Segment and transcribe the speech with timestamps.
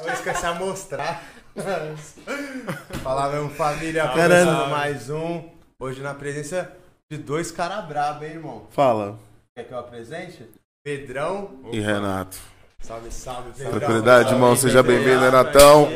[0.00, 1.22] Vou esquecer a mostrar.
[3.02, 5.48] Falar mesmo, família, começando mais um.
[5.80, 6.70] Hoje na presença
[7.10, 8.66] de dois caras brabos, hein, irmão?
[8.70, 9.18] Fala.
[9.56, 10.48] Quer que eu apresente?
[10.84, 11.60] Pedrão.
[11.72, 12.38] E Renato.
[12.80, 13.72] Salve, salve, Pedrão.
[13.72, 14.54] Tranquilidade, irmão.
[14.54, 15.88] Seja bem-vindo, Renatão.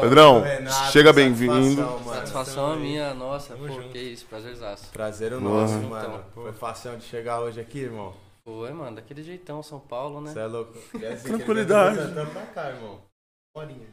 [0.00, 0.44] Pedrão.
[0.92, 1.84] Chega bem-vindo.
[2.04, 4.86] satisfação, é minha, nossa, pô, que isso, prazerzaço.
[4.92, 5.62] Prazer o Porra.
[5.62, 6.24] nosso, mano.
[6.32, 8.14] Foi fácil de chegar hoje aqui, irmão.
[8.44, 10.32] Foi, mano, daquele jeitão, São Paulo, né?
[10.32, 10.72] Você é louco.
[10.92, 11.98] Quer dizer que ele Tranquilidade.
[11.98, 13.07] Butantã pra cá, irmão.
[13.54, 13.88] Horinha.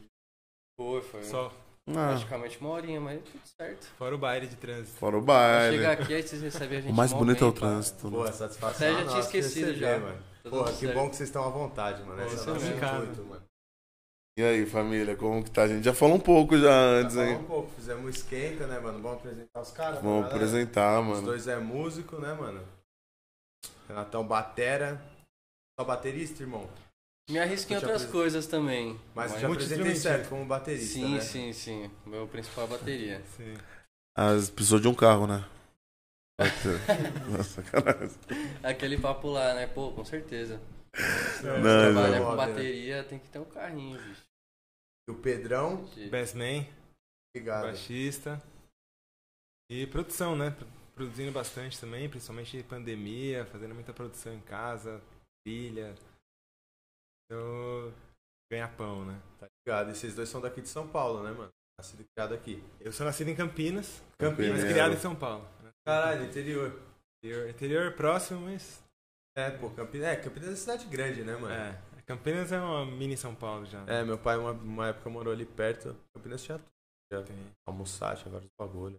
[0.78, 1.22] Foi, foi.
[1.24, 1.52] Só
[1.88, 3.86] Ah, Praticamente uma horinha, mas tudo certo.
[3.96, 4.96] fora o baile de trânsito.
[4.98, 5.76] fora o baile.
[5.76, 8.10] chegar aqui, aí vocês recebem a gente O mais bonito é o trânsito.
[8.10, 8.16] né?
[8.16, 8.68] Pô, satisfação.
[8.70, 9.98] Até já tinha nossa esquecido já.
[9.98, 10.22] mano.
[10.42, 10.94] Porra, tudo que certo.
[10.94, 12.22] bom que vocês estão à vontade, mano.
[12.26, 13.42] Esse é o nosso intuito, mano.
[14.38, 15.62] E aí, família, como que tá?
[15.62, 17.36] A gente já falou um pouco já antes, Falar hein?
[17.36, 19.00] um pouco, fizemos um esquenta, né, mano?
[19.00, 20.02] Vamos apresentar os caras?
[20.02, 20.34] Vamos galera?
[20.36, 21.22] apresentar, Os mano.
[21.22, 22.62] dois é músico, né, mano?
[23.88, 25.00] Renatão Batera.
[25.78, 26.68] Só baterista, irmão?
[27.28, 28.98] Me arrisco em outras coisas também.
[29.14, 31.20] Mas mas- já apresentei certo como baterista, Sim, né?
[31.20, 31.90] sim, sim.
[32.06, 33.22] Meu principal é bateria.
[33.36, 33.54] Sim.
[34.16, 35.44] As pessoas de um carro, né?
[37.30, 38.16] Nossa, sacanagem.
[38.62, 39.66] Aquele papo lá, né?
[39.66, 40.60] Pô, com certeza.
[41.42, 41.60] Não,
[41.92, 42.24] Trabalhar não.
[42.26, 42.46] com né?
[42.46, 44.22] bateria tem que ter um carrinho, bicho.
[45.08, 46.66] E o Pedrão, Bassman,
[47.34, 47.64] obrigado.
[47.64, 48.42] baixista.
[49.70, 50.50] E produção, né?
[50.50, 55.02] Pro- Produzindo bastante também, principalmente em pandemia, fazendo muita produção em casa,
[55.44, 55.94] trilha.
[57.30, 57.92] Eu
[58.50, 59.20] ganhar pão, né?
[59.38, 59.90] Tá ligado?
[59.90, 61.50] E vocês dois são daqui de São Paulo, né, mano?
[61.78, 62.62] Nascido e criado aqui.
[62.80, 65.46] Eu sou nascido em Campinas, Campinas, criado em São Paulo.
[65.62, 65.70] né?
[65.84, 66.80] Caralho, interior.
[67.18, 68.82] Interior, interior próximo, mas.
[69.36, 70.06] É, pô, Campinas.
[70.06, 71.52] É, Campinas é cidade grande, né, mano?
[71.52, 71.78] É.
[72.06, 73.84] Campinas é uma mini São Paulo já.
[73.86, 75.94] É, meu pai uma, uma época morou ali perto.
[76.14, 76.70] Campinas tinha tudo.
[77.12, 77.36] Já Tem.
[77.66, 78.96] almoçar, tinha vários bagulho.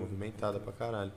[0.00, 1.12] Movimentada pra caralho.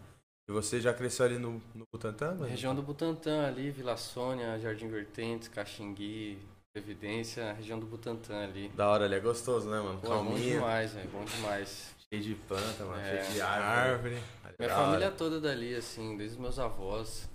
[0.47, 2.45] E você já cresceu ali no, no Butantã, mano?
[2.45, 6.37] Região do Butantã ali, Vila Sônia, Jardim Vertentes, Caxingui,
[6.73, 8.69] Previdência, região do Butantã ali.
[8.69, 9.99] Da hora ali, é gostoso, né, mano?
[9.99, 11.95] Pô, é bom Calminha, demais, velho, bom demais.
[12.09, 13.23] cheio de planta, mano, É.
[13.23, 14.15] cheio de árvore.
[14.15, 14.23] Árvore.
[14.59, 15.15] Minha Da família hora.
[15.15, 17.27] toda dali, assim, desde os meus avós.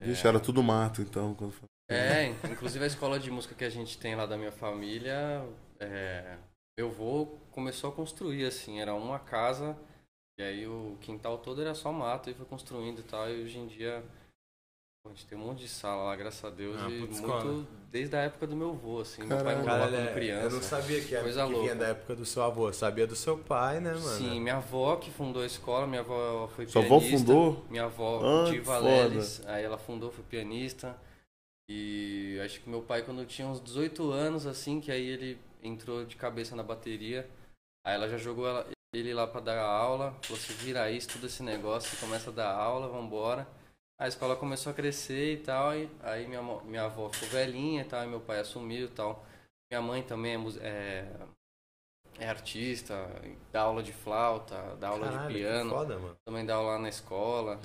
[0.00, 1.34] Vixe, era tudo mato, então.
[1.34, 1.66] quando foi.
[1.90, 5.44] É, inclusive a escola de música que a gente tem lá da minha família,
[5.80, 6.36] é,
[6.78, 9.76] meu avô começou a construir, assim, era uma casa,
[10.38, 13.58] e aí o quintal todo era só mato, e foi construindo e tal, e hoje
[13.58, 14.02] em dia
[15.06, 17.66] a gente tem um monte de sala lá, graças a Deus, Ah, e muito escola.
[17.90, 20.46] desde a época do meu avô, assim, meu pai morou lá Caralho, como é, criança.
[20.46, 21.74] eu não sabia que, era, Coisa que vinha louca.
[21.76, 22.68] da época do seu avô.
[22.68, 24.00] Eu sabia do seu pai, né, mano?
[24.00, 27.18] Sim, minha avó que fundou a escola, minha avó foi Sua avó pianista.
[27.18, 27.64] fundou?
[27.68, 28.80] Minha avó, Ah, foda.
[28.88, 30.98] Leles, aí ela fundou, foi pianista.
[31.68, 36.04] E acho que meu pai, quando tinha uns 18 anos, assim, que aí ele entrou
[36.06, 37.28] de cabeça na bateria,
[37.86, 38.66] aí ela já jogou ela-
[38.98, 42.52] ele lá pra dar aula, falou, se vira aí, estuda esse negócio, começa a dar
[42.52, 43.46] aula, vambora.
[43.98, 47.84] A escola começou a crescer e tal, e aí minha, minha avó ficou velhinha e
[47.84, 49.24] tal, e meu pai assumiu e tal.
[49.70, 51.06] Minha mãe também é, é,
[52.18, 53.08] é artista,
[53.52, 56.16] dá aula de flauta, dá aula Caralho, de piano foda, mano.
[56.24, 57.60] também dá aula na escola.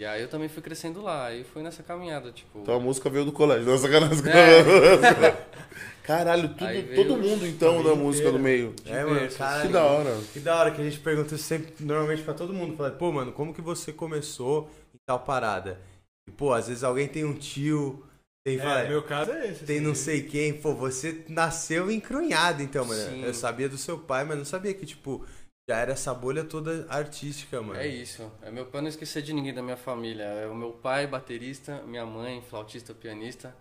[0.00, 2.58] E aí eu também fui crescendo lá, aí fui nessa caminhada, tipo.
[2.58, 3.66] Então a música veio do colégio.
[3.66, 4.24] Nossa, sacanagem.
[4.30, 5.46] É.
[6.02, 8.38] Caralho, tudo, veio todo mundo então da música inteira.
[8.38, 8.74] do meio.
[8.84, 9.66] É, mano, caralho.
[9.66, 10.20] Que da hora.
[10.32, 12.76] Que da hora que a gente pergunta sempre, normalmente pra todo mundo.
[12.76, 15.80] Fala, pô, mano, como que você começou em tal parada?
[16.28, 18.04] E, pô, às vezes alguém tem um tio,
[18.44, 19.64] tem, É, vai, meu caso é esse.
[19.64, 19.86] tem assim.
[19.86, 20.52] não sei quem.
[20.54, 23.10] Pô, você nasceu encrunhado, então, mano.
[23.10, 23.24] Sim.
[23.24, 25.24] Eu sabia do seu pai, mas não sabia que, tipo,
[25.70, 27.78] já era essa bolha toda artística, mano.
[27.78, 28.28] É isso.
[28.42, 30.24] É meu pai não esquecer de ninguém da minha família.
[30.24, 33.54] É o meu pai, baterista, minha mãe, flautista, pianista.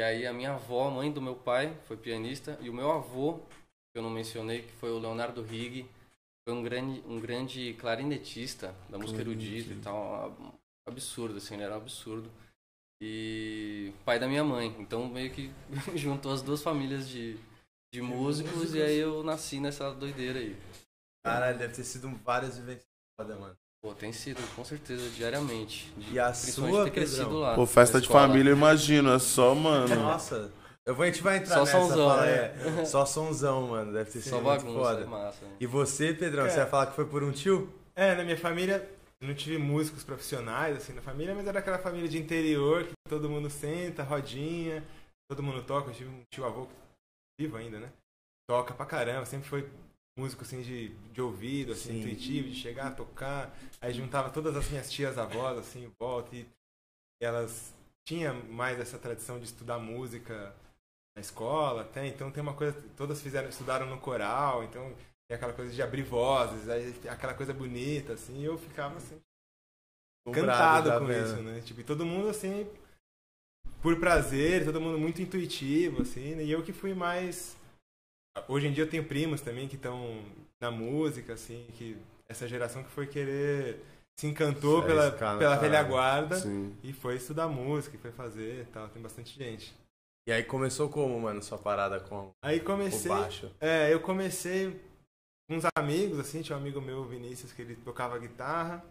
[0.00, 2.58] E aí a minha avó, mãe do meu pai, foi pianista.
[2.62, 3.34] E o meu avô,
[3.92, 5.86] que eu não mencionei, que foi o Leonardo Rigg,
[6.42, 10.34] foi um grande, um grande clarinetista da música erudita e tal.
[10.88, 12.30] Absurdo, assim, ele era um absurdo.
[12.98, 14.74] E pai da minha mãe.
[14.78, 15.52] Então meio que
[15.94, 17.36] juntou as duas famílias de,
[17.92, 20.56] de músicos e aí eu nasci nessa doideira aí.
[21.22, 22.88] Caralho, deve ter sido várias vivências
[23.20, 23.56] foda, mano.
[23.82, 25.90] Pô, tem sido, com certeza, diariamente.
[25.96, 27.54] De- E a sua, ter crescido lá.
[27.54, 29.10] Pô, festa de família, eu imagino.
[29.12, 29.94] É só, mano.
[29.94, 30.52] Nossa.
[30.86, 31.78] Eu vou, a gente vai entrar Só nessa.
[31.78, 32.80] sonzão, fala, né?
[32.80, 33.92] é, só sonzão, mano.
[33.92, 35.00] Deve ter sido Só muito bagunça, foda.
[35.02, 35.44] é massa.
[35.46, 35.56] né?
[35.60, 36.50] E você, Pedrão, É.
[36.50, 37.72] você vai falar que foi por um tio?
[37.94, 38.86] É, na minha família
[39.22, 43.28] não tive músicos profissionais assim na família, mas era aquela família de interior que todo
[43.28, 44.82] mundo senta, rodinha,
[45.30, 45.90] todo mundo toca.
[45.90, 46.66] Eu tive um tio avô
[47.38, 47.88] vivo ainda, né?
[48.48, 49.68] Toca pra caramba, sempre foi
[50.20, 51.98] músico assim de, de ouvido, assim, Sim.
[51.98, 53.56] intuitivo, de chegar, tocar.
[53.80, 56.46] Aí juntava todas as minhas tias avós assim, em volta e
[57.20, 57.74] elas
[58.06, 60.54] tinham mais essa tradição de estudar música
[61.16, 64.94] na escola, até então tem uma coisa, todas fizeram, estudaram no coral, então
[65.28, 69.20] tem aquela coisa de abrir vozes, aí aquela coisa bonita, assim, e eu ficava assim,
[70.26, 71.60] encantado com isso, né?
[71.60, 72.68] Tipo, e todo mundo assim,
[73.82, 76.44] por prazer, todo mundo muito intuitivo, assim, né?
[76.44, 77.56] e eu que fui mais
[78.48, 80.22] hoje em dia eu tenho primos também que estão
[80.60, 81.96] na música, assim, que
[82.28, 83.80] essa geração que foi querer
[84.18, 86.76] se encantou Se pela, na pela velha guarda Sim.
[86.82, 89.74] e foi estudar música, e foi fazer e tal, tem bastante gente.
[90.28, 93.50] E aí começou como, mano, sua parada com Aí comecei, baixo?
[93.58, 94.78] é, eu comecei
[95.48, 98.84] com uns amigos, assim, tinha um amigo meu, Vinícius, que ele tocava guitarra,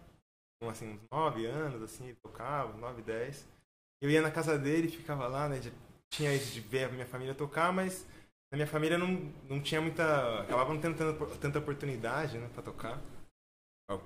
[0.60, 3.46] com assim, uns 9 anos, assim, ele tocava, 9, 10.
[4.02, 5.72] Eu ia na casa dele, ficava lá, né, de-
[6.12, 8.04] tinha isso de ver a minha família tocar, mas
[8.50, 9.08] na minha família não,
[9.48, 13.00] não tinha muita, acabava não tendo tanta, tanta oportunidade, né, pra tocar,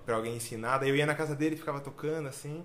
[0.05, 0.79] pra alguém ensinar.
[0.79, 2.65] Daí eu ia na casa dele, ficava tocando, assim.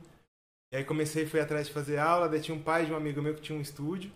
[0.71, 3.21] E aí comecei, fui atrás de fazer aula, daí tinha um pai de um amigo
[3.21, 4.11] meu que tinha um estúdio.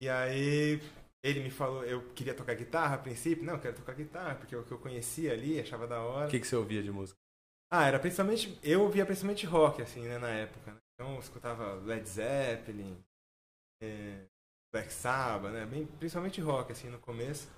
[0.00, 0.80] E aí
[1.22, 3.44] ele me falou, eu queria tocar guitarra a princípio.
[3.44, 6.26] Não, eu quero tocar guitarra, porque é o que eu conhecia ali, achava da hora.
[6.26, 7.18] O que, que você ouvia de música?
[7.70, 8.58] Ah, era principalmente.
[8.62, 10.72] Eu ouvia principalmente rock, assim, né, na época.
[10.72, 10.78] Né?
[10.94, 13.02] Então eu escutava Led Zeppelin,
[13.82, 14.26] é,
[14.74, 15.64] Black Sabbath, né?
[15.66, 17.48] Bem, principalmente rock, assim, no começo.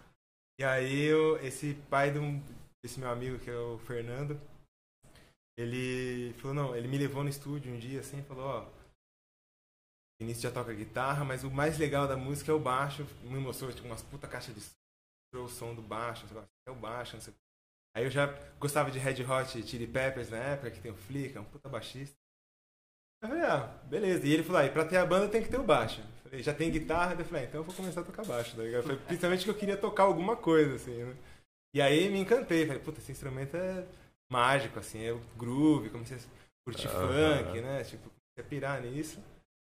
[0.61, 2.43] E aí eu, esse pai de um,
[2.85, 4.39] desse meu amigo, que é o Fernando,
[5.59, 8.63] ele falou, não, ele me levou no estúdio um dia assim falou, ó.
[8.65, 8.69] O
[10.21, 13.07] Vinícius já toca guitarra, mas o mais legal da música é o baixo.
[13.23, 14.75] Me mostrou tipo, umas puta caixa de som,
[15.35, 17.43] o som do baixo, lá, é o baixo, não sei o quê.
[17.97, 18.27] Aí eu já
[18.59, 21.67] gostava de Red Hot Chili Peppers na época, que tem o Flick, é um puta
[21.67, 22.15] baixista.
[23.23, 24.27] Eu falei, ah, beleza.
[24.27, 26.03] E ele falou, ah, e pra ter a banda tem que ter o baixo.
[26.27, 27.15] Falei, já tem guitarra?
[27.19, 28.57] Eu falei, ah, então eu vou começar a tocar baixo.
[28.57, 28.83] Tá?
[28.83, 31.15] Foi principalmente que eu queria tocar alguma coisa, assim, né?
[31.75, 32.67] E aí me encantei.
[32.67, 33.85] Falei, puta, esse instrumento é
[34.31, 36.21] mágico, assim, é o groove, comecei a
[36.65, 37.85] curtir funk, né?
[37.85, 39.19] Tipo, comecei a pirar nisso.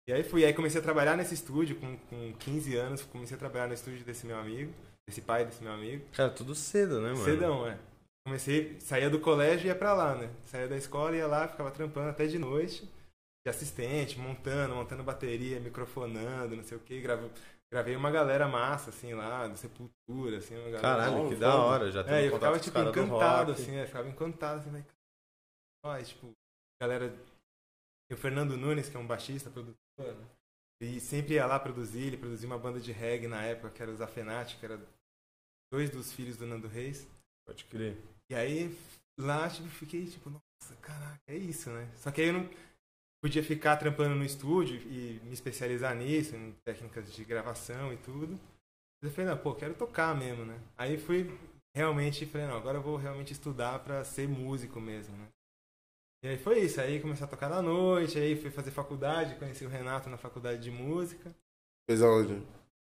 [0.09, 3.39] E aí fui, aí comecei a trabalhar nesse estúdio com, com 15 anos, comecei a
[3.39, 4.73] trabalhar no estúdio desse meu amigo,
[5.07, 6.03] desse pai desse meu amigo.
[6.13, 7.25] Cara, tudo cedo, né, mano?
[7.25, 7.79] Cedão, é.
[8.27, 10.31] Comecei, saía do colégio e ia pra lá, né?
[10.47, 12.89] Saía da escola, ia lá, ficava trampando até de noite,
[13.49, 17.01] de assistente, montando, montando bateria, microfonando, não sei o que.
[17.01, 17.31] Gravei,
[17.73, 20.83] gravei uma galera massa, assim, lá, do Sepultura, assim, uma galera.
[20.83, 21.37] Caralho, que Foda.
[21.39, 21.91] da hora.
[21.91, 24.85] Já É, tem eu ficava, tipo, encantado, assim, é, ficava encantado, assim, mas...
[25.85, 26.33] Ó, tipo,
[26.81, 27.15] galera...
[28.11, 30.27] O Fernando Nunes, que é um baixista, produtor, né?
[30.81, 33.91] E sempre ia lá produzir, ele produzia uma banda de reggae na época, que era
[33.91, 34.81] os Afenati, que era
[35.71, 37.07] dois dos filhos do Nando Reis.
[37.47, 37.99] Pode crer.
[38.31, 38.75] E aí,
[39.19, 41.91] lá, tipo, fiquei, tipo, nossa, caraca, é isso, né?
[41.97, 42.49] Só que aí eu não
[43.23, 48.39] podia ficar trampando no estúdio e me especializar nisso, em técnicas de gravação e tudo.
[49.03, 50.59] Eu falei, não, pô, quero tocar mesmo, né?
[50.77, 51.31] Aí fui
[51.75, 55.29] realmente, falei, não, agora eu vou realmente estudar pra ser músico mesmo, né?
[56.25, 59.65] E aí foi isso, aí comecei a tocar na noite, aí fui fazer faculdade, conheci
[59.65, 61.33] o Renato na faculdade de música.
[61.89, 62.43] Fez aonde?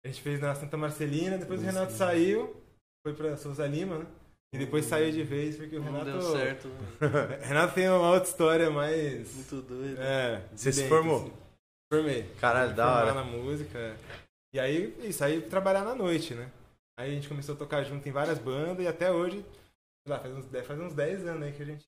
[0.05, 2.62] A gente fez na Santa Marcelina, depois o Renato saiu,
[3.05, 4.06] foi pra Souza Lima, né?
[4.54, 6.10] E depois saiu de vez, porque o Não Renato.
[6.19, 6.70] deu certo.
[7.43, 9.34] Renato tem uma outra história mais.
[9.34, 10.00] Muito doido.
[10.00, 10.43] É.
[10.54, 11.22] Você se formou?
[11.22, 11.32] assim.
[11.93, 12.22] Formei.
[12.40, 13.14] Caralho, da hora.
[13.14, 13.96] na música.
[14.54, 16.50] E aí, isso, aí trabalhar na noite, né?
[16.98, 19.44] Aí a gente começou a tocar junto em várias bandas e até hoje,
[20.06, 21.84] sei lá, faz uns, deve fazer uns 10 anos aí que a gente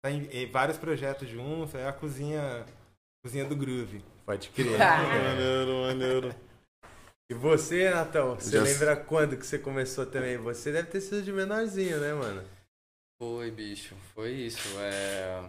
[0.00, 2.64] tá em, em vários projetos juntos, é a cozinha.
[3.24, 4.04] Cozinha do Groove.
[4.26, 4.76] Pode crer.
[4.78, 6.34] Maneiro, maneiro.
[7.30, 10.36] E você, Natão, você Já- lembra quando que você começou também?
[10.36, 12.42] Você deve ter sido de menorzinho, né, mano?
[13.18, 14.78] Foi, bicho, foi isso.
[14.78, 15.48] É...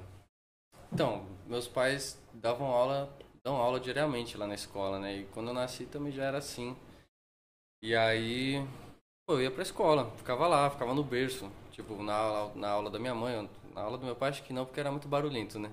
[0.93, 3.13] Então, meus pais davam aula,
[3.43, 5.17] dão aula diariamente lá na escola, né?
[5.17, 6.75] E quando eu nasci também já era assim.
[7.83, 8.65] E aí,
[9.27, 11.51] pô, eu ia pra escola, ficava lá, ficava no berço.
[11.71, 14.53] Tipo, na aula, na aula da minha mãe, na aula do meu pai acho que
[14.53, 15.69] não, porque era muito barulhento, né?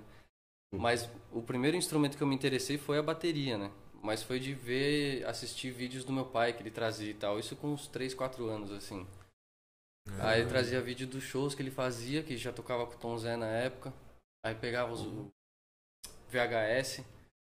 [0.75, 3.71] Mas o primeiro instrumento que eu me interessei foi a bateria, né?
[4.03, 7.39] Mas foi de ver, assistir vídeos do meu pai que ele trazia e tal.
[7.39, 9.07] Isso com uns 3, 4 anos, assim.
[10.21, 13.17] Aí ele trazia vídeo dos shows que ele fazia, que já tocava com o Tom
[13.17, 13.93] Zé na época.
[14.45, 15.31] Aí pegava os o
[16.29, 17.05] VHS,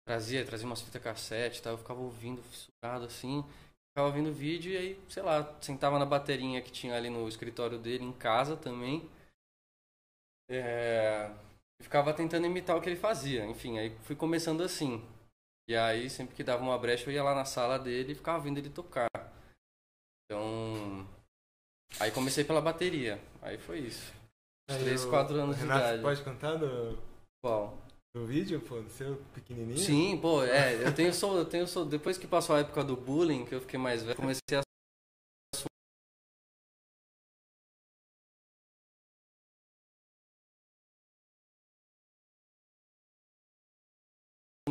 [0.06, 1.72] trazia, trazia umas fitas cassete e tal.
[1.72, 3.42] Eu ficava ouvindo, sugado assim.
[3.90, 7.78] Ficava ouvindo vídeo e aí, sei lá, sentava na baterinha que tinha ali no escritório
[7.78, 9.08] dele, em casa também.
[10.50, 11.30] É,
[11.80, 13.46] e ficava tentando imitar o que ele fazia.
[13.46, 15.02] Enfim, aí fui começando assim.
[15.68, 18.38] E aí, sempre que dava uma brecha, eu ia lá na sala dele e ficava
[18.40, 19.08] vendo ele tocar.
[20.24, 21.06] Então.
[22.00, 23.20] Aí comecei pela bateria.
[23.40, 24.12] Aí foi isso.
[24.68, 26.02] Uns Aí 3, o 4 anos de Renato, idade.
[26.02, 26.98] pode contar do,
[27.42, 27.78] Qual?
[28.14, 29.78] do vídeo, pô, do seu pequenininho?
[29.78, 32.96] Sim, pô, é, eu tenho sou, eu tenho sou, depois que passou a época do
[32.96, 34.62] bullying, que eu fiquei mais velho, comecei a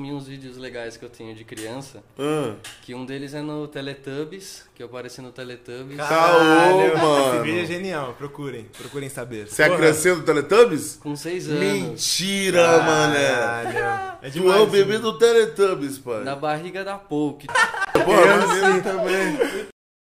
[0.04, 3.68] assumir uns vídeos legais que eu tenho de criança, Ah, que um deles é no
[3.68, 5.98] Teletubbies, que eu apareci no Teletubbies.
[5.98, 7.44] Caô, Esse mano.
[7.44, 9.48] vídeo é genial, procurem, procurem saber.
[9.48, 11.00] Você é a criancinha do Teletubbies?
[11.02, 11.60] Com seis anos.
[11.60, 13.28] Mentira, mané.
[13.74, 14.18] Caralho.
[14.22, 16.24] É Tu é o bebê do Teletubbies, pai.
[16.24, 17.48] Na barriga da Poke.
[17.48, 19.63] Pô, maneiro também.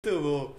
[0.05, 0.55] Muito bom.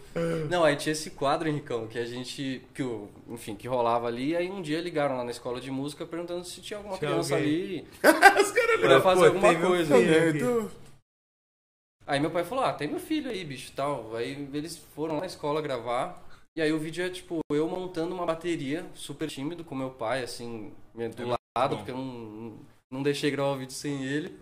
[0.48, 4.34] Não, aí tinha esse quadro, Henricão, que a gente, que o, enfim, que rolava ali,
[4.34, 7.34] aí um dia ligaram lá na escola de música perguntando se tinha alguma Tinha criança
[7.36, 7.52] alguém.
[7.52, 7.88] ali
[8.80, 9.96] pra fazer Pô, alguma coisa.
[9.96, 10.70] filho.
[12.06, 14.16] Aí meu pai falou, ah, tem meu filho aí, bicho, tal.
[14.16, 16.22] Aí eles foram lá na escola gravar.
[16.56, 20.22] E aí o vídeo é, tipo, eu montando uma bateria, super tímido, com meu pai,
[20.22, 21.76] assim, do lado, bom.
[21.76, 22.58] porque eu não,
[22.90, 24.34] não deixei gravar o vídeo sem ele.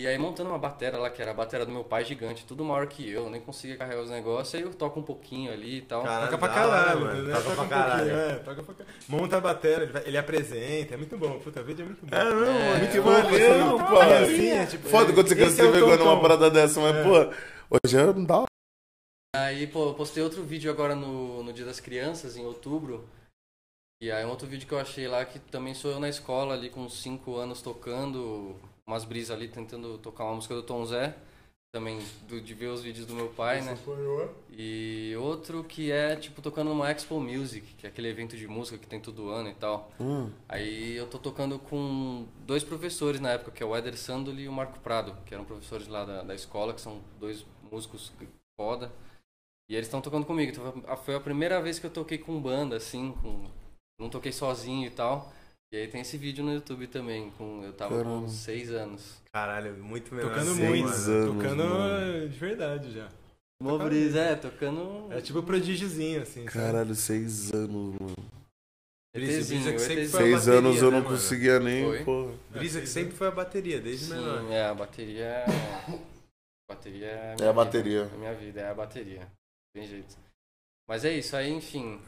[0.00, 2.64] E aí montando uma batera lá, que era a batera do meu pai gigante, tudo
[2.64, 4.54] maior que eu, nem conseguia carregar os negócios.
[4.54, 6.02] Aí eu toco um pouquinho ali e tal.
[6.02, 7.22] Caralho, Toca pra caralho, mano.
[7.22, 7.34] né?
[7.34, 8.10] Toca Toca pra um caralho.
[8.10, 8.96] é, toca pra caralho.
[9.08, 11.38] Monta a bateria, ele, vai- ele apresenta, é muito bom.
[11.40, 12.16] Puta, vídeo é muito bom.
[12.16, 14.22] É, não, É, muito é, maneiro, E pai.
[14.22, 17.02] assim, é, tipo, Foda quando você é Tom numa parada dessa, mas, É.
[17.04, 17.34] pô,
[17.84, 18.44] hoje é não dá.
[19.36, 23.06] Aí, pô, eu postei outro vídeo agora no, no Dia das Crianças, em outubro.
[24.02, 26.54] E aí um outro vídeo que eu achei lá, que também sou eu na escola
[26.54, 28.56] ali com 5 anos tocando,
[28.90, 31.14] umas brisas ali, tentando tocar uma música do Tom Zé.
[31.72, 33.76] Também do- de ver os vídeos do meu pai, né?
[34.50, 38.76] E outro que é, tipo, tocando numa Expo Music, que é aquele evento de música
[38.76, 39.92] que tem todo ano e tal.
[40.00, 44.42] Hum, Aí eu tô tocando com dois professores na época, que é o Éder Sandoli
[44.42, 48.12] e o Marco Prado, que eram professores lá da, da escola, que são dois músicos
[48.60, 48.90] foda.
[49.68, 50.50] E eles estão tocando comigo.
[50.50, 53.48] Então foi a- foi a primeira vez que eu toquei com banda, assim, com...
[54.00, 55.32] não toquei sozinho e tal.
[55.72, 58.22] E aí tem esse vídeo no YouTube também, com eu tava Caramba.
[58.22, 59.22] com seis anos.
[59.32, 60.30] Caralho, muito melhor.
[60.30, 61.22] Tocando muito, Seis mano.
[61.22, 62.28] anos, tocando mano.
[62.28, 63.08] de verdade já.
[63.62, 65.12] Mó brisa, é, tocando...
[65.12, 66.44] É tipo prodígiozinho, assim.
[66.46, 68.16] Caralho, seis anos, mano.
[69.14, 71.16] Brisa, que sempre foi a Seis bateria, anos eu né, não mano?
[71.16, 72.04] conseguia nem, Foi.
[72.04, 72.30] pô.
[72.50, 74.40] Brisa que sempre foi a bateria, desde menor.
[74.40, 75.44] Sim, é, a bateria é...
[75.48, 77.36] A bateria é...
[77.40, 78.04] É a bateria.
[78.04, 79.28] vida, É minha vida, é a bateria.
[79.74, 80.16] Tem jeito.
[80.88, 82.00] Mas é isso, aí, enfim...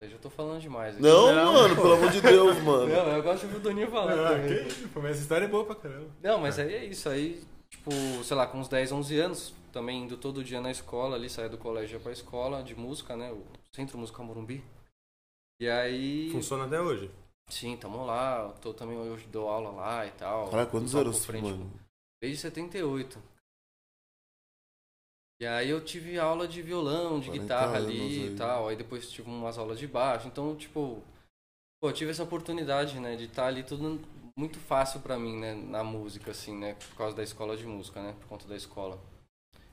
[0.00, 1.02] Eu já tô falando demais aqui.
[1.02, 1.82] Não, Não, mano, pô.
[1.82, 2.86] pelo amor de Deus, mano.
[2.86, 5.48] Não, eu gosto de ouvir o Doninho falar Ah, que isso, mas essa história é
[5.48, 6.08] boa pra caramba.
[6.22, 7.08] Não, mas aí é isso.
[7.08, 7.90] Aí, tipo,
[8.22, 11.48] sei lá, com uns 10, 11 anos, também indo todo dia na escola, ali, saía
[11.48, 13.32] do colégio pra escola de música, né?
[13.32, 13.42] O
[13.74, 14.62] Centro Música Morumbi.
[15.60, 16.30] E aí.
[16.30, 17.10] Funciona até hoje.
[17.50, 18.44] Sim, tamo lá.
[18.44, 20.48] eu Tô também hoje dou aula lá e tal.
[20.48, 21.72] Caralho, quantos anos, frente- mano?
[22.22, 23.18] Desde 78.
[25.40, 28.26] E aí eu tive aula de violão, de 40 guitarra ali aí.
[28.26, 28.68] e tal.
[28.68, 30.26] Aí depois tive umas aulas de baixo.
[30.26, 31.02] Então, tipo,
[31.80, 34.00] pô, eu tive essa oportunidade, né, de estar ali tudo
[34.36, 38.00] muito fácil pra mim, né, na música, assim, né, por causa da escola de música,
[38.00, 38.98] né, por conta da escola.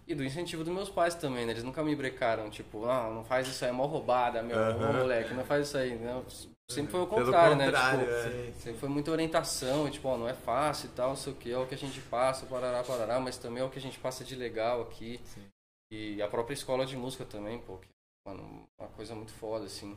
[0.07, 3.23] E do incentivo dos meus pais também, né, eles nunca me brecaram, tipo, ah, não
[3.23, 6.19] faz isso aí, é mó roubada, meu, ô, moleque, não faz isso aí, né.
[6.67, 8.51] Sempre foi o contrário, né, tipo, é.
[8.57, 11.51] Sempre foi muita orientação, tipo, ó, não é fácil e tal, não sei o que,
[11.51, 13.99] é o que a gente passa, parará, parará, mas também é o que a gente
[13.99, 15.19] passa de legal aqui.
[15.25, 15.41] Sim.
[15.97, 17.87] E a própria escola de música também, pô, que,
[18.27, 19.95] mano, uma coisa muito foda, assim.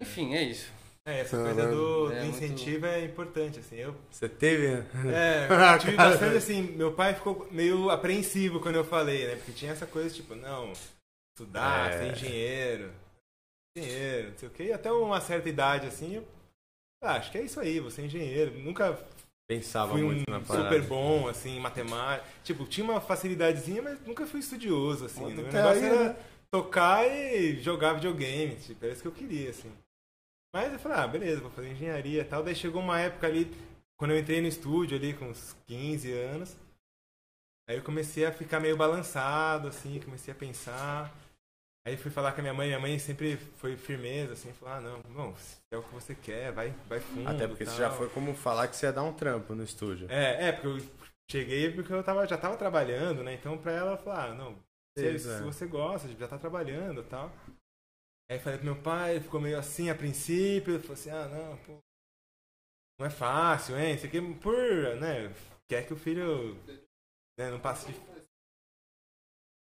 [0.00, 0.72] Enfim, é isso.
[1.06, 1.54] É, essa Caralho.
[1.54, 3.76] coisa do, É do muito- incentivo é importante, assim.
[3.76, 4.66] Eu, Você teve.
[4.66, 9.36] é, eu tive bastante, assim, meu pai ficou meio apreensivo quando eu falei, né?
[9.36, 10.72] Porque tinha essa coisa, tipo, não,
[11.36, 11.98] estudar, É.
[11.98, 12.92] ser engenheiro,
[13.76, 14.62] engenheiro, não sei o quê.
[14.64, 16.26] E até uma certa idade, assim, eu
[17.02, 18.58] ah, acho que é isso aí, você é engenheiro.
[18.60, 18.94] Nunca
[19.46, 20.68] Pensava fui um muito na parada.
[20.68, 22.26] super bom, assim, em matemática.
[22.42, 25.34] Tipo, tinha uma facilidadezinha, mas nunca fui estudioso, assim.
[25.34, 26.16] Meu até negócio era né?
[26.50, 29.70] tocar e jogar videogame, tipo, era isso que eu queria, assim.
[30.54, 32.42] Mas eu falei, ah, beleza, vou fazer engenharia e tal.
[32.42, 33.50] Daí chegou uma época ali,
[33.98, 36.56] quando eu entrei no estúdio ali, com uns 15 anos,
[37.68, 41.14] aí eu comecei a ficar meio balançado, assim, comecei a pensar.
[41.86, 44.80] Aí fui falar com a minha mãe, minha mãe sempre foi firmeza, assim, falou, ah,
[45.10, 47.28] não, se é o que você quer, vai, vai fundo.
[47.28, 47.74] Até porque tal.
[47.74, 50.10] você já foi como falar que você ia dar um trampo no estúdio.
[50.10, 50.78] É, é, porque eu
[51.30, 53.34] cheguei porque eu tava, já tava trabalhando, né?
[53.34, 54.54] Então pra ela falar, ah, não,
[54.96, 55.44] se, Beleza, se é.
[55.44, 57.30] você gosta, já tá trabalhando e tal.
[58.30, 61.28] Aí falei pro meu pai, ele ficou meio assim a princípio, ele falou assim, ah,
[61.28, 61.78] não, pô,
[62.98, 63.94] não é fácil, hein?
[63.94, 64.56] Isso aqui por,
[64.96, 65.34] né,
[65.68, 66.54] quer que o filho
[67.38, 68.13] né, não passe de-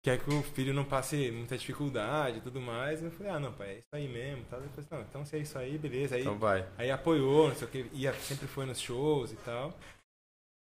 [0.04, 3.02] Quer que o filho não passe muita dificuldade e tudo mais.
[3.02, 4.44] Eu falei, ah, não, pai, é isso aí mesmo.
[4.50, 4.60] Tal.
[4.60, 6.16] Depois, não, então se é isso aí, beleza.
[6.16, 6.68] Aí Então vai.
[6.76, 9.72] Aí apoiou, não sei o que, ia, sempre foi nos shows e tal.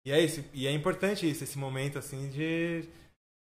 [0.05, 2.87] E é isso, e é importante isso, esse momento assim de.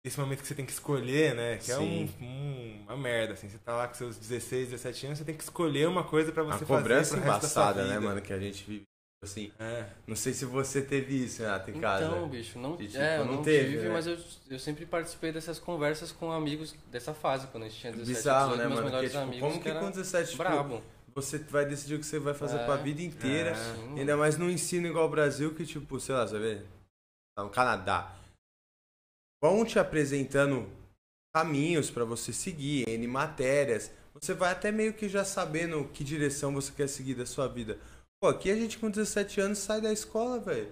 [0.05, 1.57] Esse momento que você tem que escolher, né?
[1.59, 2.15] Que é um, Sim.
[2.21, 3.49] um- uma merda, assim.
[3.49, 6.43] Você tá lá com seus 16, 17 anos, você tem que escolher uma coisa pra
[6.43, 8.21] A você cobrança fazer resto da sua embaçada, né, mano?
[8.21, 8.85] Que a gente vive.
[9.23, 9.87] Assim, É.
[10.05, 12.07] não sei se você teve isso, Renato, em casa.
[12.07, 13.91] Então, bicho, não, E, tipo, é, não não teve, tive, né?
[13.93, 14.19] mas eu,
[14.51, 18.51] eu sempre participei dessas conversas com amigos dessa fase, quando a gente tinha 17, Bizarro,
[18.57, 18.75] 18, né, mano?
[18.75, 20.83] Porque, melhores tipo, amigos, como que era com 17, tipo, brabo.
[21.15, 22.65] você vai decidir o que você vai fazer É.
[22.67, 23.51] pra vida inteira.
[23.51, 24.01] É.
[24.01, 26.61] Ainda mais num ensino igual ao Brasil, que, tipo, sei lá, vê,
[27.37, 28.13] tá no Canadá.
[29.41, 30.69] Vão te apresentando
[31.33, 33.93] caminhos pra você seguir, N matérias.
[34.15, 37.79] Você vai até meio que já sabendo que direção você quer seguir da sua vida.
[38.23, 40.71] Pô, aqui a gente com 17 anos sai da escola, velho.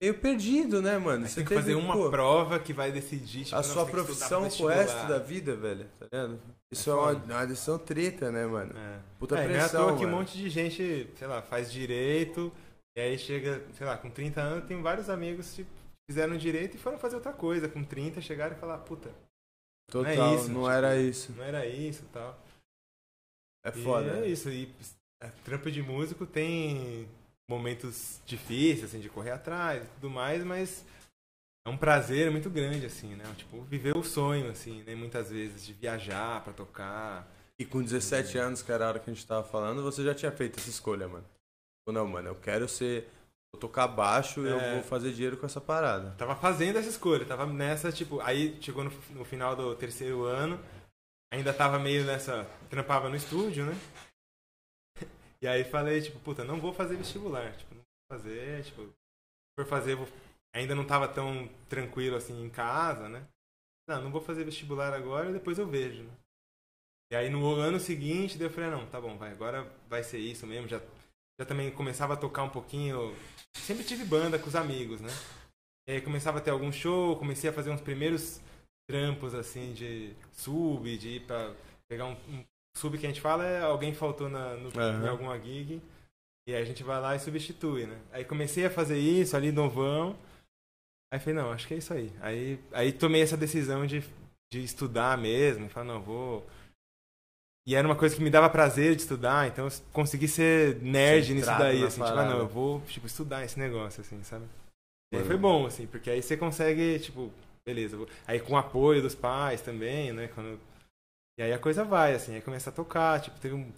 [0.00, 1.24] meio perdido, né, mano?
[1.24, 3.64] Aí Você tem que teve, fazer uma pô, prova que vai decidir tipo, a não,
[3.64, 6.40] sua profissão pro resto da vida, velho, tá ligado?
[6.72, 8.72] Isso É é, uma, uma decisão treta, né, mano?
[8.78, 9.00] É.
[9.18, 11.72] Puta é, não é à pressão, toa que um monte de gente, sei lá, faz
[11.72, 12.52] direito,
[12.96, 15.66] e aí chega, sei lá, com 30 anos, tem vários amigos que
[16.08, 17.68] fizeram direito e foram fazer outra coisa.
[17.68, 19.10] Com 30, chegaram e falaram, puta,
[19.90, 21.32] Total, não não, é isso, tipo, era isso.
[21.32, 22.38] não era isso e tal.
[23.64, 24.18] É E foda.
[24.18, 24.72] é isso, e
[25.20, 27.08] a trampa de músico tem
[27.48, 30.84] momentos difíceis, assim, de correr atrás e tudo mais, mas
[31.66, 33.24] é um prazer muito grande, assim, né?
[33.36, 34.94] Tipo, viver o sonho, assim, né?
[34.94, 37.28] Muitas vezes, de viajar pra tocar.
[37.58, 40.14] E com 17 anos, que era a hora que a gente tava falando, você já
[40.14, 41.26] tinha feito essa escolha, mano.
[41.86, 43.08] Ou não, mano, eu quero ser.
[43.52, 44.74] Vou tocar baixo e eu É.
[44.74, 46.12] vou fazer dinheiro com essa parada.
[46.16, 50.58] Tava fazendo essa escolha, tava nessa, tipo, aí chegou no, no final do terceiro ano,
[51.32, 52.46] ainda tava meio nessa.
[52.70, 53.76] trampava no estúdio, né?
[55.42, 58.92] E aí falei, tipo, puta, não vou fazer vestibular, tipo, não vou fazer, tipo,
[59.58, 60.06] for fazer, vou...
[60.54, 63.26] ainda não tava tão tranquilo assim em casa, né?
[63.88, 66.12] Não, não vou fazer vestibular agora, depois eu vejo, né?
[67.12, 70.18] E aí no ano seguinte, daí eu falei, não, tá bom, vai, agora vai ser
[70.18, 70.80] isso mesmo, já,
[71.38, 73.16] já também começava a tocar um pouquinho,
[73.54, 75.10] sempre tive banda com os amigos, né?
[75.88, 78.40] E aí começava a ter algum show, comecei a fazer uns primeiros
[78.88, 81.54] trampos assim de sub, de ir pra
[81.88, 82.44] pegar um, um
[82.76, 85.04] sub que a gente fala é alguém faltou na, no, Aham.
[85.04, 85.80] em alguma gig
[86.48, 87.98] e aí a gente vai lá e substitui, né?
[88.12, 90.16] Aí comecei a fazer isso ali novão.
[91.12, 92.12] Aí falei, não, acho que é isso aí.
[92.20, 94.02] Aí, aí tomei essa decisão de,
[94.52, 96.46] de estudar mesmo, falar, não, vou.
[97.66, 101.34] E era uma coisa que me dava prazer de estudar, então eu consegui ser nerd
[101.34, 102.30] nisso Centrado daí, na assim, tipo, ah, parada.
[102.30, 104.44] não, eu vou, tipo, estudar esse negócio, assim, sabe?
[105.12, 107.30] E aí foi bom, assim, porque aí você consegue, tipo,
[107.66, 107.96] beleza.
[107.96, 110.28] vou- Aí com o apoio dos pais também, né?
[110.28, 110.58] Quando...
[111.40, 113.72] E aí a coisa vai, assim, aí começa a tocar, tipo, teve um.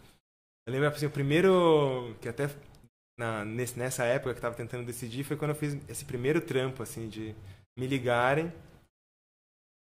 [0.66, 2.12] Eu lembro, assim, o primeiro.
[2.20, 2.50] Que até
[3.16, 6.40] na, nesse, nessa época que eu tava tentando decidir foi quando eu fiz esse primeiro
[6.40, 7.36] trampo, assim, de
[7.78, 8.52] me ligarem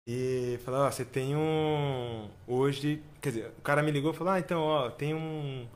[0.06, 2.28] e falar, ó, você tem um.
[2.46, 3.02] Hoje.
[3.22, 5.66] Quer dizer, o cara me ligou e falou, ah, então, ó, tem um.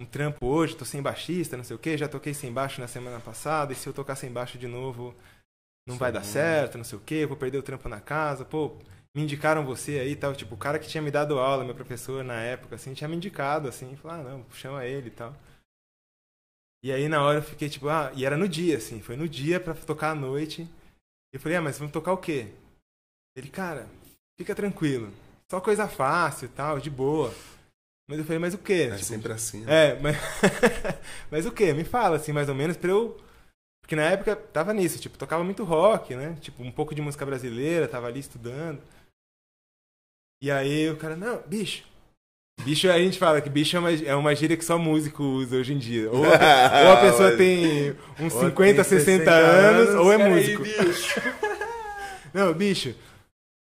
[0.00, 2.88] Um trampo hoje, tô sem baixista, não sei o que, já toquei sem baixo na
[2.88, 5.14] semana passada, e se eu tocar sem baixo de novo,
[5.86, 6.32] não vai dar Sim.
[6.32, 8.76] certo, não sei o que, vou perder o trampo na casa, pô,
[9.14, 11.74] me indicaram você aí e tal, tipo, o cara que tinha me dado aula, meu
[11.74, 15.36] professor na época, assim, tinha me indicado, assim, falou, ah, não, chama ele e tal.
[16.84, 19.28] E aí na hora eu fiquei tipo, ah, e era no dia, assim, foi no
[19.28, 20.68] dia pra tocar à noite.
[21.32, 22.48] Eu falei, ah, mas vamos tocar o quê?
[23.36, 23.88] Ele, cara,
[24.38, 25.12] fica tranquilo,
[25.50, 27.32] só coisa fácil e tal, de boa.
[28.08, 28.88] Mas eu falei, mas o quê?
[28.90, 29.60] É Tipo, sempre assim.
[29.64, 29.90] né?
[29.90, 30.16] é, mas.
[31.30, 31.72] mas o quê?
[31.72, 33.18] Me fala, assim, mais ou menos, pra eu.
[33.80, 36.36] Porque na época tava nisso, tipo, tocava muito rock, né?
[36.40, 38.82] Tipo, um pouco de música brasileira, tava ali estudando.
[40.42, 41.84] E aí o cara, não, bicho.
[42.64, 45.56] Bicho, a gente fala que bicho é uma, é uma gíria que só músico usa
[45.56, 46.10] hoje em dia.
[46.10, 50.00] Ou a, ou a pessoa Mas- tem uns Ou 50, tem 60, 60 anos, anos,
[50.00, 50.64] ou é músico.
[50.64, 51.20] aí, bicho.
[52.34, 52.94] Não, bicho,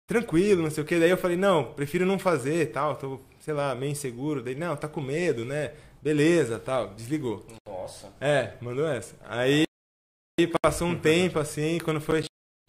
[0.08, 0.96] tranquilo, não sei o que.
[0.98, 4.40] Daí eu falei, não, prefiro não fazer tal, tô, sei lá, meio inseguro.
[4.42, 5.72] Daí, não, tá com medo, né?
[6.00, 7.44] Beleza, tal, desligou.
[7.68, 8.12] Nossa.
[8.20, 9.16] É, mandou essa.
[9.28, 9.64] Aí
[10.62, 12.22] passou um tempo assim, quando foi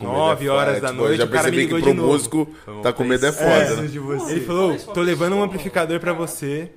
[0.04, 1.98] 9 é horas da tipo, noite, Já o cara me percebi ligou que pro de
[1.98, 2.14] novo.
[2.14, 2.46] músico
[2.82, 4.32] tá com medo é foda, né?
[4.32, 6.28] Ele falou, tô levando um amplificador pra Cara.
[6.28, 6.72] você.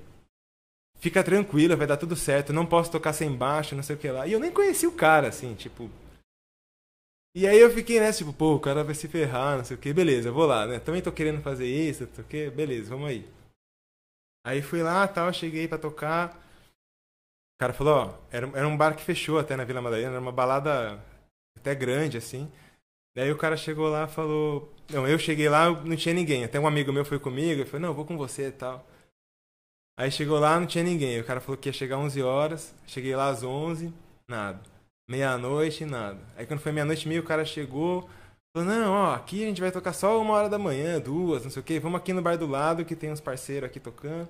[0.99, 2.53] Fica tranquila, vai dar tudo certo.
[2.53, 4.27] Não posso tocar sem baixo, não sei o que lá.
[4.27, 5.91] E eu nem conheci o cara, assim, tipo.
[7.37, 9.81] E aí eu fiquei nessa, tipo, pô, o cara vai se ferrar, não sei o
[9.81, 9.93] que.
[9.93, 10.79] Beleza, vou lá, né?
[10.79, 12.51] Também tô querendo fazer isso, não sei o que.
[12.51, 13.29] Beleza, vamos aí.
[14.47, 16.31] Aí fui lá, tal, cheguei pra tocar.
[17.57, 20.21] O cara falou, ó, era, era um bar que fechou até na Vila Madalena, era
[20.21, 21.03] uma balada
[21.57, 22.51] até grande, assim.
[23.17, 24.73] Daí o cara chegou lá e falou.
[24.91, 26.45] Não, eu cheguei lá, não tinha ninguém.
[26.45, 28.85] Até um amigo meu foi comigo, ele falou, não, eu vou com você e tal.
[29.97, 31.21] Aí chegou lá, não tinha ninguém.
[31.21, 32.75] O cara falou que ia chegar 11 horas.
[32.87, 33.93] Cheguei lá às 11,
[34.29, 34.61] nada.
[35.09, 36.19] Meia-noite, nada.
[36.37, 38.09] Aí quando foi meia-noite e meia, o cara chegou.
[38.57, 41.51] Falou, não, ó, aqui a gente vai tocar só uma hora da manhã, duas, não
[41.51, 41.79] sei o quê.
[41.79, 44.29] Vamos aqui no bar do lado, que tem uns parceiros aqui tocando.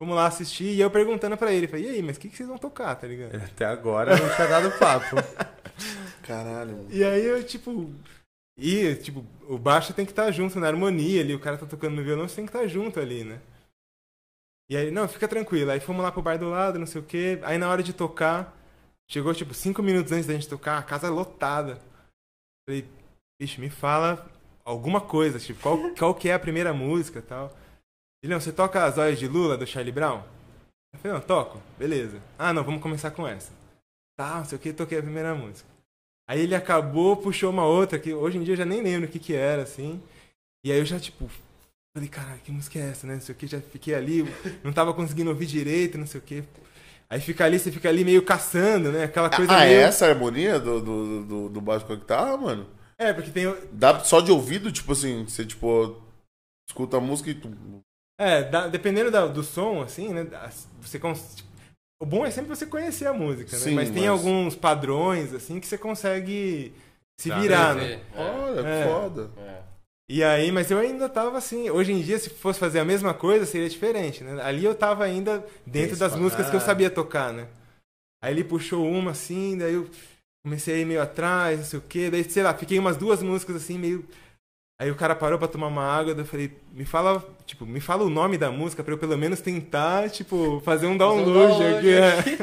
[0.00, 0.74] Vamos lá assistir.
[0.74, 2.94] E eu perguntando pra ele, falei, e aí, mas o que, que vocês vão tocar,
[2.96, 3.34] tá ligado?
[3.36, 5.16] Até agora não tinha dado papo.
[6.22, 6.88] Caralho, mano.
[6.90, 7.90] E aí eu, tipo.
[8.58, 11.34] E, tipo, o baixo tem que estar junto na harmonia ali.
[11.34, 13.40] O cara tá tocando no violão, você tem que estar junto ali, né?
[14.68, 15.70] E aí, não, fica tranquilo.
[15.70, 17.38] Aí fomos lá pro bar do lado, não sei o quê.
[17.42, 18.56] Aí na hora de tocar,
[19.10, 21.80] chegou, tipo, cinco minutos antes da gente tocar, a casa lotada.
[22.66, 22.88] Falei,
[23.40, 24.28] bicho, me fala
[24.64, 27.54] alguma coisa, tipo, qual, qual que é a primeira música e tal.
[28.22, 30.22] Ele, não, você toca As Olhos de Lula, do Charlie Brown?
[30.94, 31.62] Eu falei, não, toco.
[31.78, 32.20] Beleza.
[32.38, 33.52] Ah, não, vamos começar com essa.
[34.18, 35.75] Tá, não sei o que, toquei a primeira música.
[36.28, 39.10] Aí ele acabou, puxou uma outra, que hoje em dia eu já nem lembro o
[39.10, 40.02] que que era, assim.
[40.64, 41.30] E aí eu já, tipo,
[41.96, 43.14] falei, caralho, que música é essa, né?
[43.14, 44.24] Não sei o que, já fiquei ali,
[44.64, 46.42] não tava conseguindo ouvir direito, não sei o que.
[47.08, 49.04] Aí fica ali, você fica ali meio caçando, né?
[49.04, 49.80] Aquela coisa ah, é meio...
[49.80, 52.66] essa a harmonia do, do, do, do baixo com a guitarra, mano?
[52.98, 53.46] É, porque tem...
[53.70, 56.02] Dá só de ouvido, tipo assim, você, tipo,
[56.68, 57.48] escuta a música e tu...
[58.18, 60.26] É, dá- dependendo da- do som, assim, né?
[60.80, 61.44] Você cons...
[62.00, 63.58] O bom é sempre você conhecer a música, né?
[63.62, 66.72] Sim, mas tem mas- alguns padrões, assim, que você consegue
[67.18, 67.92] se virar, né?
[68.14, 68.84] é, Olha, que É.
[68.84, 69.30] foda.
[69.38, 69.62] é.
[70.08, 71.68] E aí, mas eu ainda tava assim.
[71.68, 74.40] Hoje em dia, se fosse fazer a mesma coisa, seria diferente, né?
[74.42, 77.48] Ali eu tava ainda dentro Isso das músicas que eu sabia tocar, né?
[78.22, 79.88] Aí ele puxou uma assim, daí eu
[80.44, 82.08] comecei a ir meio atrás, não sei o quê.
[82.08, 84.04] Daí, sei lá, fiquei umas duas músicas assim, meio.
[84.78, 88.04] Aí o cara parou pra tomar uma água, eu falei, me fala, tipo, me fala
[88.04, 91.92] o nome da música pra eu pelo menos tentar, tipo, fazer um download, download aqui.
[91.92, 92.18] é.
[92.18, 92.38] aqui.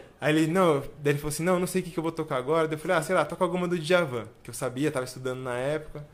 [0.20, 2.10] Aí ele, não, daí ele falou assim, não, não sei o que, que eu vou
[2.10, 2.66] tocar agora.
[2.66, 5.40] Daí eu falei, ah, sei lá, toca alguma do Djavan, que eu sabia, tava estudando
[5.40, 6.04] na época.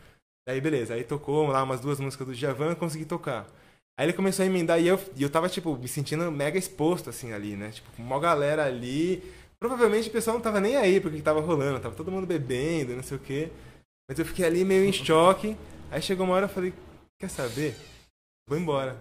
[0.46, 3.46] Daí beleza, aí tocou lá umas duas músicas do Djavan e consegui tocar.
[3.98, 7.08] Aí ele começou a emendar e eu, e eu tava, tipo, me sentindo mega exposto,
[7.08, 7.70] assim, ali, né?
[7.70, 9.22] Tipo, com uma galera ali.
[9.58, 12.94] Provavelmente o pessoal não tava nem aí porque que tava rolando, tava todo mundo bebendo,
[12.94, 13.50] não sei o quê.
[14.08, 15.56] Mas eu fiquei ali meio em choque.
[15.90, 16.74] Aí chegou uma hora e eu falei,
[17.18, 17.74] quer saber?
[18.48, 18.96] Vou embora.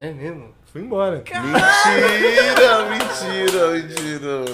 [0.00, 0.54] É mesmo?
[0.66, 1.18] Fui embora.
[1.18, 4.44] Mentira, mentira, mentira.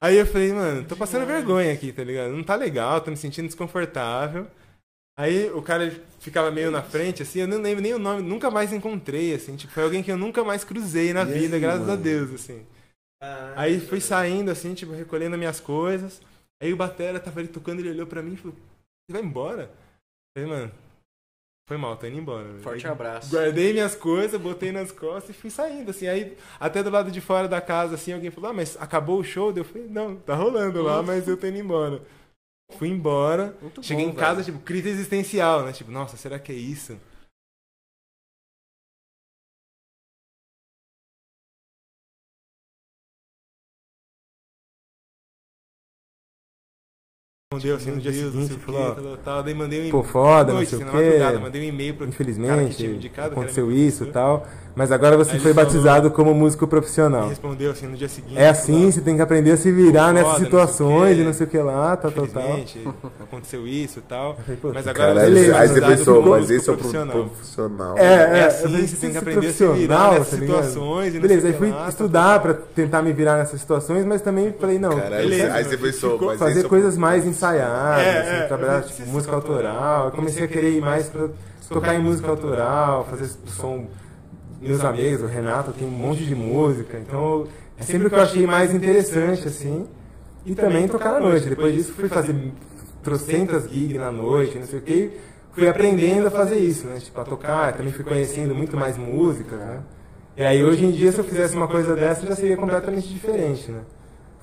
[0.00, 2.32] Aí eu falei, mano, tô passando vergonha aqui, tá ligado?
[2.32, 4.46] Não tá legal, tô me sentindo desconfortável.
[5.16, 8.50] Aí o cara ficava meio na frente, assim, eu não lembro nem o nome, nunca
[8.50, 11.58] mais encontrei, assim, tipo, foi alguém que eu nunca mais cruzei na E aí, vida,
[11.58, 12.02] graças a mano?
[12.02, 12.66] Deus, assim.
[13.56, 16.20] Aí fui saindo, assim, tipo, recolhendo minhas coisas.
[16.60, 18.56] Aí o Batera tava ali tocando, ele olhou pra mim e falou,
[19.08, 19.62] você vai embora?
[20.36, 20.72] Eu falei, mano,
[21.68, 22.44] foi mal, tô indo embora.
[22.44, 23.30] velho." Forte Aí abraço.
[23.30, 26.06] Guardei minhas coisas, botei nas costas e fui saindo, assim.
[26.06, 29.24] Aí, até do lado de fora da casa, assim, alguém falou, ah, mas acabou o
[29.24, 29.52] show?
[29.54, 32.02] Eu falei, não, tá rolando lá, mas eu tô indo embora.
[32.78, 34.52] Fui embora, Muito cheguei bom, em casa, velho.
[34.54, 35.72] tipo, crise existencial, né?
[35.72, 36.98] Tipo, nossa, será que é isso?
[47.54, 50.02] Respondeu assim no dia Deus, seguinte, não sei falou, quê, tal, daí mandei um Pô,
[50.02, 51.38] foda, não noite, sei assim, o quê.
[51.38, 54.46] mandei um e-mail pro cara que Infelizmente, tinha indicado, que aconteceu isso e tal.
[54.76, 57.28] Mas agora você Aí foi ele falou- batizado como músico profissional.
[57.28, 58.36] respondeu assim no dia seguinte.
[58.36, 61.18] É assim, falou, você tem que aprender a se virar nessas não sei o situações
[61.18, 62.42] e não sei o que lá, tal, tal, tal.
[63.22, 64.34] Aconteceu isso e tal.
[64.36, 67.12] falei, pô, Mas agora Caralho, beleza, aí você batizado pensou, mas esse é profissional.
[67.24, 67.98] profissional.
[67.98, 70.30] É, é, É assim, falei, você tem que fosse aprender a se virar profissional, nessas
[70.30, 70.64] tá ligado?
[70.64, 74.04] situações e não Beleza, sei aí fui estudar tá, pra tentar me virar nessas situações,
[74.04, 78.18] mas também falei, não, Beleza, aí você pensou, mas fazer é coisas mais ensaiadas, É,
[78.20, 79.72] assim, é, trabalhar tipo, música autoral.
[79.72, 81.28] autoral, Eu comecei a querer ir mais pra
[81.68, 83.86] tocar em música autoral, fazer som.
[84.66, 87.46] Meus amigos, o Renato tem um monte de música, então
[87.78, 89.86] é sempre o que eu achei mais interessante, assim.
[90.46, 91.48] E também tocar à noite.
[91.50, 92.34] Depois disso fui fazer
[93.02, 95.10] trocentas gigs na noite, não sei o que.
[95.52, 96.98] Fui aprendendo a fazer isso, né?
[96.98, 99.80] Tipo, a tocar, também fui conhecendo muito mais música, né?
[100.36, 103.70] E aí hoje em dia, se eu fizesse uma coisa dessa, já seria completamente diferente,
[103.70, 103.80] né?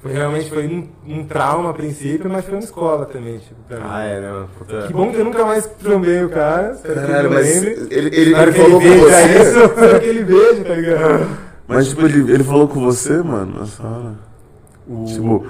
[0.02, 3.78] Foi realmente foi um, um trauma a princípio, mas foi uma escola também, tipo, pra
[3.78, 3.86] mim.
[3.88, 4.50] Ah, é, né, mano?
[4.58, 4.88] Puta.
[4.88, 6.72] Que bom que eu nunca mais trombei o cara.
[6.72, 7.70] Espero que ele Caralho, não mas lembre.
[7.92, 9.42] ele, ele, ele que falou com você.
[9.42, 11.28] isso, espero que ele veja, tá ligado?
[11.68, 14.14] Mas, tipo, ele, ele falou com você, mano, nessa hora.
[14.88, 15.46] O, Tipo, o.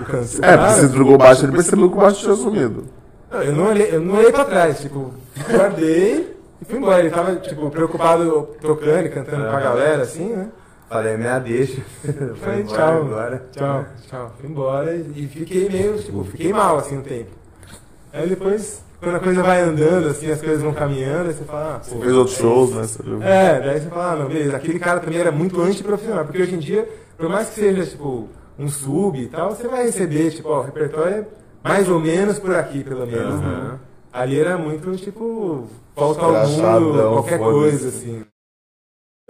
[0.46, 2.84] É, porque você jogou baixo, ele percebeu que o baixo tinha sumido.
[3.32, 5.14] Não, Eu não olhei, eu não olhei pra trás, tipo,
[5.50, 7.00] guardei e fui embora.
[7.00, 10.48] Ele tava, tipo, preocupado tocando e cantando com a galera, assim, né?
[10.92, 11.82] Falei, minha deixa.
[12.36, 13.46] Falei, embora tchau, agora.
[13.54, 14.36] tchau, tchau.
[14.38, 17.30] Fui embora e fiquei meio, tipo, fiquei mal, assim, um tempo.
[18.12, 21.76] Aí depois, quando a coisa vai andando, assim, as coisas vão caminhando, aí você fala,
[21.76, 22.02] ah, pô.
[22.02, 22.84] Fez outros shows, né?
[22.84, 23.24] Você viu?
[23.24, 26.56] É, daí você fala, ah, não, beleza, aquele cara também era muito antiprofissional, porque hoje
[26.56, 26.86] em dia,
[27.18, 28.28] por mais que seja, tipo,
[28.60, 31.26] um sub e tal, você vai receber, tipo, ó, o repertório é
[31.64, 33.80] mais ou menos por aqui, pelo menos, né?
[34.12, 38.26] Ali era muito, tipo, falta ao mundo, qualquer coisa, assim.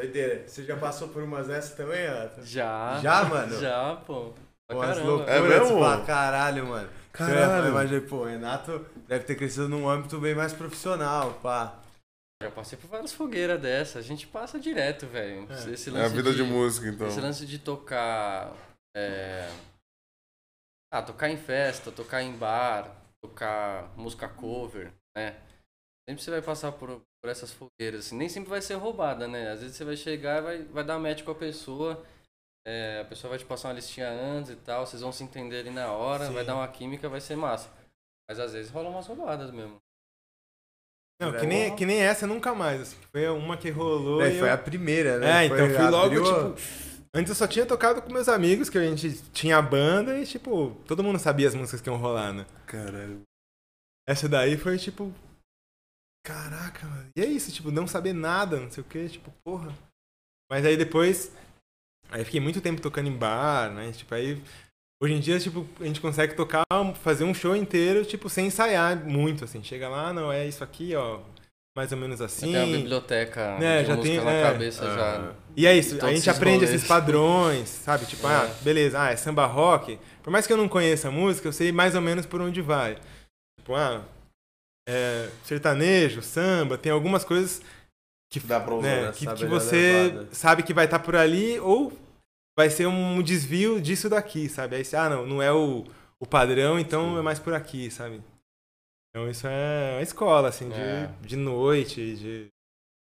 [0.02, 0.48] Doideira.
[0.48, 2.44] Você já passou por umas dessas também, Renato?
[2.44, 3.00] Já.
[3.02, 3.60] Já, mano?
[3.60, 4.34] Já, pô.
[4.68, 5.08] Pra Umas caramba.
[5.10, 5.80] loucuras, É mesmo?
[5.80, 6.90] Pra caralho, mano.
[7.12, 7.66] Caralho.
[7.66, 11.78] Eu imaginei, pô, o Renato deve ter crescido num âmbito bem mais profissional, pá.
[12.42, 14.00] Já passei por várias fogueiras dessa.
[14.00, 15.46] A gente passa direto, velho.
[15.72, 17.08] Esse É lance a vida de música, então.
[17.08, 18.52] Esse lance de tocar.
[18.96, 19.48] é,
[20.92, 22.90] Ah, tocar em festa, tocar em bar,
[23.24, 25.36] tocar música cover, né?
[26.10, 28.06] Sempre você vai passar por, por essas fogueiras.
[28.08, 28.18] Assim.
[28.18, 29.52] Nem sempre vai ser roubada, né?
[29.52, 32.04] Às vezes você vai chegar e vai, vai dar match com a pessoa.
[32.68, 34.86] é, a pessoa vai te passar uma listinha antes e tal.
[34.86, 37.70] Vocês vão se entender ali na hora, vai dar uma química, vai ser massa.
[38.30, 39.78] Mas às vezes rolam umas roubadas mesmo.
[41.22, 42.82] Não, que nem, que nem essa nunca mais.
[42.82, 42.98] assim.
[43.12, 44.22] Foi uma que rolou.
[44.24, 45.44] É, e foi eu- a primeira, né?
[45.44, 46.82] É, então fui logo, abriu tipo.
[47.14, 50.26] Antes eu só tinha tocado com meus amigos, que a gente tinha a banda e,
[50.26, 52.46] tipo, todo mundo sabia as músicas que iam rolar, né?
[52.66, 53.22] Caralho.
[54.08, 55.14] Essa daí foi tipo.
[56.24, 57.10] Caraca, mano.
[57.16, 59.74] E é isso, tipo, não saber nada, não sei o que, tipo, porra.
[60.50, 61.32] Mas aí depois
[62.10, 63.90] Aí fiquei muito tempo tocando em bar, né?
[63.94, 64.42] Tipo, aí.
[65.02, 66.64] Hoje em dia, tipo, a gente consegue tocar,
[67.02, 69.64] fazer um show inteiro, tipo, sem ensaiar muito, assim.
[69.64, 71.22] Chega lá, não, é isso aqui, ó.
[71.76, 72.52] Mais ou menos assim.
[72.52, 74.44] Tem uma biblioteca É, de já tem- na é.
[74.44, 74.94] cabeça Ah.
[74.96, 75.34] já.
[75.56, 78.06] E é isso, a gente aprende esses padrões, sabe?
[78.06, 78.36] Tipo, É.
[78.36, 79.98] ah, beleza, ah, é samba rock.
[80.22, 82.62] Por mais que eu não conheça a música, eu sei mais ou menos por onde
[82.62, 82.98] vai.
[83.58, 84.04] Tipo, ah,
[84.88, 87.62] é, sertanejo, samba, tem algumas coisas
[88.32, 90.30] que, Dá pra usar, né, que, que você levada.
[90.34, 91.91] sabe que vai estar por ali ou
[92.58, 94.76] vai ser um desvio disso daqui, sabe?
[94.76, 95.86] Aí você, ah, não, não é o,
[96.20, 98.22] o padrão, então é mais por aqui, sabe?
[99.10, 101.13] Então isso é uma escola, assim, de, É.
[101.22, 102.48] de noite, de...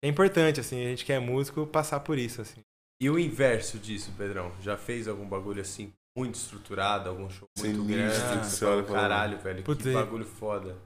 [0.02, 2.60] É importante, assim, a gente que é músico passar por isso, assim.
[3.00, 4.52] E o inverso disso, Pedrão?
[4.60, 8.46] Já fez algum bagulho assim, muito estruturado, algum show muito Sinistro, grande?
[8.46, 10.76] você fala, caralho, velho, Putz, que bagulho foda.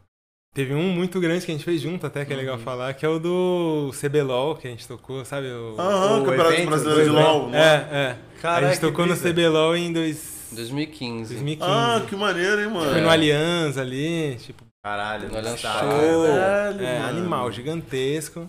[0.54, 2.62] Teve um muito grande que a gente fez junto até, que é legal Uhum.
[2.62, 5.48] falar, que é o do CBLOL, que a gente tocou, sabe?
[5.48, 5.74] O...
[5.76, 7.50] Aham, O Campeonato evento, Brasileiro de LOL.
[7.52, 7.58] É,
[7.92, 8.16] é.
[8.40, 9.16] Caralho, a gente tocou no.
[9.16, 10.48] CBLOL em dois...
[10.52, 11.34] 2015.
[11.34, 11.58] 2015.
[11.68, 12.88] Ah, que maneiro, hein, mano?
[12.88, 13.10] Foi no.
[13.10, 15.90] Aliança ali, tipo, Caralho, No Allianz estádio.
[15.90, 16.26] Show.
[16.28, 17.18] Caralho, é, mano.
[17.18, 18.48] animal, gigantesco.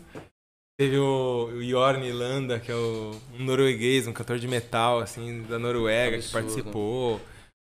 [0.77, 5.41] Teve o, o Jorn Landa, que é o, um norueguês, um cantor de metal, assim,
[5.49, 7.19] da Noruega, que participou.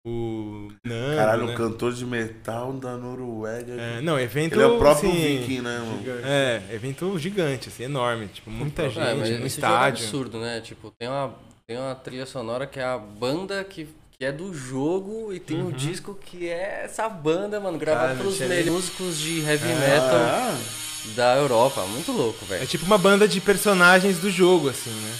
[0.06, 1.54] O Nando, Caralho, né?
[1.54, 3.74] um cantor de metal da Noruega.
[3.74, 6.02] É, não, evento, Ele é o próprio assim, viking, né, mano?
[6.26, 8.28] É, evento gigante, assim, enorme.
[8.28, 10.04] Tipo, muita gente É, mas no esse jogo é estádio.
[10.06, 10.62] absurdo, né?
[10.62, 11.36] Tipo, tem uma,
[11.68, 15.58] tem uma trilha sonora que é a banda que, que é do jogo e tem
[15.62, 15.72] um Uhum.
[15.72, 20.58] disco que é essa banda, mano, gravado pelos melhores músicos de heavy metal Ah,
[21.16, 21.82] da Europa.
[21.88, 22.68] Muito louco, É velho.
[22.68, 25.14] tipo uma banda de personagens do jogo, assim, né?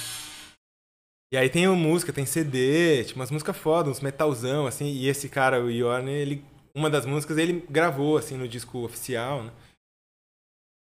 [1.32, 4.86] E aí tem música, tem CD, tipo umas músicas fodas, uns metalzão, assim.
[4.86, 6.44] E esse cara, o Yorn, ele.
[6.76, 9.52] Uma das músicas ele gravou, assim, no disco oficial, né?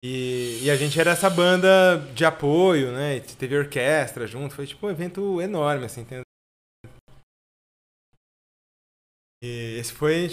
[0.03, 3.17] E, e a gente era essa banda de apoio, né?
[3.17, 6.03] E teve orquestra junto, foi tipo um evento enorme, assim.
[6.03, 6.21] Tem...
[9.43, 10.29] E esse foi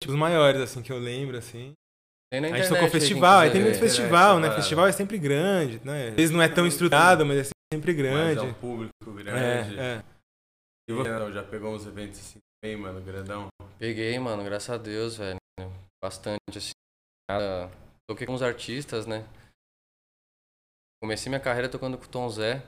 [0.00, 1.72] tipo, os maiores, assim, que eu lembro, assim.
[2.32, 4.46] Tem na A gente tocou festival, aí tem muito festival, né?
[4.46, 6.10] Internet, Festival é sempre grande, né?
[6.10, 8.38] Às vezes não é tão estruturado, mas é sempre Mas grande.
[8.38, 9.78] é um público grande.
[9.78, 10.04] É, é.
[10.88, 13.48] E você não, já pegou uns eventos assim também, mano, grandão?
[13.78, 15.38] Peguei, mano, graças a Deus, velho.
[16.02, 16.72] Bastante, assim.
[18.08, 19.24] Toquei com uns artistas, né?
[21.00, 22.62] Comecei minha carreira tocando com o Tom Zé.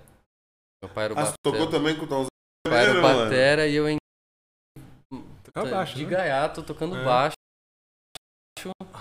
[0.82, 1.64] Meu pai era o ah, você batera.
[1.64, 2.28] tocou também com o Tom Zé?
[2.66, 3.30] Meu pai era o Maneiro, mano.
[3.30, 3.96] batera e eu em...
[5.42, 6.10] Tocava baixo, de né?
[6.10, 7.04] gaiato, tocando É.
[7.04, 7.36] baixo.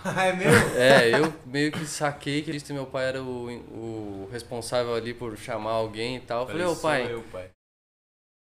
[0.04, 0.78] Ah, é mesmo?
[0.78, 5.71] É, eu meio que saquei que meu pai era o, o responsável ali por chamar
[5.71, 6.41] alguém e tal.
[6.41, 7.50] Eu falei, ô pai, eu, pai.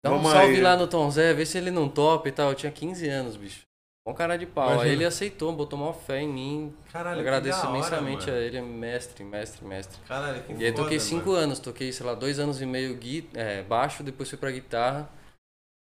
[0.03, 0.61] dá um Vamos salve aí.
[0.61, 2.49] lá no Tom Zé, vê se ele não topa e tal.
[2.49, 3.61] Eu tinha 15 anos, bicho.
[4.03, 4.65] Bom cara de pau.
[4.65, 4.85] Imagina.
[4.85, 6.75] Aí ele aceitou, botou uma fé em mim.
[6.91, 8.37] Caralho, que agradeço hora, imensamente mano.
[8.37, 9.99] a ele, é mestre, mestre, mestre.
[10.07, 11.43] Caralho, que E aí toquei foda, cinco mano.
[11.43, 15.07] anos, toquei, sei lá, dois anos e meio gui, é, baixo, depois fui pra guitarra.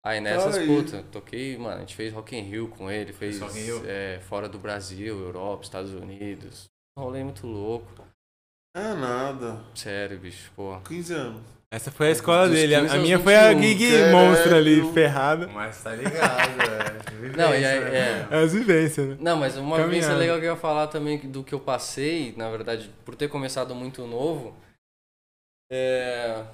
[0.05, 0.67] Aí nessas, Aí.
[0.67, 3.39] puta, toquei, mano, a gente fez Rock in Rio com ele, fez
[3.87, 6.65] é, fora do Brasil, Europa, Estados Unidos.
[6.99, 8.05] Um rolê muito louco.
[8.75, 9.61] É nada.
[9.75, 10.79] Sério, bicho, pô.
[10.81, 11.43] 15 anos.
[11.73, 12.75] Essa foi a escola Dos dele.
[12.75, 15.47] A, 15 a aos minha foi a 21, gig monstro ali, ferrada.
[15.49, 17.37] Mas tá ligado, velho.
[17.37, 18.29] Não, e Vivência, aí, né, é.
[18.31, 19.17] É as vivências, né?
[19.21, 19.89] Não, mas uma Caminhada.
[19.89, 23.15] vez é legal que eu ia falar também do que eu passei, na verdade, por
[23.15, 24.57] ter começado muito novo.
[25.71, 26.45] É.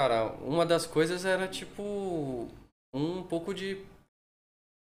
[0.00, 2.48] Cara, uma das coisas era tipo.
[2.94, 3.76] Um pouco de.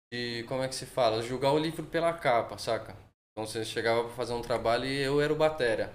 [0.09, 1.21] de como é que se fala?
[1.21, 2.95] Julgar o livro pela capa, saca?
[3.33, 5.91] Então você chegava pra fazer um trabalho e eu era o batera.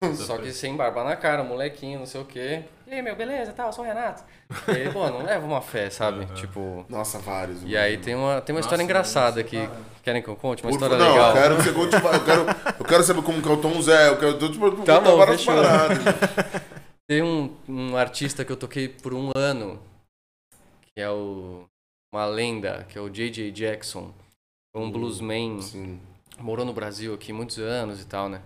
[0.14, 2.62] Só que sem barba na cara, molequinho, não sei o quê.
[2.86, 4.22] E aí, meu, beleza, tal, eu sou o Renato.
[4.68, 6.20] E aí, pô, não leva uma fé, sabe?
[6.30, 6.34] Uhum.
[6.34, 6.86] Tipo.
[6.88, 7.64] Nossa, vários.
[7.64, 9.66] E aí tem uma, tem uma história Nossa, engraçada mano, aqui.
[9.66, 9.80] fala.
[10.04, 10.62] Querem que eu conte?
[10.62, 11.28] Uma Por- história não, legal.
[11.30, 11.94] eu quero que você conte.
[11.96, 12.46] Eu quero,
[12.78, 14.08] eu quero saber como que é o Tom Zé.
[14.08, 15.98] Eu quero tipo, Tá bom, várias paradas.
[17.12, 19.78] Tem um, um artista que eu toquei por um ano,
[20.80, 21.68] que é o,
[22.10, 23.50] uma lenda, que é o J.J.
[23.52, 24.14] Jackson.
[24.74, 26.00] Um bluesman, Sim.
[26.38, 28.40] morou no Brasil aqui muitos anos e tal, né?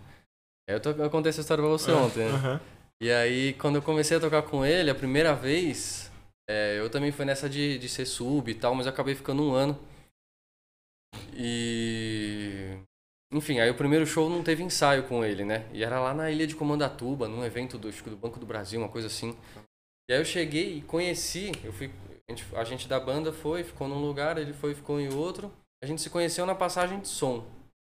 [0.68, 2.32] Eu, to, eu contei essa história pra você ontem, né?
[2.34, 2.60] Aham.
[3.00, 6.10] E aí, quando eu comecei a tocar com ele, a primeira vez,
[6.50, 9.44] é, eu também fui nessa de, de ser sub e tal, mas eu acabei ficando
[9.44, 9.78] um ano.
[11.32, 12.80] E.
[13.32, 15.66] Enfim, aí o primeiro show não teve ensaio com ele, né?
[15.72, 18.88] E era lá na ilha de Comandatuba, num evento do, do Banco do Brasil, uma
[18.88, 19.36] coisa assim.
[20.08, 21.90] E aí eu cheguei e conheci, eu fui.
[22.28, 25.52] A gente, a gente da banda foi, ficou num lugar, ele foi, ficou em outro.
[25.82, 27.44] A gente se conheceu na passagem de som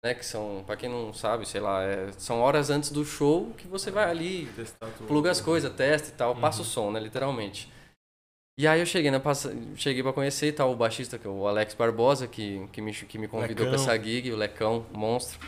[0.04, 0.14] né?
[0.14, 3.68] Que são, pra quem não sabe, sei lá, é- são horas antes do show que
[3.68, 5.06] você vai ali, Testar tudo.
[5.06, 6.98] pluga as coisas, testa e tal, passa o som, né?
[6.98, 7.70] Literalmente.
[8.58, 9.54] E aí eu cheguei na passa...
[9.76, 12.92] cheguei para conhecer e tal o baixista, que é o Alex Barbosa, que, que, me,
[12.92, 13.92] que me convidou pra Lecão.
[13.92, 15.40] essa gig, o Lecão, monstro.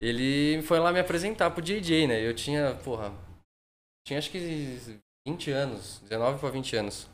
[0.00, 2.26] Ele foi lá me apresentar pro JJ, né?
[2.26, 3.12] Eu tinha, porra,
[4.06, 7.08] tinha acho que 20 anos, 19 pra 20 anos.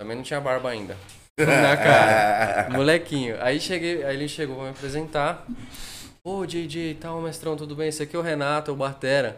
[0.00, 0.96] Também não tinha barba ainda.
[1.38, 2.70] Na cara.
[2.70, 3.40] Molequinho.
[3.42, 5.46] Aí cheguei, aí ele chegou pra me apresentar.
[6.24, 7.88] Ô, JJ e tal, mestrão, tudo bem?
[7.88, 9.36] Esse aqui é o Renato, é o Batera.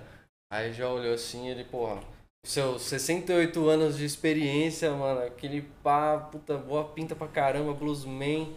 [0.53, 2.01] Aí já olhou assim, ele, porra,
[2.45, 8.55] seus 68 anos de experiência, mano, aquele pá, puta, boa pinta pra caramba, bluesman.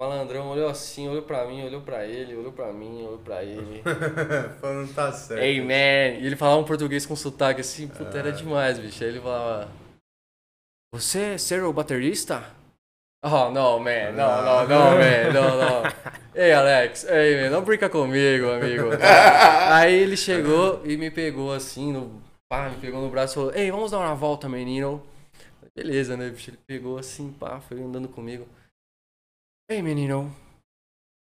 [0.00, 3.82] Malandrão olhou assim, olhou pra mim, olhou pra ele, olhou pra mim, olhou pra ele.
[4.58, 5.42] Falando tá certo.
[5.42, 6.18] Hey man!
[6.18, 9.04] E ele falava um português com sotaque assim, puta, era demais, bicho.
[9.04, 9.68] Aí ele falava:
[10.94, 12.42] Você ser o baterista?
[13.22, 15.82] Oh, não, man, não, não, não, man, não, não.
[16.34, 18.88] Ei, Alex, ei, man, não brinca comigo, amigo.
[19.68, 23.54] Aí ele chegou e me pegou assim, no, pá, me pegou no braço e falou:
[23.54, 25.06] Ei, vamos dar uma volta, menino.
[25.74, 26.50] Beleza, né, bicho?
[26.50, 28.46] Ele pegou assim, pá, foi andando comigo.
[29.70, 30.34] Ei, menino,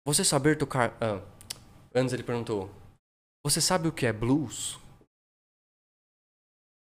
[0.06, 0.96] você saber tocar.
[1.02, 1.20] Ah,
[1.94, 2.70] antes ele perguntou:
[3.44, 4.78] Você sabe o que é blues?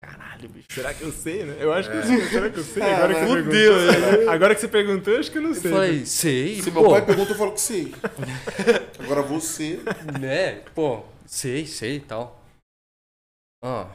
[0.03, 0.67] Caralho, bicho.
[0.71, 1.57] Será que eu sei, né?
[1.59, 2.21] Eu acho que eu sei.
[2.29, 2.83] Será que eu sei?
[2.83, 5.55] Ah, Agora que, você perguntou, agora que você perguntou, eu acho que eu não Eu
[5.55, 5.71] sei.
[5.71, 7.95] falei, sei, Se pô, meu pai pergunta, eu falo que sei.
[9.01, 9.81] Agora você.
[10.21, 10.57] né?
[10.75, 12.39] Pô, sei, sei e tal.
[13.63, 13.89] Ah,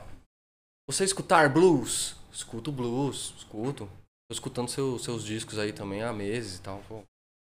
[0.91, 2.15] você escutar blues?
[2.32, 3.86] Escuto blues, escuto.
[4.30, 6.82] Tô escutando seu- seus discos aí também há meses e tal.
[6.88, 7.02] Pô,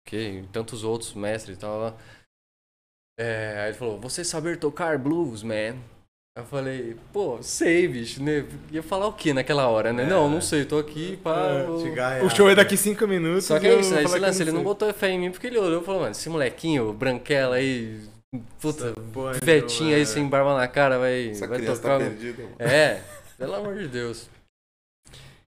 [0.08, 1.80] ok, e tantos outros mestres e tal.
[1.80, 1.96] lá.
[3.20, 5.76] É, aí ele falou, você saber tocar blues, man?
[6.38, 8.46] Eu falei, pô, sei, bicho, né?
[8.72, 10.06] Ia falar o que naquela hora, né?
[10.06, 11.66] Não, não sei, tô aqui pra...
[12.16, 12.24] É.
[12.24, 13.44] O show é daqui cinco minutos.
[13.46, 14.04] Só que é isso, né?
[14.04, 16.30] Esse lance, ele não botou fé em mim porque ele olhou e falou, mano, esse
[16.30, 18.00] molequinho, branquela aí,
[18.62, 20.06] puta, Porra, vetinho aí é.
[20.06, 22.00] sem barba na cara, vai, Essa vai criança tocar.
[22.00, 22.56] tá perdida, mano.
[22.58, 23.04] É,
[23.40, 24.30] pelo amor de Deus.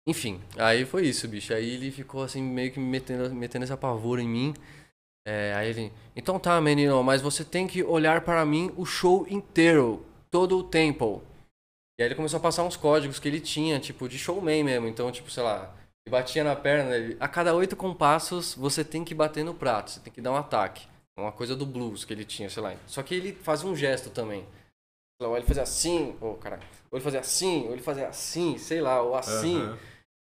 [0.07, 1.55] Enfim, aí foi isso, bicho.
[1.55, 4.55] Aí ele ficou assim, meio que metendo, metendo esse apavoro em mim.
[5.25, 9.25] É, aí ele, então tá, menino, mas você tem que olhar para mim o show
[9.29, 11.23] inteiro, todo o tempo.
[11.97, 14.89] E aí ele começou a passar uns códigos que ele tinha, tipo, de showman mesmo.
[14.89, 15.73] Então, tipo, sei lá,
[16.05, 19.93] ele batia na perna, ele, a cada oito compassos você tem que bater no prato,
[19.93, 20.89] você tem que dar um ataque.
[21.17, 22.75] Uma coisa do blues que ele tinha, sei lá.
[22.87, 24.47] Só que ele fazia um gesto também.
[25.29, 26.63] Ou ele fazia assim, ou caralho.
[26.91, 29.61] Ou ele fazia assim, ou ele fazia assim, sei lá, ou assim.
[29.61, 29.79] Aham.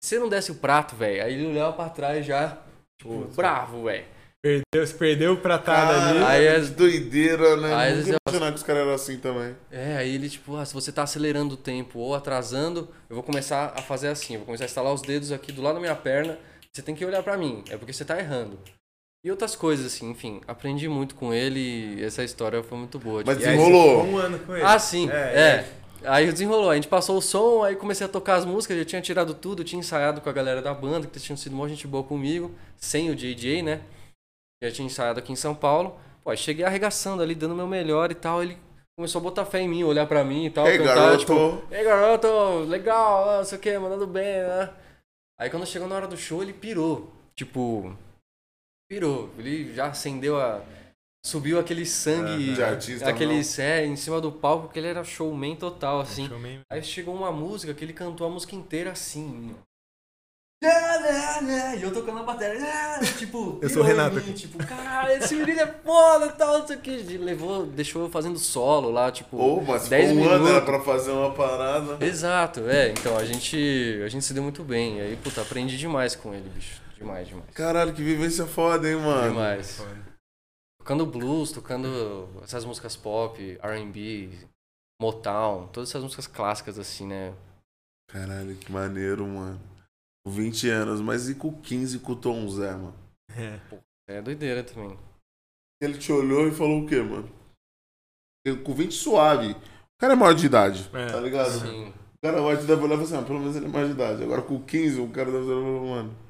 [0.02, 2.58] Se não desse o prato, velho, aí ele olhava pra trás já,
[3.00, 3.36] tipo, Putz.
[3.36, 4.04] bravo, velho.
[4.42, 6.18] Perdeu, se perdeu o pratado ali.
[6.20, 7.68] Caralho, Aí que as- doideira, né?
[7.74, 9.56] Aí Nunca vezes ia eu- imaginar que os caras eram assim também.
[9.70, 13.22] É, aí ele, tipo, ah, se você tá acelerando o tempo ou atrasando, eu vou
[13.22, 14.34] começar a fazer assim.
[14.34, 16.38] Eu vou começar a instalar os dedos aqui do lado da minha perna.
[16.70, 18.58] Você tem que olhar pra mim, é porque você tá errando.
[19.24, 20.40] E outras coisas, assim, enfim.
[20.46, 21.58] Aprendi muito com ele
[21.98, 23.22] e essa história foi muito boa.
[23.24, 24.04] Mas tipo, Desenrolou.
[24.04, 24.64] um ano com ele.
[24.64, 25.08] Ah, sim.
[25.10, 25.84] É, É.
[26.06, 26.68] Aí desenrolou.
[26.68, 28.76] A gente passou o som, aí comecei a tocar as músicas.
[28.76, 31.54] Eu tinha tirado tudo, eu tinha ensaiado com a galera da banda, que tinham sido
[31.54, 33.80] uma gente boa comigo, sem o JJ, né?
[34.62, 35.98] Já tinha ensaiado aqui em São Paulo.
[36.22, 38.42] Pô, aí cheguei arregaçando ali, dando o meu melhor e tal.
[38.42, 38.58] Ele
[38.98, 40.66] começou a botar fé em mim, olhar pra mim e tal.
[40.66, 41.18] Ei, cantar, garoto.
[41.20, 42.28] tipo, Ei, garoto,
[42.68, 44.70] legal, ah, não sei o que, mandando bem, né?
[45.40, 47.10] Aí quando chegou na hora do show, ele pirou.
[47.34, 47.96] Tipo,
[48.88, 49.30] pirou.
[49.38, 50.62] Ele já acendeu a.
[51.26, 52.54] Subiu aquele sangue.
[52.54, 56.28] De artista, aquele é, em cima do palco, porque ele era showman total, assim.
[56.28, 56.60] Showman.
[56.70, 59.54] Aí chegou uma música que ele cantou a música inteira assim.
[59.58, 59.74] ó.
[61.76, 62.64] E eu tocando a bateria.
[63.18, 64.32] Tipo, Eu sou o Renato mim, aqui.
[64.32, 66.90] Tipo, caralho, esse menino é foda e tal, não sei o que.
[67.18, 69.36] Levou, deixou eu fazendo solo lá, tipo.
[69.36, 70.64] Ô, mas 10 ficou um ano era minutos.
[70.64, 72.04] pra fazer uma parada.
[72.04, 72.90] Exato, é.
[72.90, 74.98] Então a gente, a gente se deu muito bem.
[74.98, 76.83] E aí, puta, aprendi demais com ele, bicho.
[77.04, 77.50] Demais, demais.
[77.50, 79.30] Caralho, que vivência foda, hein, mano?
[79.30, 79.80] Demais.
[80.80, 84.30] Tocando blues, tocando essas músicas pop, R&B,
[85.00, 87.34] Motown, todas essas músicas clássicas assim, né?
[88.08, 89.60] Caralho, que maneiro, mano.
[90.24, 92.94] Com 20 anos, mas e com 15 com o Tom Zé, mano?
[93.30, 93.60] É.
[94.08, 94.98] É doideira também.
[95.82, 97.28] Ele te olhou e falou o quê, mano?
[98.46, 99.52] Eu, com 20 suave.
[99.52, 101.06] O cara é maior de idade, É.
[101.06, 101.50] tá ligado?
[101.50, 101.88] Sim.
[101.88, 103.86] O cara vai te dar olhar e falar assim, ah, pelo menos ele é maior
[103.86, 104.22] de idade.
[104.22, 106.23] Agora com 15, o cara deve olhar mano.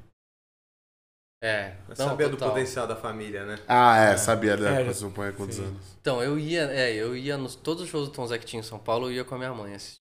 [1.45, 1.75] É.
[1.87, 2.49] Mas Não, sabia do total.
[2.53, 3.59] potencial da família, né?
[3.67, 5.63] Ah, é, sabia da É, época já- seu pai há quantos sim.
[5.65, 5.85] anos?
[6.01, 8.59] Então, eu ia, é, eu ia nos todos os shows do Tom Zé que tinha
[8.61, 9.99] em São Paulo, eu ia com a minha mãe assistir.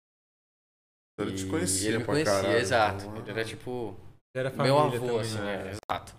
[1.20, 3.04] Ele te E conhecia Ele me conhecia, caralho, exato.
[3.04, 3.94] então, Ele era tipo
[4.34, 5.54] Era meu avô, também, assim, né?
[5.68, 6.14] é, exato.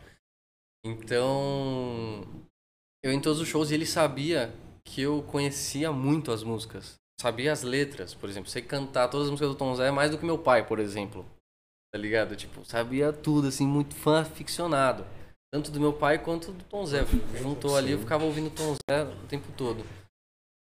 [0.85, 2.23] Então,
[3.03, 4.53] eu em todos os shows ele sabia
[4.85, 6.95] que eu conhecia muito as músicas.
[7.19, 8.49] Sabia as letras, por exemplo.
[8.49, 11.25] Sei cantar todas as músicas do Tom Zé mais do que meu pai, por exemplo.
[11.95, 12.35] Tá ligado?
[12.35, 15.05] Tipo, sabia tudo, assim, muito fã ficcionado.
[15.49, 17.05] Tanto do meu pai quanto do Tom Zé.
[17.41, 19.81] Juntou ali, eu ficava ouvindo Tom Zé o tempo todo.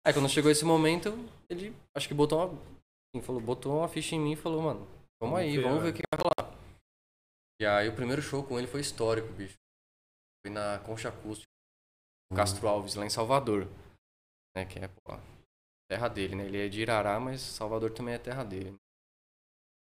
[0.06, 1.10] Aí quando chegou esse momento,
[1.50, 2.54] ele acho que botou uma.
[2.54, 4.88] Assim, falou, botou uma ficha em mim e falou, mano,
[5.22, 5.90] vamos aí, vamos ver né?
[5.90, 6.58] o que vai rolar.
[7.60, 9.58] E aí o primeiro show com ele foi histórico, bicho.
[10.46, 11.52] Foi na Concha Acústica,
[12.34, 13.68] Castro Alves, lá em Salvador.
[14.56, 15.20] Né, que é, pô,
[15.92, 16.46] terra dele, né?
[16.46, 18.74] Ele é de Irará, mas Salvador também é terra dele.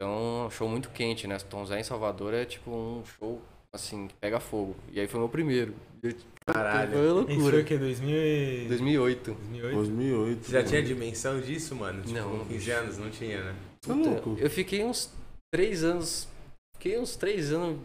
[0.01, 1.37] Então, um show muito quente, né?
[1.47, 3.39] Tom Zé em Salvador é tipo um show
[3.71, 4.75] assim, que pega fogo.
[4.91, 5.75] E aí foi meu primeiro.
[6.03, 6.91] E, Caralho.
[6.91, 7.61] Foi uma Isso foi loucura.
[7.61, 7.77] o que?
[7.77, 8.65] 2000 e...
[8.67, 9.31] 2008.
[9.31, 9.75] 2008?
[9.75, 10.43] 2008.
[10.43, 10.87] Você já tinha mano.
[10.95, 12.01] dimensão disso, mano?
[12.01, 12.39] Tipo, Não.
[12.39, 13.55] com 15 anos, não tinha, né?
[13.87, 14.35] É louco?
[14.39, 15.13] Eu fiquei uns
[15.53, 16.27] três anos.
[16.75, 17.79] Fiquei uns três anos,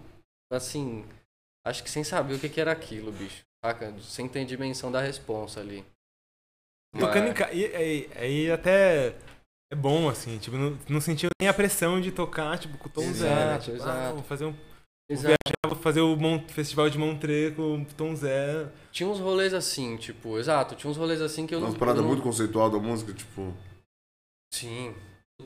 [0.51, 1.05] assim.
[1.67, 3.45] Acho que sem saber o que, que era aquilo, bicho.
[3.63, 3.95] Saca?
[4.01, 5.85] Sem ter dimensão da responsa ali.
[6.99, 7.53] Tocando em Mas- casa.
[7.53, 9.15] E, aí- aí até
[9.73, 12.93] é bom, assim, tipo, não, não sentiu nem a pressão de tocar, tipo, com o
[12.93, 13.59] Tom Zé.
[13.59, 14.55] Tipo, ah, vou fazer um.
[15.09, 15.37] Exato.
[15.69, 18.69] Vou fazer o Mon- festival de Montreux com o Tom Zé.
[18.93, 21.69] Tinha uns rolês assim, tipo, exato, tinha uns rolês assim que eu não.
[21.69, 23.53] Umas paradas eu não- muito conceitual da música, tipo.
[24.53, 24.95] Sim.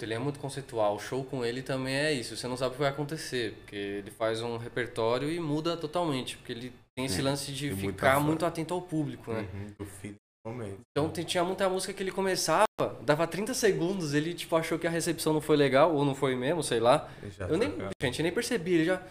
[0.01, 0.95] Ele é muito conceitual.
[0.95, 2.37] O show com ele também é isso.
[2.37, 3.55] Você não sabe o que vai acontecer.
[3.55, 6.37] Porque ele faz um repertório e muda totalmente.
[6.37, 9.49] Porque ele tem esse lance de muita ficar fa- muito atento ao público, né?
[9.53, 9.75] Uhum,
[10.47, 10.81] momento.
[10.91, 12.67] Então tinha muita música que ele começava,
[13.03, 16.35] dava 30 segundos, ele tipo achou que a recepção não foi legal, ou não foi
[16.35, 17.09] mesmo, sei lá.
[17.39, 17.91] Eu nem, tocava.
[18.03, 19.03] gente, eu nem percebi, ele já.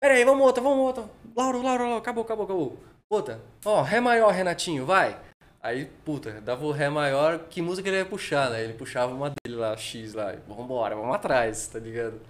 [0.00, 1.04] Pera aí, vamos outra, vamos outra.
[1.36, 2.78] Lauro, Lauro, Lauro, acabou, acabou, acabou.
[3.08, 3.40] Outra.
[3.64, 5.18] Ó, Ré maior, Renatinho, vai.
[5.62, 8.64] Aí, puta, dava o Ré maior, que música ele ia puxar, né?
[8.64, 10.34] Ele puxava uma dele lá, X lá.
[10.34, 12.20] e Vambora, vamos atrás, tá ligado?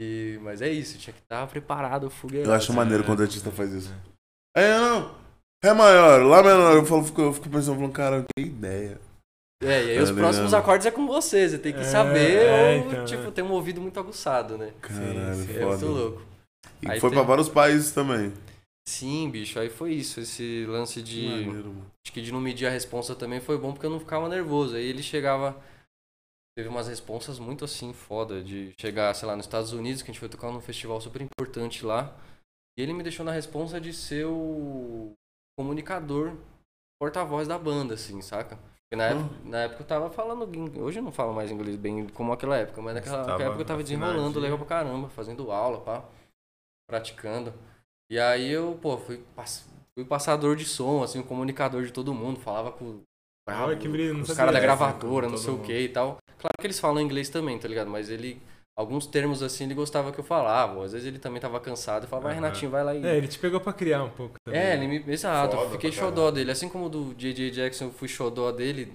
[0.00, 2.48] E, mas é isso, tinha que estar preparado, fogueiro.
[2.48, 3.92] Eu acho maneiro quando o artista faz isso.
[4.56, 5.23] É, não.
[5.64, 6.76] É maior, lá menor.
[6.76, 9.00] Eu, falo, fico, eu fico pensando, falando, cara, que ideia.
[9.62, 10.60] É, e aí os Tá próximos ligado?
[10.62, 13.30] acordes é com você, você tem que É, saber, é, ou, então, tipo, é.
[13.30, 14.74] ter um ouvido muito aguçado, né?
[14.80, 15.86] Caralho, sim, É muito foda.
[15.86, 16.22] louco.
[16.82, 18.32] E Aí foi tem- pra vários países também.
[18.86, 21.26] Sim, bicho, aí foi isso, esse lance de.
[21.26, 21.86] Maneiro, mano.
[22.04, 24.76] Acho que de não medir a responsa também foi bom porque eu não ficava nervoso.
[24.76, 25.56] Aí ele chegava.
[26.56, 30.12] Teve umas responsas muito assim, foda, de chegar, sei lá, nos Estados Unidos, que a
[30.12, 32.14] gente foi tocar num festival super importante lá.
[32.78, 35.12] E ele me deixou na responsa de ser o
[35.56, 36.32] comunicador,
[37.00, 38.56] porta-voz da banda, assim, saca?
[38.56, 40.80] Porque na, época, na época eu tava falando.
[40.82, 43.82] Hoje eu não falo mais inglês bem como aquela época, mas naquela época eu tava
[43.82, 46.04] desenrolando legal pra caramba, fazendo aula, pá,
[46.88, 47.52] praticando.
[48.10, 52.12] E aí eu, pô, fui, pass- fui passador de som, assim, o comunicador de todo
[52.14, 53.00] mundo, falava com
[53.48, 55.66] Olha que brilho, os caras da gravadora, não sei o mundo.
[55.66, 56.18] que e tal.
[56.38, 57.90] Claro que eles falam inglês também, tá ligado?
[57.90, 58.40] Mas ele,
[58.76, 60.84] alguns termos assim, ele gostava que eu falava.
[60.84, 62.42] Às vezes ele também tava cansado e falava, vai Aham.
[62.44, 63.04] Renatinho, vai lá e.
[63.04, 64.60] É, ele te pegou pra criar um pouco também.
[64.60, 65.12] É, ele me.
[65.12, 66.50] Exato, Foda fiquei pra xodó dele.
[66.50, 67.50] Assim como do J.J.
[67.50, 68.92] Jackson eu fui xodó dele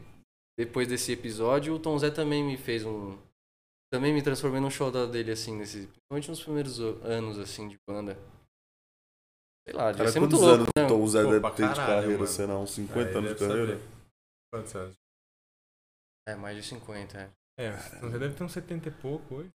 [0.57, 3.17] depois desse episódio, o Tom Zé também me fez um.
[3.91, 8.17] Também me transformei num xodó dele, assim, nesse, principalmente nos primeiros anos, assim, de banda.
[9.65, 10.85] Sei lá, devia ser muito quantos louco, anos né?
[10.85, 12.27] o Tom Zé Pô, deve ter de carreira, mano.
[12.27, 13.77] sei lá, uns 50 Aí anos de carreira?
[13.77, 13.81] saber.
[14.51, 14.95] Quantos anos?
[16.27, 17.29] É, mais de 50, é.
[17.57, 17.71] É,
[18.01, 19.49] você deve ter uns 70 e pouco hoje.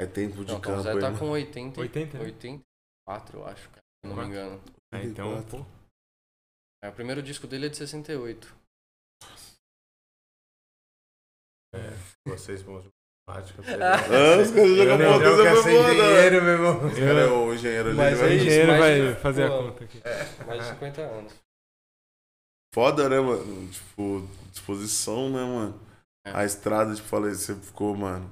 [0.00, 1.18] É tempo de Não, o Tom campo Zé aí, tá né?
[1.18, 2.24] com 80, 80, né?
[2.24, 4.60] 84, eu acho, cara, se não me engano.
[4.92, 5.58] Ah, então, 84.
[5.64, 5.66] pô.
[6.84, 8.54] É, o primeiro disco dele é de 68.
[12.26, 12.90] Vocês bons de
[13.28, 13.62] matemática.
[13.72, 15.92] Ah, os caras Eu jogam Deus quero é ser foda.
[15.94, 16.88] engenheiro, meu irmão.
[16.88, 17.96] Esse cara é o engenheiro ali.
[17.96, 19.54] Mas vai- é O isso, engenheiro vai fazer pô.
[19.58, 20.02] a conta aqui.
[20.46, 21.32] Mais de 50 anos.
[22.74, 23.68] Foda, né, mano?
[23.70, 25.80] Tipo, disposição, né, mano?
[26.26, 26.30] É.
[26.32, 28.28] A estrada, tipo, falei, você ficou, mano,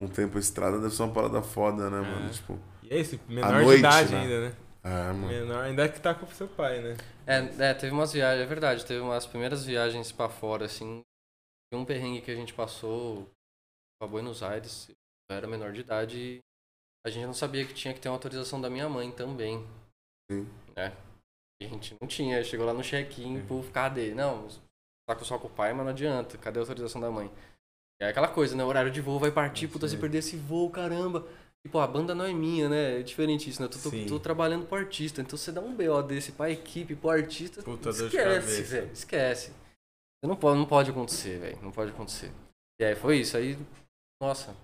[0.00, 2.00] um tempo a estrada deve ser uma parada foda, né, É.
[2.00, 2.30] mano?
[2.30, 4.20] Tipo, E é isso, menor de noite, idade né?
[4.20, 4.56] ainda, né?
[4.84, 5.26] ah, mano.
[5.28, 6.96] Menor, ainda que tá com o seu pai, né?
[7.26, 11.02] É, é, teve umas viagens, é verdade, teve umas primeiras viagens pra fora, assim.
[11.70, 13.28] Tem um perrengue que a gente passou
[14.00, 14.88] pra Buenos Aires.
[15.30, 16.40] Eu era menor de idade e
[17.06, 19.66] a gente não sabia que tinha que ter uma autorização da minha mãe também.
[20.30, 20.48] Sim.
[20.74, 20.96] Né?
[21.60, 22.42] E a gente não tinha.
[22.42, 24.14] Chegou lá no check-in, pô, cadê?
[24.14, 24.48] Não,
[25.06, 26.38] tá com só com o pai, mas não adianta.
[26.38, 27.30] Cadê a autorização da mãe?
[28.00, 28.62] É aquela coisa, né?
[28.64, 31.26] O horário de voo vai partir, puta, se perder esse voo, caramba.
[31.64, 33.00] E, pô, a banda não é minha, né?
[33.00, 33.66] É diferente isso, né?
[33.66, 35.20] Eu tô, tô, tô trabalhando pro artista.
[35.20, 37.62] Então você dá um BO desse pra equipe, pro artista.
[37.62, 38.92] Puta esquece, velho.
[38.92, 39.52] Esquece.
[40.22, 41.58] Não pode, não pode acontecer, velho.
[41.60, 42.32] Não pode acontecer.
[42.80, 43.36] E aí foi isso.
[43.36, 43.58] Aí,
[44.22, 44.54] nossa.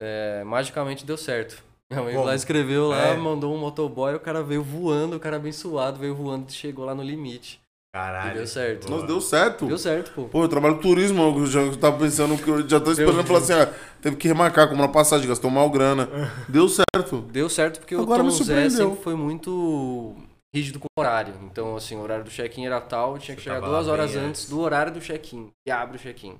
[0.00, 1.62] É, magicamente deu certo.
[1.90, 2.26] Minha mãe Como?
[2.26, 3.16] lá escreveu lá, É.
[3.16, 7.02] mandou um motoboy, o cara veio voando, o cara abençoado, veio voando, chegou lá no
[7.02, 7.60] limite.
[7.94, 8.32] Caralho.
[8.32, 8.90] E deu certo.
[8.90, 9.66] Nossa, deu certo.
[9.66, 10.24] Deu certo, pô.
[10.24, 13.38] Pô, eu trabalho com turismo, eu já tava pensando que eu já tô esperando falar
[13.38, 13.72] assim, ah,
[14.02, 16.08] teve que remarcar, como na passagem, gastou mal grana.
[16.48, 17.22] Deu certo.
[17.32, 20.14] Deu certo porque Agora o Tom Zé sempre foi muito
[20.54, 21.34] rígido com o horário.
[21.42, 24.16] Então, assim, o horário do check-in era tal, tinha que Você chegar duas horas antes
[24.16, 24.50] antes.
[24.50, 25.50] do horário do check-in.
[25.66, 26.38] E abre o check-in.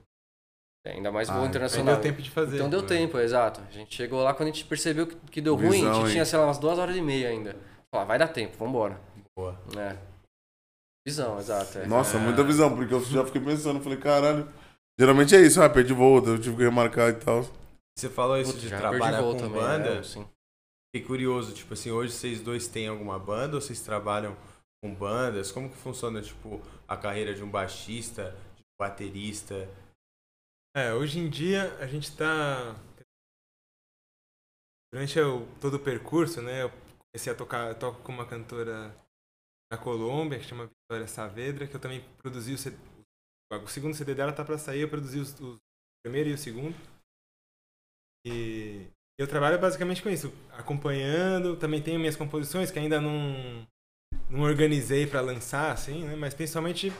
[0.87, 1.95] É, ainda mais voo Ah, internacional.
[1.95, 2.57] deu tempo de fazer.
[2.57, 2.89] Então deu né?
[2.89, 3.61] tempo, exato.
[3.69, 6.05] A gente chegou lá quando a gente percebeu que, que deu ruim, Visão, a gente
[6.07, 6.13] hein?
[6.13, 7.57] tinha, sei lá, umas duas horas e meia ainda.
[7.93, 9.01] Falar, vai dar tempo, vambora.
[9.37, 9.59] Boa.
[9.77, 9.97] É.
[11.09, 11.79] Visão, exato.
[11.79, 11.87] É.
[11.87, 12.21] Nossa, É.
[12.21, 14.47] muita visão, porque eu já fiquei pensando, falei, caralho.
[15.01, 17.47] Geralmente é isso, ah, perdi voo, eu tive que remarcar e tal.
[17.97, 19.95] Você falou isso Putz, de trabalhar com também, banda.
[19.95, 20.03] né?
[20.03, 20.29] Sim.
[20.95, 24.37] Fiquei curioso, tipo assim, hoje vocês dois têm alguma banda ou vocês trabalham
[24.83, 25.51] com bandas?
[25.51, 29.67] Como que funciona, tipo, a carreira de um baixista, de um baterista?
[30.77, 32.77] É, hoje em dia a gente tá
[34.93, 36.65] durante o, todo o percurso, né?
[36.65, 36.73] Eu
[37.13, 38.95] comecei a tocar, eu toco com uma cantora
[39.71, 42.77] da Colômbia, que chama Vitória Saavedra, que eu também produzi o CD,
[43.53, 45.61] o segundo CD dela tá para sair, eu produzi os, os, o
[46.03, 46.75] primeiro e o segundo.
[48.27, 48.87] E
[49.19, 53.67] eu trabalho basicamente com isso, acompanhando, também tenho minhas composições que ainda não
[54.31, 56.15] não organizei para lançar assim, né?
[56.15, 56.93] Mas principalmente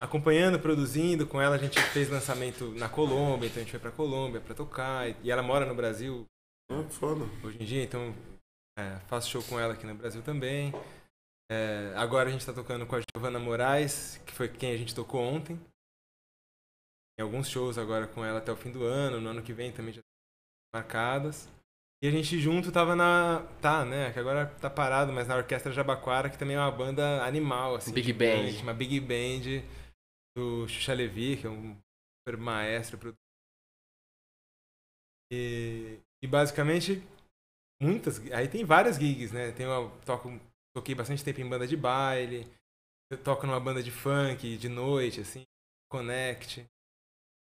[0.00, 3.90] acompanhando, produzindo com ela, a gente fez lançamento na Colômbia, então a gente foi pra
[3.90, 6.24] Colômbia para tocar, e ela mora no Brasil
[6.70, 7.24] Ah, foda.
[7.42, 8.14] hoje em dia, então
[8.78, 10.72] é, faço show com ela aqui no Brasil também.
[11.50, 14.94] É, agora a gente está tocando com a Giovanna Moraes, que foi quem a gente
[14.94, 15.56] tocou ontem.
[17.16, 19.72] Tem alguns shows agora com ela até o fim do ano, no ano que vem
[19.72, 21.48] também já estão marcadas.
[22.02, 23.40] E a gente junto tava na.
[23.60, 24.12] Tá, né?
[24.12, 27.92] Que agora tá parado, mas na Orquestra Jabaquara, que também é uma banda animal, assim.
[27.92, 28.62] Big gigante, Band.
[28.62, 29.64] Uma Big Band
[30.36, 31.74] do Xuxa Levi, que é um
[32.20, 32.98] super maestro.
[32.98, 33.18] produtor.
[35.32, 37.02] E, e basicamente,
[37.80, 38.20] muitas.
[38.30, 39.52] Aí tem várias gigs, né?
[39.52, 40.38] Tem uma, toco,
[40.76, 42.46] toquei bastante tempo em banda de baile,
[43.10, 45.42] eu toco numa banda de funk de noite, assim,
[45.90, 46.66] Connect.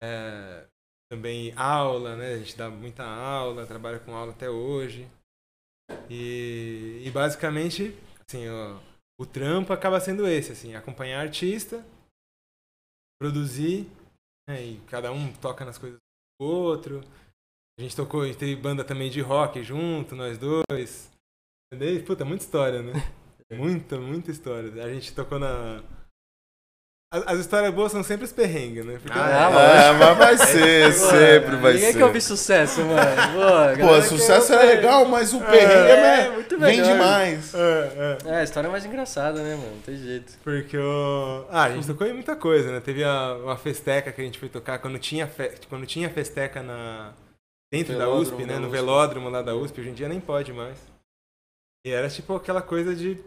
[0.02, 0.66] É,
[1.10, 2.34] também aula, né?
[2.34, 5.08] A gente dá muita aula, trabalha com aula até hoje.
[6.10, 8.78] E, e basicamente, assim, ó,
[9.18, 11.86] o trampo acaba sendo esse, assim, acompanhar artista,
[13.18, 13.90] produzir,
[14.46, 14.62] né?
[14.62, 15.98] E cada um toca nas coisas
[16.38, 17.00] do outro.
[17.78, 21.10] A gente tocou, a gente teve banda também de rock junto, nós dois.
[21.72, 22.04] Entendeu?
[22.04, 22.92] Puta, muita história, né?
[23.56, 24.82] Muita, muita história.
[24.84, 25.82] A gente tocou na.
[27.12, 28.98] As, as histórias boas são sempre os perrengues, né?
[29.02, 31.98] Porque Ah, Ah, mas vai ser, Mano, sempre vai Ninguém ser.
[31.98, 33.76] quer ouvir sucesso, mano.
[33.78, 36.92] Pô, Pô, sucesso é legal, mas o perrengue É, é, muito vem melhor.
[36.92, 37.54] demais.
[37.54, 38.30] É, é.
[38.30, 39.74] É, a história é mais engraçada, né, mano?
[39.74, 40.32] Não tem jeito.
[40.42, 41.44] Porque o.
[41.50, 42.80] Ah, a gente tocou em muita coisa, né?
[42.80, 45.52] Teve a, uma festeca que a gente foi tocar quando tinha, fe...
[45.68, 47.12] quando tinha festeca na.
[47.70, 48.54] Dentro da USP, né?
[48.54, 50.78] da No velódromo lá da USP, hoje em dia nem pode mais.
[51.86, 53.18] E era tipo aquela coisa de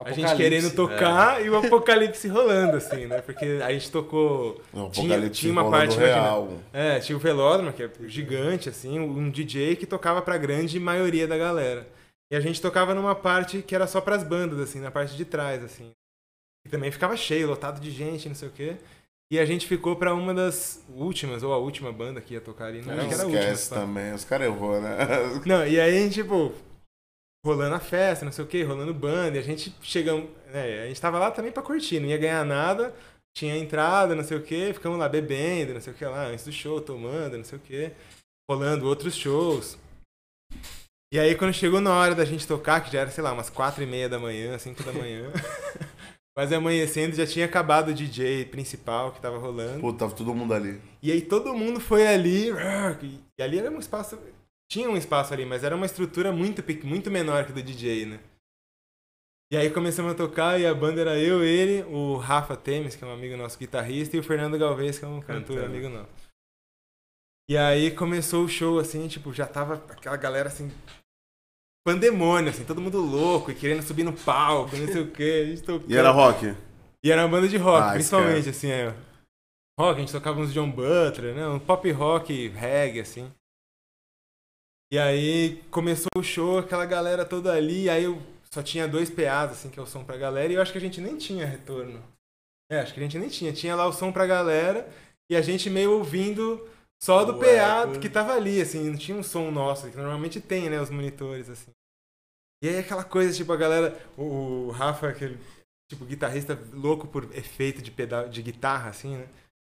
[0.00, 3.20] a gente querendo tocar e o apocalipse rolando, assim, né?
[3.20, 4.60] Porque a gente tocou.
[4.72, 6.14] O Tinha- tinha uma parte, imagina.
[6.14, 6.48] real.
[6.72, 11.26] É, tinha o velódromo, que é gigante, assim, um DJ que tocava pra grande maioria
[11.26, 11.86] da galera.
[12.30, 15.24] E a gente tocava numa parte que era só pras bandas, assim, na parte de
[15.24, 15.90] trás, assim.
[16.66, 18.76] E também ficava cheio, lotado de gente, não sei o quê.
[19.32, 22.66] E a gente ficou pra uma das últimas, ou a última banda que ia tocar
[22.66, 22.82] ali.
[22.82, 23.42] Não, Não, acho que era a última.
[23.42, 23.74] Esquece só.
[23.74, 24.96] também, os caras errou, né?
[25.44, 26.52] Não, e aí, tipo,
[27.44, 30.86] rolando a festa, não sei o que, rolando banda, e a gente chegamos, né, a
[30.86, 32.94] gente tava lá também pra curtir, não ia ganhar nada,
[33.36, 36.44] tinha entrada, não sei o que, ficamos lá bebendo, não sei o que lá, antes
[36.44, 37.92] do show, tomando, não sei o que,
[38.50, 39.78] rolando outros shows.
[41.12, 43.48] E aí quando chegou na hora da gente tocar, que já era, sei lá, umas
[43.48, 45.32] quatro e meia da manhã, cinco da manhã,
[46.36, 49.80] quase amanhecendo, já tinha acabado o DJ principal que tava rolando.
[49.80, 50.80] Pô, tava todo mundo ali.
[51.02, 52.50] E aí todo mundo foi ali.
[53.38, 54.18] E ali era um espaço.
[54.70, 58.20] Tinha um espaço ali, mas era uma estrutura muito, muito menor que do DJ, né?
[59.50, 63.02] E aí começamos a tocar e a banda era eu, ele, o Rafa Temes, que
[63.02, 65.64] é um amigo nosso guitarrista, e o Fernando Galvez, que é um cantor Cantando.
[65.64, 66.28] amigo nosso.
[67.48, 70.70] E aí começou o show, assim, tipo, já tava aquela galera assim.
[71.86, 75.40] Pandemônio, assim, todo mundo louco e querendo subir no palco, não sei o que.
[75.40, 75.90] A gente tocando.
[75.90, 76.54] E era rock?
[77.02, 78.94] E era uma banda de rock, Ah, principalmente, assim, é.
[79.80, 81.48] Rock, a gente tocava uns John Butler, né?
[81.48, 83.32] Um pop rock, reggae, assim.
[84.90, 88.20] E aí começou o show, aquela galera toda ali, aí eu
[88.50, 90.78] só tinha dois PAs, assim, que é o som pra galera, e eu acho que
[90.78, 92.02] a gente nem tinha retorno.
[92.70, 93.52] É, acho que a gente nem tinha.
[93.52, 94.88] Tinha lá o som pra galera,
[95.30, 96.66] e a gente meio ouvindo
[97.02, 100.40] só do O PA que tava ali, assim, não tinha um som nosso, que normalmente
[100.40, 101.70] tem, né, os monitores, assim.
[102.62, 103.96] E aí aquela coisa, tipo, a galera.
[104.16, 105.38] O, o Rafa, aquele
[105.88, 109.28] tipo, guitarrista louco por efeito de pedal de guitarra, assim, né?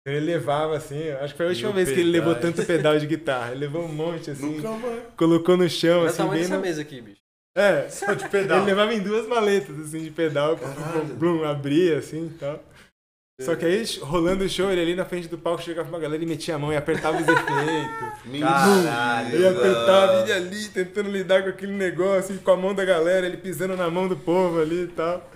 [0.07, 3.05] Ele levava assim, acho que foi a última vez que ele levou tanto pedal de
[3.05, 3.51] guitarra.
[3.51, 5.01] Ele levou um monte, assim, Nunca mais.
[5.17, 6.61] colocou no chão, o assim, tamanho bem dessa no...
[6.61, 7.21] mesa aqui, bicho.
[7.53, 8.59] É, Só de pedal.
[8.59, 11.15] ele levava em duas maletas, assim, de pedal, Caralho.
[11.15, 12.63] blum, abria, assim, e tal.
[13.39, 16.01] Só que aí, rolando o show, ele ali na frente do palco chegava pra uma
[16.01, 18.17] galera e metia a mão e apertava os efeitos.
[18.41, 19.35] Caralho.
[19.35, 23.37] Ele apertava, ele ali, tentando lidar com aquele negócio, com a mão da galera, ele
[23.37, 25.29] pisando na mão do povo ali e tal.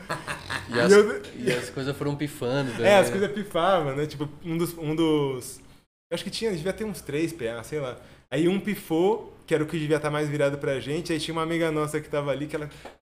[0.70, 2.72] E as, E eu- e as coisas foram pifando.
[2.84, 3.12] É, as né?
[3.12, 4.08] coisas pifavam, né?
[4.08, 5.60] Tipo, um dos, um dos.
[6.10, 7.98] Eu acho que tinha, devia ter uns três PA, sei lá.
[8.32, 11.14] Aí um pifou, que era o que devia estar mais virado pra gente.
[11.14, 12.68] Aí tinha uma amiga nossa que tava ali, que ela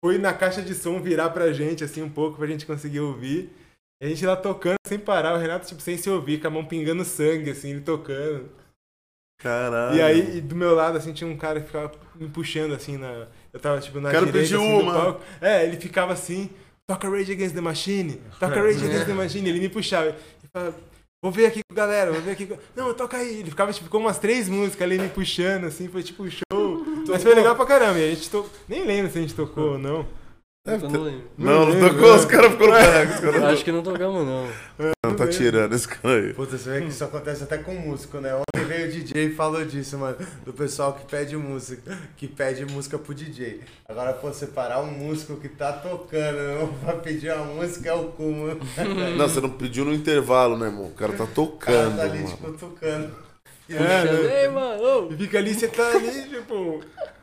[0.04, 3.50] foi na caixa de som virar pra gente, assim, um pouco, pra gente conseguir ouvir.
[4.04, 6.50] E a gente lá tocando sem parar, o Renato, tipo, sem se ouvir, com a
[6.50, 8.50] mão pingando sangue, assim, ele tocando.
[9.42, 9.96] Caralho.
[9.96, 12.98] E aí, e do meu lado, assim, tinha um cara que ficava me puxando, assim,
[12.98, 13.28] na...
[13.54, 14.94] Eu tava, tipo, na Quero direita, pedir assim, do uma.
[14.94, 15.22] palco.
[15.40, 16.50] É, ele ficava assim,
[16.86, 19.50] toca Rage Against the Machine, toca Rage Against the Machine.
[19.50, 20.10] Ele me puxava.
[20.10, 20.76] E falava,
[21.24, 22.58] vou ver aqui com a galera, vou ver aqui com...
[22.76, 23.40] Não, toca aí.
[23.40, 26.86] Ele ficava, tipo, com umas três músicas ali me puxando, assim, foi tipo um show.
[27.08, 28.00] Mas foi legal pra caramba.
[28.00, 28.50] E a gente to...
[28.68, 30.06] Nem lembro se a gente tocou ou não.
[30.66, 31.24] Eu não lembro.
[31.38, 32.16] Não, tocou, né?
[32.16, 33.48] os caras ficou no pé.
[33.52, 34.48] Acho que não tocamos, não.
[35.06, 36.34] não tá tirando esse cara aí.
[36.34, 38.34] Puta, você vê que isso acontece até com músico, né?
[38.34, 40.16] Ontem veio o DJ e falou disso, mano.
[40.46, 43.60] Do pessoal que pede música, que pede música pro DJ.
[43.90, 48.06] Agora, pô, separar um músico que tá tocando, não pra pedir uma música é o
[48.06, 48.58] cúmulo.
[49.18, 50.86] Não, você não pediu no intervalo, né, irmão?
[50.86, 52.30] O cara tá O cara tocando, tá ali, mano.
[52.30, 53.12] tipo, tocando.
[53.68, 54.44] E É, eu- né?
[54.44, 55.10] Ei, mano!
[55.12, 56.82] E fica ali, você tá ali, tipo.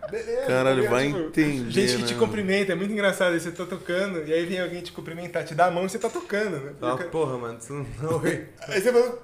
[0.08, 0.46] Beleza.
[0.46, 1.24] Caralho, tá vai ligado?
[1.26, 2.26] entender, Gente que né, te mano?
[2.26, 3.32] cumprimenta, é muito engraçado.
[3.32, 5.88] Aí você tá tocando, e aí vem alguém te cumprimentar, te dá a mão e
[5.88, 6.72] você tá tocando, né?
[6.80, 7.86] Ah, Fica- porra, mano, tu não.
[8.22, 8.46] Oi.
[8.68, 9.18] Aí você fala,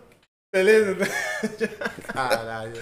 [0.52, 0.96] beleza?
[2.12, 2.72] Caralho.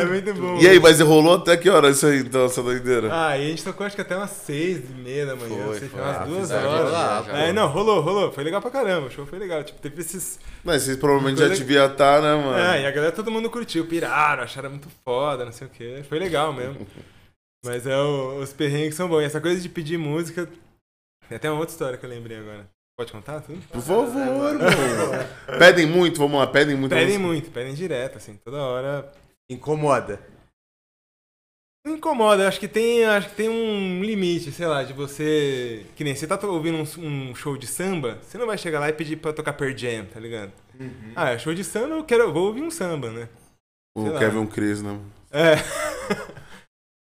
[0.00, 0.58] É muito bom.
[0.60, 3.08] E aí, mas rolou até que hora isso aí, então, essa doideira?
[3.10, 5.78] Ah, e a gente tocou acho que até umas seis e meia da manhã, Foi,
[5.78, 6.00] sei, foi.
[6.00, 6.92] umas Ah, duas horas.
[6.92, 7.38] lá, já.
[7.38, 8.30] É, não, rolou, rolou.
[8.32, 9.64] Foi legal pra caramba, o show foi legal.
[9.64, 10.38] Tipo, teve esses.
[10.62, 12.58] Mas vocês provavelmente já Coisa- devia estar, né, mano?
[12.58, 16.02] É, e a galera, todo mundo curtiu, piraram, acharam muito foda, não sei o que.
[16.08, 16.86] Foi legal mesmo.
[17.66, 19.20] Mas é, o- os perrengues são bons.
[19.22, 20.48] E essa coisa de pedir música.
[21.28, 22.68] Tem até uma outra história que eu lembrei agora.
[22.98, 23.60] Pode contar tudo?
[23.68, 24.48] Por favor, irmão.
[25.58, 26.90] Pedem muito, vamos lá, pedem muito.
[26.92, 27.26] Pedem música.
[27.26, 29.12] muito, pedem direto, assim, toda hora.
[29.50, 30.18] Incomoda.
[31.86, 35.86] Não incomoda, acho que tem, acho que tem um limite, sei lá, de você.
[35.94, 38.88] Que nem você tá ouvindo um, um show de samba, você não vai chegar lá
[38.88, 40.50] e pedir pra tocar Per Jam, tá ligado?
[41.14, 43.28] Ah, é show de samba, eu quero, eu vou ouvir um samba, né?
[43.96, 44.18] O Sei lá.
[44.18, 44.98] Kevin Cris, né?
[45.30, 45.54] É.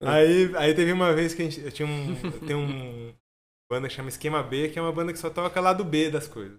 [0.01, 1.61] aí, aí teve uma vez que a gente.
[1.61, 2.15] Eu tinha um.
[2.45, 3.13] Tem um
[3.71, 6.09] banda que chama Esquema B, que é uma banda que só toca lá do B
[6.09, 6.57] das coisas.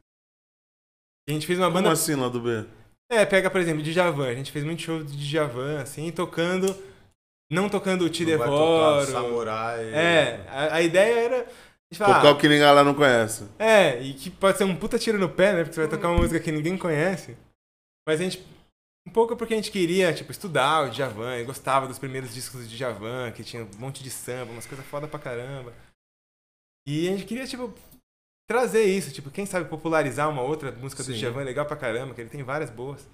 [1.29, 1.93] E a gente fez uma Como banda.
[1.93, 2.65] assim lá do B?
[3.11, 4.29] É, pega, por exemplo, Djavan.
[4.29, 6.77] A gente fez muito show de Djavan, assim, tocando.
[7.51, 9.07] Não tocando o Te Não vai tocar Devoro.
[9.07, 9.85] Samurai.
[9.95, 11.47] É, a, a ideia era.
[11.97, 13.45] Tocar o que ninguém lá não conhece.
[13.61, 15.59] é, e que pode ser um puta tiro no pé, né?
[15.63, 17.37] Porque você vai tocar uma música que ninguém conhece.
[18.07, 18.45] Mas a gente.
[19.07, 22.63] Um pouco porque a gente queria, tipo, estudar o Djavan, e gostava dos primeiros discos
[22.63, 25.73] do Djavan, que tinha um monte de samba, umas coisas foda pra caramba.
[26.87, 27.73] E a gente queria, tipo,
[28.49, 31.19] trazer isso, tipo, quem sabe popularizar uma outra música do Sim.
[31.19, 33.09] Djavan legal pra caramba, que ele tem várias boas.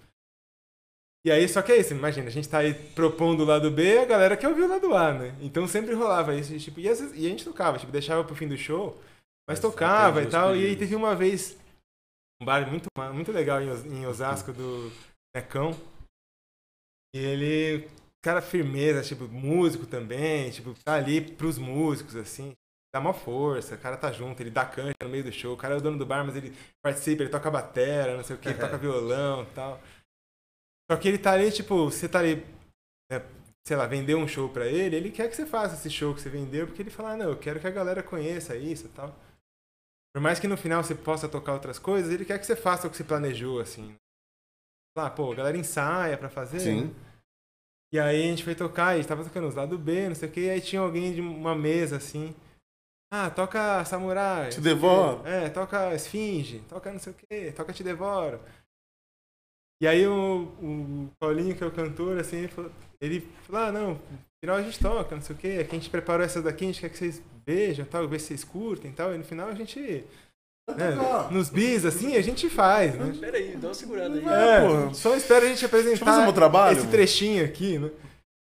[1.25, 3.99] E aí, só que é isso, imagina, a gente tá aí propondo o lado B,
[3.99, 5.37] a galera quer ouvir o lado A, né?
[5.41, 8.49] Então sempre rolava isso, tipo, e, vezes- e a gente tocava, tipo, deixava pro fim
[8.49, 8.97] do show,
[9.49, 10.57] mas Mas tocava e tal.
[10.57, 11.57] E aí teve uma vez
[12.41, 14.91] um bar muito, muito legal em, Os- em Osasco do
[15.35, 15.73] Necão.
[17.15, 17.89] E ele,
[18.23, 22.55] cara, firmeza, tipo, músico também, tipo, tá ali pros músicos, assim,
[22.95, 25.57] dá uma força, o cara tá junto, ele dá canja no meio do show, o
[25.57, 28.39] cara é o dono do bar, mas ele participa, ele toca batera, não sei o
[28.39, 29.81] que, ele toca violão e tal.
[30.91, 32.37] Só que ele tá ali, tipo, você tá ali,
[33.11, 33.21] né,
[33.67, 36.21] sei lá, vendeu um show pra ele, ele quer que você faça esse show que
[36.21, 38.91] você vendeu, porque ele fala, ah, não, eu quero que a galera conheça isso e
[38.91, 39.15] tal.
[40.15, 42.87] Por mais que no final você possa tocar outras coisas, ele quer que você faça
[42.87, 43.97] o que você planejou, assim.
[44.97, 46.61] Lá, pô, a galera ensaia pra fazer.
[46.61, 46.85] Sim.
[46.85, 46.95] né?
[47.93, 50.29] E aí a gente foi tocar, a gente tava tocando os lados B, não sei
[50.29, 52.35] o que, e aí tinha alguém de uma mesa assim.
[53.13, 54.49] Ah, toca Samurai.
[54.49, 54.61] Te.
[54.61, 55.27] Devoro.
[55.27, 58.41] É, toca Esfinge, toca não sei o que, toca Te Devoro.
[59.83, 62.71] E aí o, o Paulinho, que é o cantor, assim, ele falou,
[63.01, 64.01] ele falou, ah, não, no
[64.41, 66.67] final a gente toca, não sei o que, aqui a gente preparou essa daqui, a
[66.69, 69.49] gente quer que vocês vejam, tal, ver se vocês curtem e tal, e no final
[69.49, 70.05] a gente,
[70.71, 70.95] né,
[71.31, 73.13] nos bis, assim, a gente faz, né?
[73.19, 74.25] Peraí, dá uma segurada aí.
[74.25, 74.95] É, porra.
[74.95, 76.29] só espera a gente apresentar
[76.71, 76.91] esse mano.
[76.91, 77.91] trechinho aqui, né?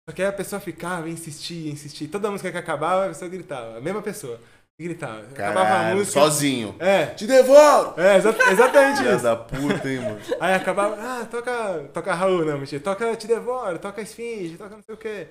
[0.07, 2.07] Só que aí a pessoa ficava, insistia, insistia.
[2.07, 3.77] Toda música que acabava, a pessoa gritava.
[3.77, 4.39] A mesma pessoa.
[4.79, 5.21] Gritava.
[5.21, 6.19] Acabava a Caralho, música.
[6.19, 6.75] sozinho.
[6.79, 7.93] É, Te devoro!
[7.99, 9.23] é exa- exatamente Filha isso.
[9.23, 10.19] da puta, hein, mano.
[10.39, 12.81] Aí acabava, ah, toca, toca Raul, não, mentira.
[12.83, 15.27] Toca Te Devoro, toca Esfinge, toca não sei o quê.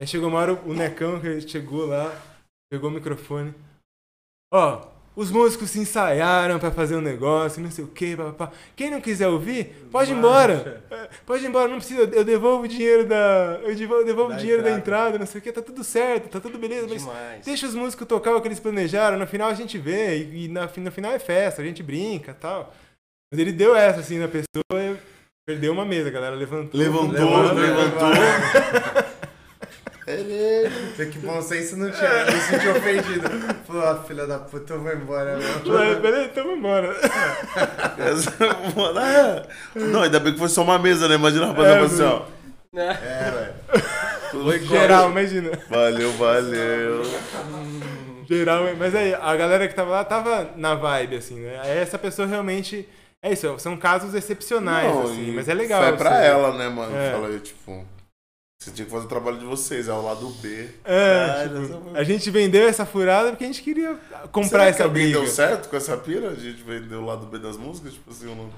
[0.00, 2.14] Aí chegou uma hora o Necão, que chegou lá,
[2.70, 3.54] pegou o microfone.
[4.52, 8.50] Ó, os músicos se ensaiaram pra fazer um negócio, não sei o quê, papapá.
[8.74, 10.82] Quem não quiser ouvir, pode ir embora.
[10.90, 13.60] É, Pode ir embora, não precisa, eu devolvo o dinheiro da.
[13.62, 14.80] Eu devolvo, devolvo o Da dinheiro da entrada.
[15.08, 17.44] entrada, não sei o quê, tá tudo certo, tá tudo beleza, mas Demais.
[17.44, 20.48] Deixa os músicos tocar o que eles planejaram, no final a gente vê, e, e
[20.48, 22.72] na- no final é festa, a gente brinca tal.
[23.30, 24.44] Mas ele deu essa assim na pessoa
[24.82, 24.96] e
[25.46, 26.78] perdeu uma mesa, a galera levantou.
[26.80, 28.08] Levantou, levantou.
[30.96, 32.24] Vê que bom senso não tinha.
[32.26, 33.28] Me senti ofendido.
[33.66, 35.38] Falou, ah, filha da puta, eu vou embora.
[35.40, 36.96] Falei, Beleza, então vamos embora.
[37.98, 38.32] Essa-
[38.76, 39.46] mano, é.
[39.74, 41.14] Não, ainda bem que foi só uma mesa, né?
[41.14, 42.22] Imagina a rapaziada É, assim, ó.
[42.74, 44.62] É, velho.
[44.66, 45.50] Geral, imagina.
[45.68, 47.02] Valeu, valeu.
[48.28, 51.60] Geral, mas aí, a galera que tava lá tava na vibe, assim, né?
[51.62, 52.88] Aí essa pessoa realmente.
[53.24, 55.80] É isso, são casos excepcionais, Não, assim, mas é legal.
[55.80, 56.96] Fé pra você- ela, né, mano?
[56.96, 57.12] É.
[57.12, 57.84] Fala aí, tipo.
[58.62, 60.68] Você tinha que fazer o trabalho de vocês, é o lado B.
[60.84, 63.94] É, Caralho, tipo, a gente vendeu essa furada porque a gente queria
[64.30, 65.18] comprar Será que essa alguém briga.
[65.20, 66.30] deu certo com essa pira?
[66.30, 67.94] A gente vendeu o lado B das músicas?
[67.94, 68.48] Tipo assim, eu não.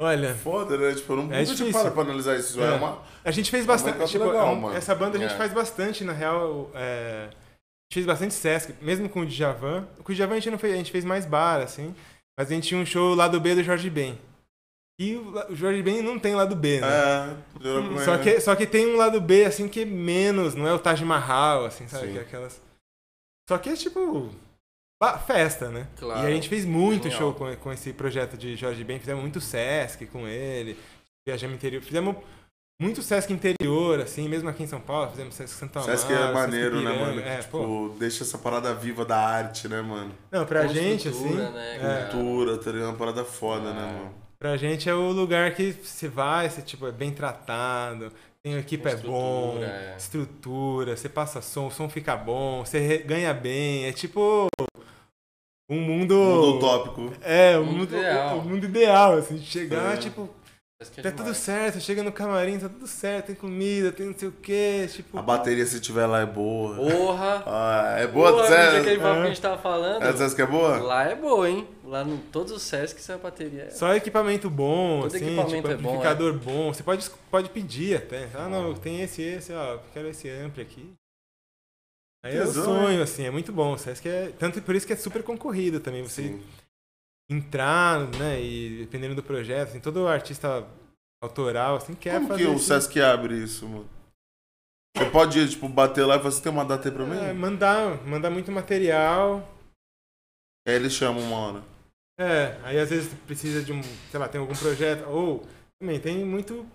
[0.00, 0.94] Olha, Foda, né?
[0.94, 2.60] Tipo, eu não É nunca parado pra analisar isso.
[2.60, 2.70] É, É.
[2.76, 3.02] uma.
[3.24, 4.06] a gente fez É bastante.
[4.10, 5.36] tipo, legal, é essa banda a gente É.
[5.36, 6.70] faz bastante, na real.
[6.74, 9.86] é, a gente fez bastante Sesc, mesmo com o Djavan.
[10.02, 11.94] Com o Djavan a gente não fez, a gente fez mais bar, assim.
[12.38, 14.18] Mas a gente tinha um show lá do B do Jorge Ben.
[14.98, 16.86] E o Jorge Ben não tem lado B, né?
[17.60, 20.72] É, Só que, só que tem um lado B, assim, que é menos, não é
[20.72, 22.12] o Taj Mahal, assim, sabe?
[22.12, 22.62] Que é aquelas...
[23.48, 24.30] Só que é tipo.
[25.26, 25.86] Festa, né?
[25.98, 26.22] Claro.
[26.22, 27.18] E a gente fez muito Genial.
[27.20, 30.76] show com, com esse projeto de Jorge Ben, fizemos muito Sesc com ele,
[31.28, 32.16] viajamos interior, fizemos
[32.80, 35.98] muito Sesc interior, assim, mesmo aqui em São Paulo, fizemos Sesc Santa Amaro.
[35.98, 37.20] Sesc é maneiro, né, Ipiranga, mano?
[37.20, 37.94] É, tipo, pô.
[37.98, 40.12] deixa essa parada viva da arte, né, mano?
[40.32, 41.34] Não, pra gente, assim.
[41.34, 42.10] né, é?
[42.10, 42.88] Cultura, tá ligado?
[42.88, 43.92] Uma parada foda, né, É.
[43.98, 44.25] mano?
[44.38, 48.12] Pra gente é o lugar que você vai, você tipo, é bem tratado,
[48.42, 49.96] tem a equipe é bom, estrutura, é.
[49.96, 54.46] estrutura, você passa som, o som fica bom, você ganha bem, é tipo
[55.70, 56.14] um mundo.
[56.14, 57.12] Mundo utópico.
[57.22, 58.38] É, o Mundo mundo, ideal.
[58.38, 59.96] o mundo ideal, assim, de chegar, É.
[59.96, 60.28] tipo,
[60.78, 64.14] Que é tá tudo certo, chega no camarim, tá tudo certo, tem comida, tem não
[64.18, 65.18] sei o que, tipo.
[65.18, 66.76] A bateria, se tiver lá, é boa.
[66.76, 67.42] Porra!
[67.46, 68.80] Ah, é boa, Porra, sério?
[68.80, 69.20] aquele papo É.
[69.20, 70.02] que a gente tava falando.
[70.02, 70.76] É, Sesc é boa?
[70.76, 71.66] Lá é boa, hein?
[71.82, 73.70] Lá em todos os Sesc essa bateria é.
[73.70, 76.74] Só equipamento bom, Todo assim, equipamento tipo, é bom, amplificador bom.
[76.74, 78.28] Você pode, pode pedir até.
[78.34, 80.92] Ah, não, tem esse, esse, ó, quero esse ampli aqui.
[82.22, 83.78] Aí é o sonho, assim, é muito bom.
[83.78, 86.02] Você que é, tanto por isso que é super concorrido também.
[86.02, 86.42] Você Sim.
[87.30, 90.66] Entrar, né, e dependendo do projeto, assim, todo artista
[91.22, 93.88] autoral, assim, quer Como fazer que o esse- Sesc abre isso, mano?
[94.96, 97.18] Você pode, tipo, bater lá e você tem uma data aí pra mim?
[97.18, 99.46] É, mandar, mandar muito material.
[100.66, 101.64] Aí eles chamam uma hora.
[102.18, 105.46] É, aí às vezes precisa de um, sei lá, tem algum projeto, ou
[105.78, 106.66] também tem muito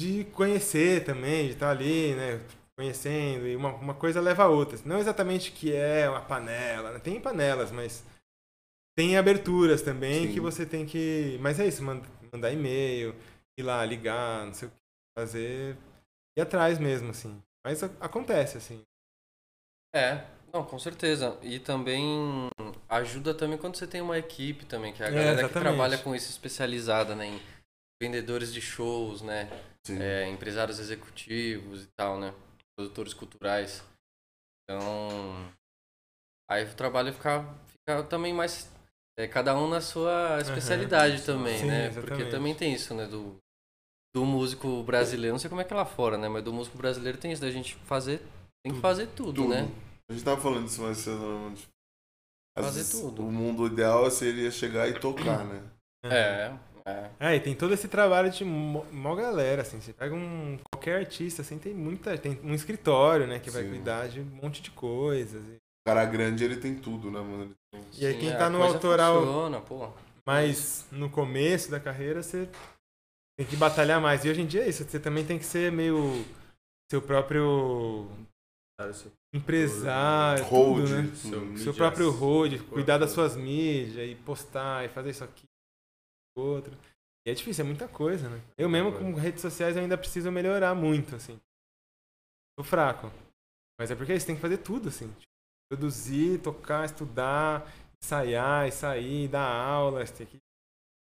[0.00, 2.40] de conhecer também, de estar ali, né,
[2.76, 4.78] conhecendo, e uma, uma coisa leva a outra.
[4.84, 6.98] Não exatamente que é uma panela, né?
[6.98, 8.02] tem panelas, mas
[8.96, 10.32] tem aberturas também Sim.
[10.34, 13.14] que você tem que, mas é isso, manda- mandar e-mail,
[13.58, 14.76] ir lá, ligar, não sei o que,
[15.18, 15.76] fazer,
[16.36, 17.42] ir atrás mesmo, assim.
[17.64, 18.82] Mas acontece, assim.
[19.94, 21.38] É, não, com certeza.
[21.42, 22.48] E também
[22.88, 25.72] ajuda também quando você tem uma equipe também, que é a É, galera que exatamente.
[25.76, 27.26] trabalha com isso especializada, né?
[27.26, 27.40] Em
[28.02, 29.48] vendedores de shows, né?
[30.00, 32.34] É, empresários executivos e tal, né?
[32.76, 33.82] Produtores culturais.
[34.64, 35.52] Então,
[36.50, 38.68] aí o trabalho fica, fica também mais.
[39.18, 41.88] É, cada um na sua especialidade também, Sim, né?
[41.90, 42.30] Porque exatamente.
[42.30, 43.06] também tem isso, né?
[43.06, 43.36] Do,
[44.14, 46.28] do músico brasileiro, não sei como é que é lá fora, né?
[46.28, 48.20] Mas do músico brasileiro tem isso, da gente fazer.
[48.64, 49.48] Tem que fazer tudo, Tudo.
[49.48, 49.68] né?
[50.08, 51.18] A gente tava falando isso mais cedo.
[51.18, 51.54] né?
[51.54, 51.68] Tipo,
[52.56, 53.26] Fazer vezes, tudo.
[53.26, 55.62] O mundo ideal seria chegar e tocar, né?
[56.04, 56.52] É,
[56.86, 57.10] é.
[57.18, 59.80] É, e tem todo esse trabalho de mó, mó galera, assim.
[59.80, 62.16] Você pega um qualquer artista, assim, tem muita.
[62.18, 63.70] Tem um escritório, né, que vai Sim.
[63.70, 65.42] cuidar de um monte de coisas.
[65.44, 65.56] E,
[65.86, 67.54] cara grande, ele tem tudo, né, mano?
[67.98, 69.92] E aí Sim, quem a tá no autoral Funciona, pô.
[70.26, 72.48] mais no começo da carreira, você
[73.38, 74.24] tem que batalhar mais.
[74.24, 76.24] E hoje em dia é isso, você também tem que ser meio
[76.90, 78.08] seu próprio
[79.32, 80.84] empresário, Hold.
[80.84, 81.14] tudo, né?
[81.14, 85.44] Seu Seu próprio road, cuidar das suas mídias e postar e fazer isso aqui,
[86.36, 86.76] outro.
[87.26, 88.40] E é difícil, é muita coisa, né?
[88.56, 91.40] Eu mesmo com redes sociais eu ainda preciso melhorar muito, assim.
[92.56, 93.10] Tô fraco.
[93.78, 95.12] Mas é porque você tem que fazer tudo, assim.
[95.76, 97.70] Produzir, tocar, estudar,
[98.02, 100.36] ensaiar, sair, dar aula, você tem que...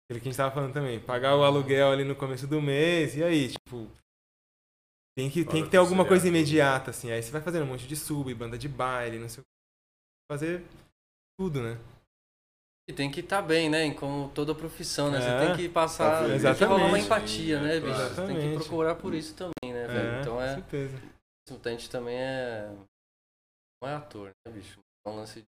[0.06, 3.16] Aquilo que a gente tava falando também, pagar o aluguel ali no começo do mês,
[3.16, 3.86] e aí, tipo...
[5.16, 7.12] Tem que, tem que ter alguma coisa imediata, assim.
[7.12, 10.32] Aí você vai fazendo um monte de sub, banda de baile, não sei o que.
[10.32, 10.64] Fazer
[11.38, 11.78] tudo, né?
[12.88, 13.84] E tem que estar bem, né?
[13.84, 15.18] em Como toda profissão, né?
[15.18, 15.20] É.
[15.20, 16.22] Você tem que passar.
[16.22, 16.28] Tá.
[16.28, 17.06] Tem que rolar uma Exatamente.
[17.06, 17.94] empatia, né, bicho?
[17.94, 18.54] Você tem que Exatamente.
[18.56, 20.20] procurar por isso também, né, velho?
[20.20, 20.54] Então com é.
[20.54, 21.02] certeza.
[21.48, 22.68] A gente também é.
[23.84, 24.80] Não é ator, né, bicho?
[25.06, 25.46] É um lance de.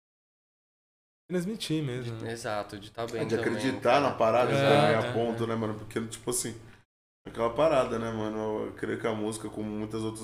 [1.30, 2.20] Transmitir mesmo.
[2.20, 2.32] né?
[2.32, 3.22] Exato, de estar bem.
[3.22, 4.00] É de também, acreditar cara.
[4.00, 5.46] na parada, de É, ganhar é, ponto, é.
[5.46, 5.74] né, mano?
[5.74, 6.54] Porque, tipo assim,
[7.26, 8.66] aquela parada, né, mano?
[8.66, 10.22] Eu creio que a música, como muitas outras,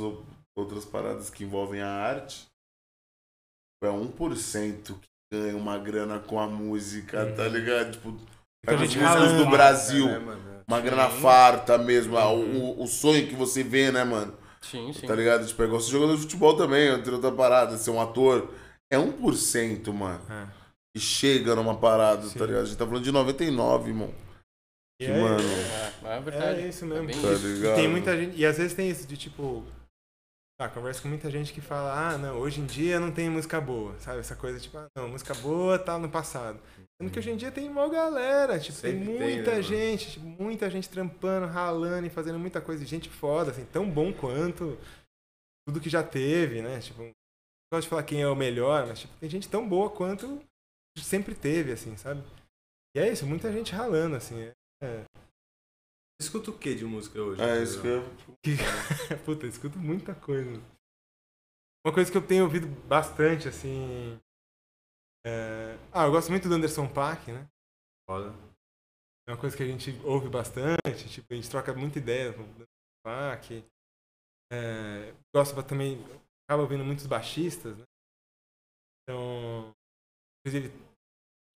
[0.55, 2.47] outras paradas que envolvem a arte,
[3.83, 7.93] é 1% que ganha uma grana com a música, tá ligado?
[7.93, 8.15] Tipo,
[8.65, 10.63] pega as músicas do Brasil, né, mano?
[10.69, 14.42] uma grana farta mesmo, o, o sonho que você vê, né, mano?
[14.63, 15.07] Sim, sim.
[15.07, 15.47] Tá ligado?
[15.47, 18.51] Tipo, é igual ser jogador de futebol também, entre outra parada, ser um ator.
[18.91, 20.21] É 1%, mano.
[20.31, 20.47] É.
[20.95, 22.39] Que chega numa parada, Sim.
[22.39, 22.63] tá ligado?
[22.63, 24.15] A gente tá falando de 99, irmão.
[25.01, 25.41] E Que, é, mano.
[26.05, 26.61] É, é verdade.
[26.61, 27.11] É isso mesmo.
[27.11, 27.47] Tá isso.
[27.47, 27.73] ligado?
[27.73, 28.37] E tem muita gente.
[28.37, 29.65] E às vezes tem isso de tipo.
[30.63, 33.61] Ah, conversa com muita gente que fala, ah, não, hoje em dia não tem música
[33.61, 34.21] boa, sabe?
[34.21, 36.61] Essa coisa tipo, ah, não, música boa tá no passado.
[37.01, 39.63] Sendo que hoje em dia tem mó galera, tipo, tem Sempre tem, muita né, mano?
[39.63, 44.13] gente, tipo, muita gente trampando, ralando e fazendo muita coisa, gente foda, assim, tão bom
[44.13, 44.79] quanto
[45.67, 46.79] tudo que já teve, né?
[46.79, 47.11] Tipo, não
[47.73, 50.41] gosto de falar quem é o melhor, mas tipo, tem gente tão boa quanto
[50.97, 52.23] sempre teve, assim, sabe?
[52.95, 54.53] E é isso, muita gente ralando, assim.
[54.81, 55.03] É,
[56.23, 57.43] Escuta o que de música hoje?
[57.43, 58.03] É isso que eu.
[59.27, 60.53] Puta, eu escuto muita coisa.
[61.85, 64.21] Uma coisa que eu tenho ouvido bastante, assim.
[65.27, 67.49] é- Ah, eu gosto muito do Anderson Paak, né?
[68.09, 68.33] Foda.
[69.27, 72.43] É uma coisa que a gente ouve bastante, tipo, a gente troca muita ideia com
[72.43, 72.67] o Anderson
[73.05, 73.65] Paak.
[74.53, 75.13] É...
[75.35, 75.99] Gosto também,
[76.47, 77.85] acaba ouvindo muitos baixistas, né?
[79.03, 79.75] Então,
[80.39, 80.73] inclusive,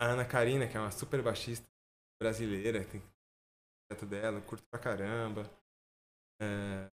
[0.03, 1.65] a Ana Karina, que é uma super baixista
[2.21, 3.01] brasileira, tem
[3.95, 5.49] dela, curto pra caramba.
[6.41, 6.87] É...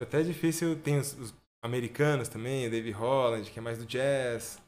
[0.00, 3.86] Até é difícil, tem os, os americanos também, o Dave Holland, que é mais do
[3.86, 4.60] jazz.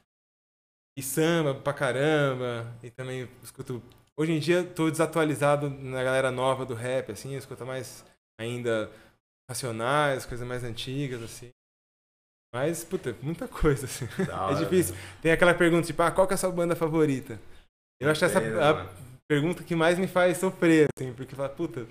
[0.97, 2.77] E samba pra caramba.
[2.83, 3.81] E também escuto.
[4.17, 8.05] Hoje em dia tô desatualizado na galera nova do rap, assim, escuto mais
[8.39, 8.91] ainda
[9.49, 11.49] racionais, coisas mais antigas, assim.
[12.53, 14.05] Mas, puta, muita coisa, assim.
[14.29, 14.93] É hora, difícil.
[14.93, 15.07] velho.
[15.21, 17.39] Tem aquela pergunta, tipo, ah, qual que é a sua banda favorita?
[17.99, 18.89] Eu acho essa né, a mano?
[19.31, 21.87] Pergunta que mais me faz sofrer, assim, porque fala, puta,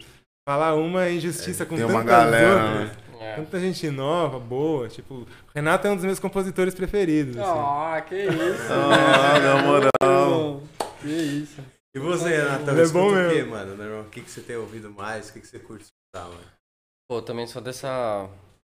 [0.47, 2.97] falar uma é injustiça com Tem tantas uma galera, outras.
[2.97, 3.03] né?
[3.19, 3.37] É.
[3.37, 4.89] Tanta gente nova, boa.
[4.91, 7.39] Tipo, o Renato é um dos meus compositores preferidos.
[7.39, 7.49] Assim.
[7.51, 8.73] Ah, que isso.
[8.73, 10.63] Ah, na moral.
[11.01, 11.63] Que isso.
[11.95, 13.51] E você, Renatão, Ele é bom o quê, mesmo.
[13.53, 13.75] mano?
[13.77, 14.01] meu irmão?
[14.03, 15.31] O que, que você tem ouvido mais?
[15.31, 16.47] O que, que você curte escutar, mano?
[17.09, 18.29] Pô, também sou dessa,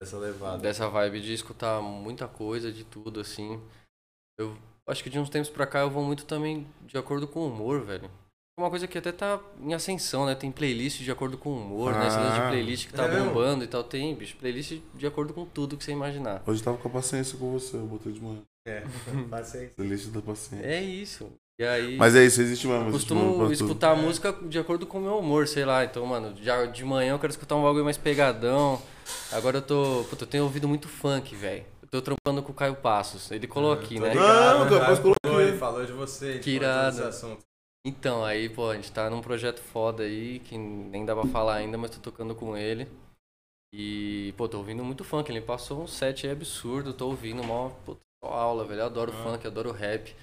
[0.02, 0.58] Essa levada.
[0.60, 3.62] dessa vibe de escutar muita coisa, de tudo, assim.
[4.40, 4.58] Eu
[4.88, 7.48] acho que de uns tempos pra cá eu vou muito também de acordo com o
[7.50, 8.10] humor, velho.
[8.60, 10.36] Uma coisa que até tá em ascensão, né?
[10.36, 12.08] Tem playlist de acordo com o humor, né?
[12.08, 12.50] Esse lance de Ah.
[12.50, 13.26] playlist que tá É mesmo?
[13.30, 13.84] bombando e tal.
[13.84, 16.44] Tem, bicho, playlist de acordo com tudo que você imaginar.
[16.46, 18.42] Hoje eu tava com a paciência com você, eu botei de manhã.
[18.68, 18.84] É,
[19.30, 19.72] paciência.
[19.76, 20.66] Playlist da paciência.
[20.68, 21.32] É isso.
[21.60, 21.98] E aí.
[21.98, 22.82] Mas é isso, existe mesmo.
[22.84, 23.54] mesmo costumo pra tudo.
[23.54, 25.84] escutar música de acordo com o meu humor, sei lá.
[25.84, 28.80] Então, mano, já de manhã eu quero escutar um bagulho mais pegadão.
[29.32, 30.06] Agora eu tô.
[30.12, 31.66] Puta, eu tenho ouvido muito funk, velho.
[31.82, 33.32] Eu tô trampando com o Caio Passos.
[33.32, 34.10] Ele colou aqui, Tô né?
[34.10, 34.80] ligado, Não, né?
[34.80, 35.48] depois Falou, coloquei.
[35.48, 36.40] Ele falou de você.
[36.64, 37.12] a
[37.86, 41.56] Então, aí, pô, a gente tá num projeto foda aí, que nem dá pra falar
[41.56, 42.88] ainda, mas tô tocando com ele.
[43.74, 45.30] E, pô, tô ouvindo muito funk.
[45.30, 47.42] Ele passou um set aí absurdo, tô ouvindo
[48.24, 48.82] só aula, velho.
[48.82, 50.16] Eu adoro funk, adoro rap.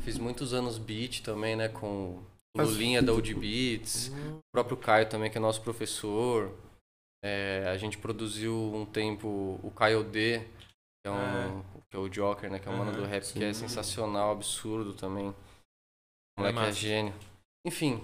[0.00, 2.20] Fiz muitos anos beat também, né, com
[2.56, 4.08] o Lulinha da Old Beats.
[4.08, 6.50] O próprio Caio também, que é nosso professor.
[7.22, 12.08] É, a gente produziu um tempo o Caio D, que é, um, que é o
[12.08, 15.34] Joker, né, que é um mano Aham, do rap que é sensacional, absurdo também.
[16.36, 16.72] É moleque é, massa.
[16.72, 17.14] gênio.
[17.66, 18.02] Enfim,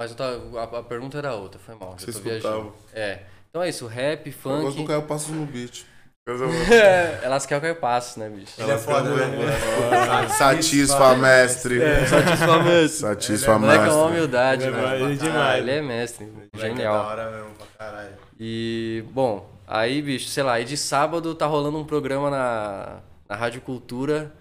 [0.00, 1.96] mas eu tava, a, a pergunta era outra, foi mal.
[1.98, 2.72] Você escutava.
[2.92, 3.20] É.
[3.50, 4.86] Então é isso, rap, Eu gosto do funk.
[4.88, 5.84] Caio Passos no beat.
[7.22, 8.52] Elas querem o Caio Passos, né, bicho?
[8.56, 10.28] Ele é foda, né?
[10.28, 11.82] Satisfa, mestre.
[11.82, 12.88] É, Satisfa mesmo.
[13.08, 14.06] Satisfa, Moleque é uma mestre.
[14.12, 14.94] humildade, Ele é mano.
[14.94, 15.58] ele é demais.
[15.62, 16.94] Ele é mestre, Moleque é da genial.
[17.06, 18.14] hora mesmo pra caralho.
[18.38, 23.34] E, bom, aí, bicho, sei lá, aí de sábado tá rolando um programa na, na
[23.36, 24.32] Rádio Cultura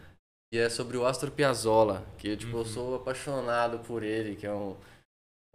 [0.51, 4.51] que é sobre o Astor Piazzolla, que, tipo, eu sou apaixonado por ele, que é
[4.53, 4.75] um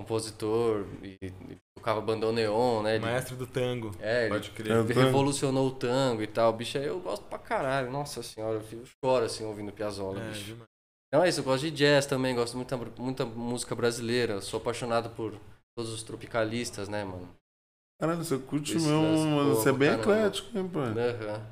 [0.01, 2.94] compositor e, e tocava bandão neon, né?
[2.94, 3.94] Ele, Maestro do tango.
[4.01, 4.72] é, ele Pode crer.
[4.72, 6.53] Ele tô- revolucionou o tango e tal.
[6.53, 7.90] Bicho, aí eu gosto pra caralho.
[7.90, 10.44] Nossa senhora, eu fico- choro assim ouvindo Piazzolla, É, bicho.
[10.44, 10.68] demais.
[11.09, 14.40] Então é isso, eu gosto de jazz também, gosto muita, muita música brasileira.
[14.40, 15.38] Sou apaixonado por
[15.76, 17.28] todos os tropicalistas, né, mano?
[18.01, 18.90] Caralho, você curte mesmo,
[19.36, 19.55] mano.
[19.55, 20.03] Você é bem caramba.
[20.03, 20.90] eclético, hein, pai?
[20.92, 21.47] Aham.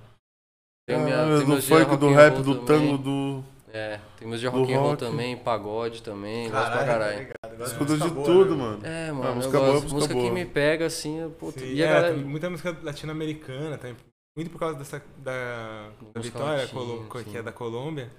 [0.86, 2.64] Tem, minha, Caralho, tem do funk, rock do rap, do também.
[2.66, 3.44] tango, do.
[3.72, 4.98] É, tem meus de do rock and roll rock.
[5.00, 7.28] também, pagode também, gosto pra tá caralho.
[7.56, 8.62] Gosto de Escuta de música boa, tudo, né?
[8.62, 8.86] mano.
[8.86, 9.64] É, Ah, mano, eu música gosto.
[9.64, 10.32] boa, música, música que boa.
[10.32, 12.14] me pega, assim, eu, Sim, e é, galera...
[12.14, 13.96] tem muita música latino-americana, também.
[14.36, 17.36] Muito por causa dessa da, da Vitória, latina, Colo- que sim.
[17.38, 18.10] é da Colômbia.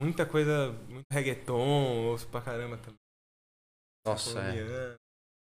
[0.00, 2.98] Muita coisa, muito reggaeton, ouço pra caramba também.
[4.06, 4.96] Nossa, é.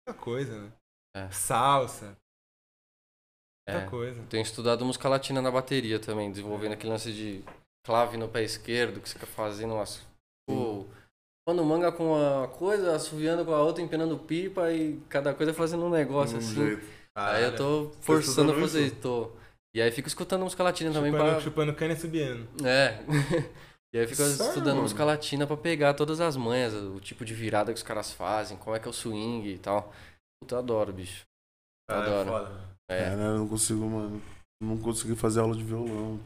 [0.08, 0.72] Muita coisa, né?
[1.16, 1.30] É.
[1.30, 2.16] Salsa,
[3.72, 3.88] muita é.
[3.88, 4.22] coisa.
[4.28, 7.44] Tenho estudado música latina na bateria também, desenvolvendo aquele lance de
[7.84, 10.06] clave no pé esquerdo, que você fica fazendo umas.
[10.48, 10.86] Pô,
[11.46, 15.84] quando manga com uma coisa, assoviando com a outra, empenando pipa e cada coisa fazendo
[15.84, 16.54] um negócio Um assim.
[16.54, 16.86] jeito.
[17.14, 18.96] Aí eu tô forçando a fazer isso?
[18.96, 19.30] tô.
[19.74, 21.40] E aí fico escutando música latina também Chupando, pra.
[21.40, 22.48] chupando cana e subiando.
[22.64, 22.98] É.
[23.92, 24.82] e aí fico estudando mano?
[24.82, 28.56] música latina pra pegar todas as manhas, o tipo de virada que os caras fazem,
[28.56, 29.92] como é que é o swing e tal.
[30.40, 31.26] Puta, eu adoro, bicho.
[31.88, 32.30] Caralho, adoro.
[32.30, 32.67] foda.
[32.90, 33.04] É.
[33.04, 34.22] Caralho, eu não consigo, mano.
[34.60, 36.18] Não consegui fazer aula de violão.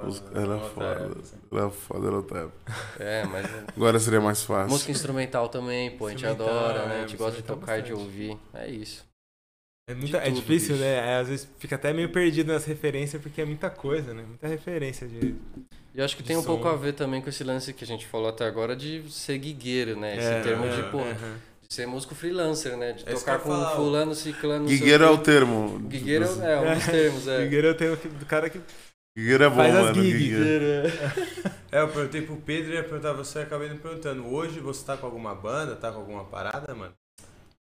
[0.00, 1.16] Os- Era Outra foda.
[1.52, 2.72] Era foda, era outra época.
[2.98, 3.46] É, mas.
[3.76, 4.70] Agora seria mais fácil.
[4.70, 6.94] Música instrumental também, pô, a gente adora, né?
[6.94, 8.36] A é, gente gosta de tocar e de ouvir.
[8.52, 9.04] É isso.
[9.88, 10.84] É, muita- é difícil, bicho.
[10.84, 10.94] né?
[11.12, 14.22] É, às vezes fica até meio perdido nas referências, porque é muita coisa, né?
[14.26, 15.36] Muita referência de.
[15.94, 16.46] E eu acho que tem um som.
[16.46, 19.38] pouco a ver também com esse lance que a gente falou até agora de ser
[19.38, 20.16] guigueiro, né?
[20.16, 20.98] Esse É, termo é, de, pô.
[21.68, 22.92] De ser músico freelancer, né?
[22.92, 24.66] De É tocar com falar, fulano, ciclano.
[24.66, 25.78] Guigueiro é o termo.
[25.80, 27.42] Guigueiro Tipo, é um dos termos, é.
[27.42, 28.60] Guigueiro eu tenho do cara que
[29.16, 29.94] Guigueiro é bom, Faz as mano.
[30.02, 30.64] Guigueiro.
[31.70, 34.26] É, eu perguntei pro Pedro e ia perguntar você, acabei não perguntando.
[34.26, 36.92] Hoje você tá com alguma banda, tá com alguma parada, mano?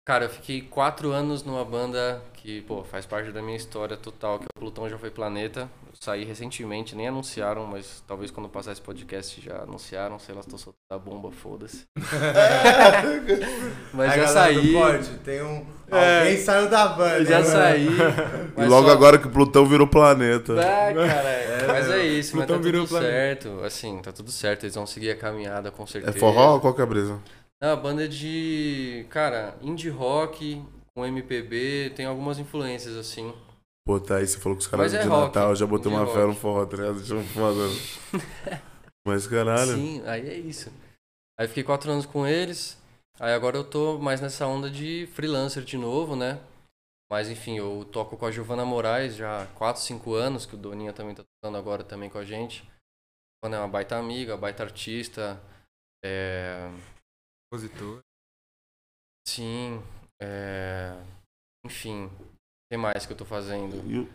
[0.05, 4.39] Cara, eu fiquei quatro anos numa banda que, pô, faz parte da minha história total,
[4.39, 5.69] que é o Plutão Já Foi Planeta.
[6.03, 10.49] Saí recentemente, nem anunciaram, mas talvez quando passar esse podcast já anunciaram, sei lá, se
[10.49, 11.85] tô soltando a bomba, foda-se.
[13.93, 15.65] mas Aí, já saí, corte, tem um...
[15.89, 16.19] É.
[16.19, 17.23] Alguém saiu da banda.
[17.23, 17.45] já né?
[17.45, 17.87] saí.
[18.57, 20.53] E logo só- agora que Plutão virou planeta.
[20.59, 23.43] Ah, cara, mas é isso, mas tá Plutão virou tudo planeta.
[23.49, 23.63] certo.
[23.63, 26.19] Assim, tá tudo certo, eles vão seguir a caminhada com É certeza.
[26.19, 27.17] forró ou qual que é a brisa?
[27.61, 30.61] Não, a banda é de, cara, indie rock,
[30.93, 33.33] com MPB, tem algumas influências, assim.
[34.07, 36.01] Tá aí, você falou que os caras é de rock, Natal, eu já botei indie
[36.01, 36.27] uma fé rock.
[36.27, 36.95] no forró, tá ligado?
[36.99, 37.59] Deixa eu foda.
[39.05, 39.75] Mas caralho.
[39.75, 40.71] Sim, aí é isso.
[41.37, 42.81] Aí fiquei quatro anos com eles,
[43.19, 46.39] aí agora eu tô mais nessa onda de freelancer de novo, né?
[47.11, 50.57] Mas enfim, eu toco com a Giovana Moraes já há 4, 5 anos, que o
[50.57, 52.61] Doninha também tá tocando agora também com a gente.
[52.63, 55.39] A Giovana é uma baita amiga, baita artista.
[56.03, 56.71] É...
[57.51, 58.01] Compositor.
[59.27, 59.83] Sim,
[60.21, 60.95] é...
[61.65, 62.09] enfim,
[62.73, 63.83] que mais que eu tô fazendo?
[63.87, 64.09] E o-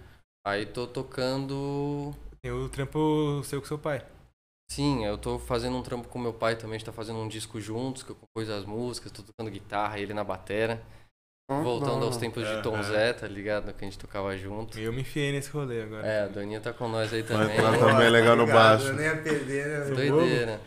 [0.44, 2.12] Aí tô tocando.
[2.42, 4.04] Tem o trampo seu com seu pai.
[4.70, 7.28] Sim, eu tô fazendo um trampo com meu pai também, a gente tá fazendo um
[7.28, 10.82] disco juntos, que eu compus as músicas, tô tocando guitarra, ele na batera.
[11.50, 12.82] Voltando aos tempos de Tom Aham.
[12.82, 13.72] Zé, tá ligado?
[13.72, 14.78] Que a gente tocava junto.
[14.78, 16.06] E eu me enfiei nesse rolê agora.
[16.06, 17.56] É, a Doninha tá com nós aí também.
[17.62, 18.88] Mas Pô, também é legal no baixo.
[18.88, 19.94] Eu nem ia perder, né?
[19.94, 20.60] Doideira.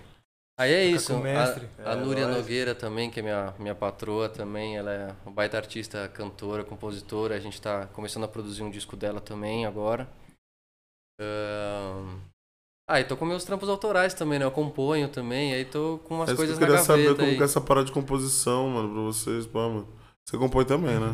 [0.61, 1.17] Aí é isso.
[1.19, 1.67] mestre.
[1.79, 2.41] A, a É, Núria lógico.
[2.41, 7.35] Nogueira também, que é minha, minha patroa também, ela é uma baita artista, cantora, compositora.
[7.35, 10.07] A gente tá começando a produzir um disco dela também agora.
[11.19, 12.19] Ahn,
[12.89, 14.45] Ah, e tô com meus trampos autorais também, né?
[14.45, 17.03] Eu componho também, aí tô com umas É isso que coisas eu na queria gaveta
[17.05, 17.35] saber como aí.
[17.37, 19.87] que é essa parada de composição, mano, pra vocês, pô, mano.
[20.27, 21.13] Você compõe também, né?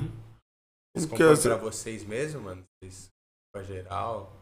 [0.96, 2.64] Vocês é compõem essa- pra vocês mesmo, mano?
[2.82, 3.10] Vocês,
[3.54, 4.34] pra geral?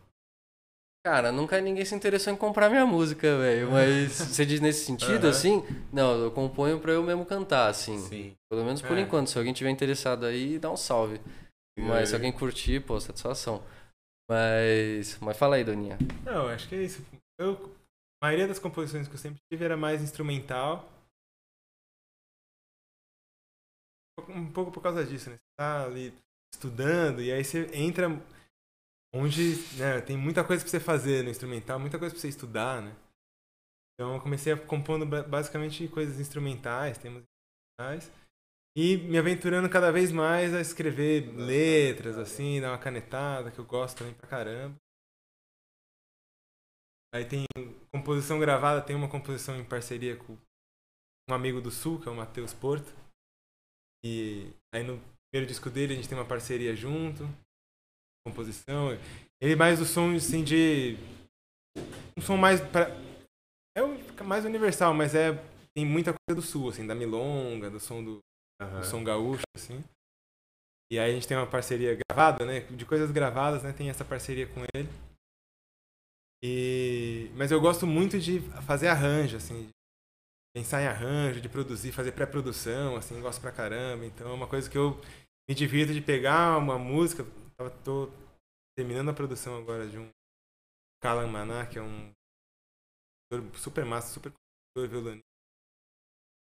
[1.05, 3.69] Cara, nunca ninguém se interessou em comprar minha música, velho.
[3.69, 5.29] Mas você diz nesse sentido, Aham.
[5.29, 5.63] assim?
[5.93, 7.99] Não, eu componho pra eu mesmo cantar, assim.
[7.99, 8.35] Sim.
[8.49, 9.01] Pelo menos por É.
[9.01, 9.29] enquanto.
[9.29, 11.21] Se alguém tiver interessado aí, dá um salve.
[11.77, 13.63] Mas se alguém curtir, pô, satisfação.
[14.27, 15.19] Mas.
[15.21, 15.99] Mas fala aí, Doninha.
[16.23, 17.05] Não, acho que é isso.
[17.39, 17.53] Eu,
[18.19, 20.91] a maioria das composições que eu sempre tive era mais instrumental.
[24.27, 25.35] Um pouco por causa disso, né?
[25.35, 26.11] Você tá ali
[26.51, 28.09] estudando e aí você entra
[29.15, 32.81] onde né, tem muita coisa pra você fazer no instrumental, muita coisa pra você estudar,
[32.81, 32.95] né?
[33.93, 38.11] Então eu comecei a compondo ba- basicamente coisas instrumentais, temas instrumentais.
[38.77, 43.65] E me aventurando cada vez mais a escrever letras, assim, dar uma canetada, que eu
[43.65, 44.75] gosto também pra caramba.
[47.13, 47.45] Aí tem
[47.93, 50.37] composição gravada, tem uma composição em parceria com
[51.29, 52.93] um amigo do Sul, que é o Matheus Porto.
[54.03, 54.99] E aí no
[55.31, 57.23] primeiro disco dele a gente tem uma parceria junto,
[58.25, 58.89] composição.
[59.41, 60.97] Ele mais do som assim de
[62.17, 62.89] um som mais pra,
[63.77, 65.33] é o- mais universal, mas é
[65.75, 68.19] tem muita coisa do Sul, assim, da milonga, do som do
[68.61, 68.79] Aham.
[68.79, 69.83] o som gaúcho, assim.
[70.91, 72.61] E aí a gente tem uma parceria gravada, né?
[72.61, 73.73] De coisas gravadas, né?
[73.73, 74.87] Tem essa parceria com ele.
[76.43, 77.29] E...
[77.35, 79.65] Mas eu gosto muito de fazer arranjo, assim.
[79.65, 79.69] de
[80.55, 84.05] Pensar em arranjo, de produzir, fazer pré-produção, assim, gosto pra caramba.
[84.05, 84.91] Então é uma coisa que eu
[85.49, 87.25] me divirto de pegar uma música.
[87.57, 88.11] Tava, tô
[88.77, 90.09] terminando a produção agora de um
[91.01, 92.11] Kalan Maná, que é um
[93.55, 95.25] super massa, super compositor, violonista.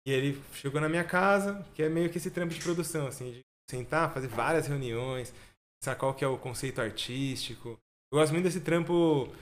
[0.06, 3.32] E ele chegou na minha casa, que é meio que esse trampo de produção, assim,
[3.32, 5.34] de sentar, fazer várias reuniões,
[5.80, 7.80] pensar qual que é o conceito artístico.
[8.12, 9.28] Eu gosto muito desse trampo.
[9.28, 9.34] Não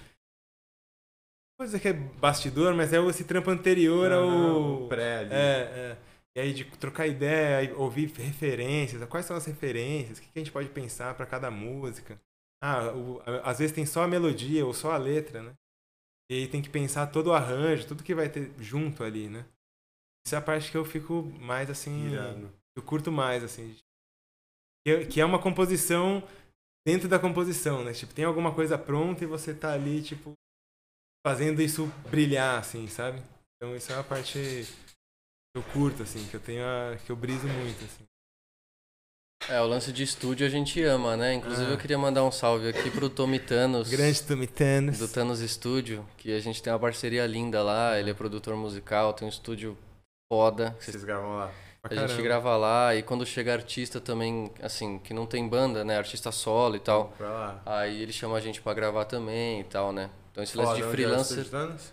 [1.57, 4.27] vou dizer que é bastidor, mas é esse trampo anterior ao.
[4.27, 5.33] Aham, o pré ali.
[5.33, 6.10] É, é.
[6.35, 10.51] E aí de trocar ideia, ouvir referências, quais são as referências, o que a gente
[10.51, 12.19] pode pensar para cada música.
[12.63, 15.53] Ah, o- às vezes tem só a melodia ou só a letra, né?
[16.31, 19.45] E aí tem que pensar todo o arranjo, tudo que vai ter junto ali, né?
[20.25, 22.11] Essa é a parte que eu fico mais assim.
[22.11, 22.49] Irado.
[22.77, 23.75] Eu curto mais, assim.
[25.11, 26.23] Que é, uma composição
[26.87, 27.93] dentro da composição, né?
[27.93, 30.33] Tipo, tem alguma coisa pronta e você tá ali, tipo,
[31.25, 33.21] fazendo isso brilhar, assim, sabe?
[33.55, 34.65] Então isso é uma parte
[35.55, 38.03] eu curto, assim, que eu tenho a, que eu briso muito, assim.
[39.49, 41.33] É, o lance de estúdio a gente ama, né?
[41.33, 41.73] Inclusive Ah.
[41.73, 43.89] eu queria mandar um salve aqui pro Tommy Thanos.
[43.89, 44.99] Grande Tumitanos.
[44.99, 49.13] do Thanos Studio, que a gente tem uma parceria linda lá, ele é produtor musical,
[49.13, 49.75] tem um estúdio
[50.31, 50.75] foda.
[50.79, 51.51] Vocês gravam lá.
[51.83, 52.21] A gente caramba.
[52.21, 55.97] grava lá e quando chega artista também, assim, que não tem banda, né?
[55.97, 57.09] Artista solo e tal.
[57.17, 57.61] Pra lá.
[57.65, 60.11] Aí ele chama a gente pra gravar também e tal, né?
[60.31, 61.49] Então esse lance Foda, de onde é freelancer.
[61.49, 61.91] Thanos?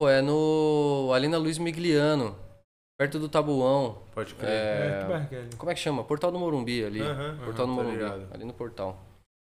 [0.00, 1.10] Pô, é no.
[1.12, 2.38] ali na Luiz Migliano,
[2.98, 4.02] perto do Tabuão.
[4.14, 4.50] Pode crer.
[4.50, 5.48] É, É, barriga.
[5.56, 6.04] Como é que chama?
[6.04, 7.00] Portal do Morumbi ali.
[7.44, 7.96] Portal do tô Morumbi.
[7.96, 8.28] ligado.
[8.32, 9.00] Ali no portal.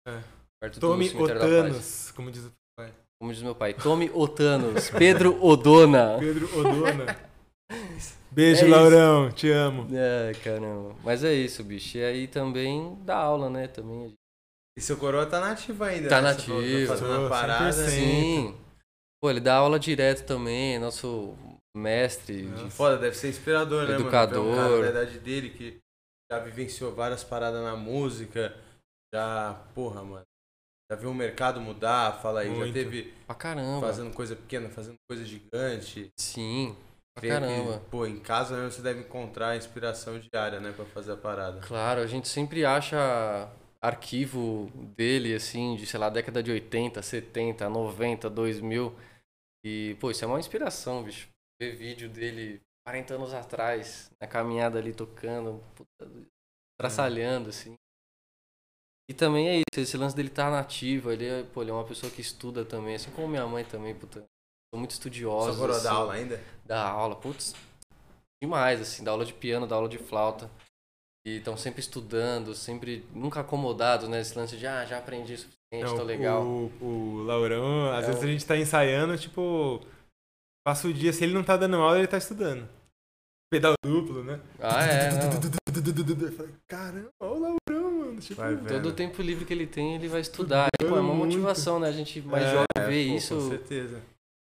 [0.08, 0.20] É.
[0.62, 1.60] Perto Tome do cemitério da Paz.
[1.60, 2.92] Otanos, como diz o pai.
[3.20, 3.74] Como diz meu pai.
[3.74, 4.90] Tome Otanos.
[4.90, 6.18] Pedro Odona.
[6.20, 7.18] Pedro Odona.
[8.32, 8.76] Beijo, É isso.
[8.76, 9.32] Laurão.
[9.32, 9.88] Te amo.
[9.94, 10.96] É, caramba.
[11.04, 11.98] Mas é isso, bicho.
[11.98, 13.68] E aí também dá aula, né?
[13.68, 14.14] Também.
[14.78, 16.30] E seu coroa tá nativo ainda, Tá né?
[16.30, 16.58] Nativo.
[16.88, 17.72] Tá fazendo a parada.
[17.72, 17.90] 100%.
[17.90, 18.56] Sim.
[19.22, 21.34] Pô, ele dá aula direto também, nosso
[21.78, 22.44] mestre.
[22.44, 24.44] de- De foda, deve ser inspirador, né, Educador.
[24.46, 24.78] mano?
[24.78, 25.78] Um cara da idade dele que
[26.32, 28.54] já vivenciou várias paradas na música,
[29.14, 30.26] já, porra, mano.
[30.92, 32.68] Já viu o mercado mudar, fala aí, Muito.
[32.68, 33.86] já teve Pra caramba.
[33.86, 36.10] fazendo coisa pequena, fazendo coisa gigante.
[36.18, 36.76] Sim.
[37.14, 37.80] Pra caramba.
[37.80, 41.60] Que, pô, em casa mesmo você deve encontrar inspiração diária, né, pra fazer a parada.
[41.62, 43.50] Claro, a gente sempre acha
[43.82, 48.96] arquivo dele, assim, de, sei lá, década de 80, 70, 90, 2000.
[49.66, 51.28] E, pô, isso é uma inspiração, bicho.
[51.60, 56.10] Ver vídeo dele 40 anos atrás, na caminhada ali tocando, puta,
[56.80, 57.76] traçalhando, assim.
[59.10, 61.86] E também é isso, esse lance dele tá nativo, ele é, pô, ele é uma
[61.86, 64.20] pessoa que estuda também, assim como minha mãe também, puta.
[64.74, 65.58] Sou muito estudiosa.
[65.58, 66.44] Coroa assim da aula ainda?
[66.66, 67.56] da aula, putz,
[68.42, 70.52] demais, assim, da aula de piano, da aula de flauta.
[71.26, 74.22] E estão sempre estudando, sempre, nunca acomodados, né?
[74.22, 76.44] Esse lance de, ah, já aprendi o suficiente, tô legal.
[76.44, 79.82] O, o Laurão, às É vezes a gente tá ensaiando, tipo,
[80.68, 82.68] passa o dia, se ele não tá dando aula, ele tá estudando.
[83.50, 84.42] Pedal duplo, né?
[84.60, 86.28] Ah, é, não.
[86.28, 88.20] Eu falei, Caramba, olha o Laurão, mano.
[88.20, 88.58] Tipo, Vai.
[88.58, 90.68] Todo o tempo livre que ele tem, ele vai estudar.
[90.82, 91.32] E, pô, é uma muito.
[91.38, 91.88] motivação, né?
[91.88, 93.36] A gente mais É, jovem vê pô, isso.
[93.36, 94.02] Com certeza.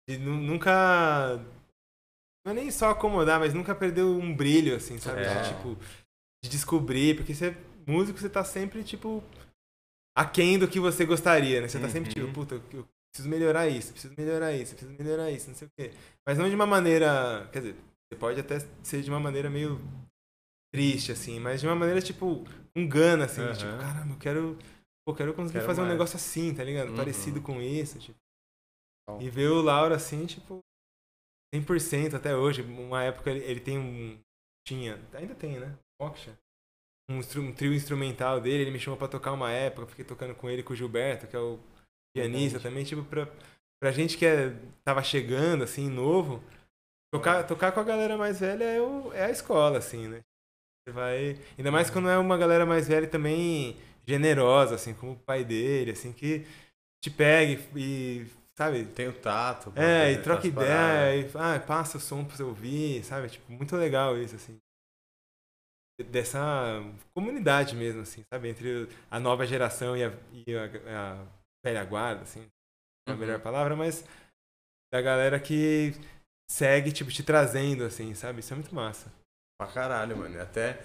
[0.08, 1.40] de nu- nunca.
[2.46, 5.22] Não é nem só acomodar, mas nunca perdeu um brilho, assim, sabe?
[5.22, 5.42] É.
[5.42, 5.76] De, tipo,
[6.44, 9.24] de descobrir, porque você é músico, você tá sempre, tipo,
[10.16, 11.66] aquém do que você gostaria, né?
[11.66, 12.32] Você tá sempre, tipo, Uhum.
[12.32, 15.92] puta, eu preciso melhorar isso, preciso melhorar isso, preciso melhorar isso, não sei o quê.
[16.26, 17.48] Mas não de uma maneira.
[17.52, 17.76] Quer dizer,
[18.10, 19.80] você pode até ser de uma maneira meio
[20.74, 22.44] triste, assim, mas de uma maneira, tipo,
[22.74, 23.52] um gana, assim, Aham.
[23.52, 24.58] tipo, caramba, eu quero.
[25.06, 25.94] Pô, quero conseguir Quero fazer um mais.
[25.94, 26.90] negócio assim, tá ligado?
[26.90, 26.96] Uhum.
[26.96, 28.18] Parecido com isso, tipo.
[29.02, 29.20] Então.
[29.20, 30.60] E ver o Laura assim, tipo,
[31.54, 32.62] 100% até hoje.
[32.62, 34.18] Uma época ele, ele tem um.
[34.66, 35.76] Tinha, ainda tem, né?
[36.00, 36.38] Moksha.
[37.10, 40.48] Um, um trio instrumental dele, ele me chamou pra tocar uma época, fiquei tocando com
[40.48, 41.58] ele, com o Gilberto, que é o
[42.14, 43.28] pianista também, tipo, pra,
[43.80, 44.54] pra gente que é,
[44.84, 46.42] tava chegando, assim, novo,
[47.12, 50.20] tocar, tocar com a galera mais velha é, o, é a escola, assim, né?
[50.84, 51.38] Você vai.
[51.56, 55.92] Ainda mais quando é uma galera mais velha também generosa, assim, como o pai dele,
[55.92, 56.44] assim, que
[57.02, 59.70] te pega e, sabe, Tem o tato.
[59.76, 63.28] é, fazer e troca ideia, e ah, passa o som pra você ouvir, sabe?
[63.28, 64.58] Tipo, muito legal isso, assim.
[66.10, 66.82] Dessa
[67.14, 68.48] comunidade mesmo, assim, sabe?
[68.48, 70.12] Entre a nova geração e a,
[70.46, 70.64] e a,
[71.20, 71.26] a
[71.64, 72.40] velha guarda, assim.
[72.40, 72.48] Não
[73.08, 73.18] é a Uhum.
[73.18, 74.04] melhor palavra, mas
[74.92, 75.94] da galera que
[76.50, 78.40] segue, tipo, te trazendo, assim, sabe?
[78.40, 79.12] Isso é muito massa.
[79.58, 80.36] Pra caralho, mano.
[80.36, 80.82] E Até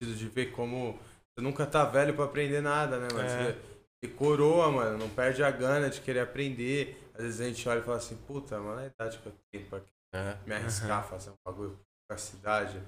[0.00, 3.28] preciso de ver como você nunca tá velho pra aprender nada, né, mano?
[3.28, 3.52] É.
[4.04, 6.98] Você, coroa, mano, não perde a gana de querer aprender.
[7.14, 9.66] Às vezes a gente olha e fala assim, puta, mano, a idade que eu tenho
[9.68, 9.80] pra
[10.14, 10.36] É.
[10.46, 12.82] me arriscar, fazer um bagulho com a cidade.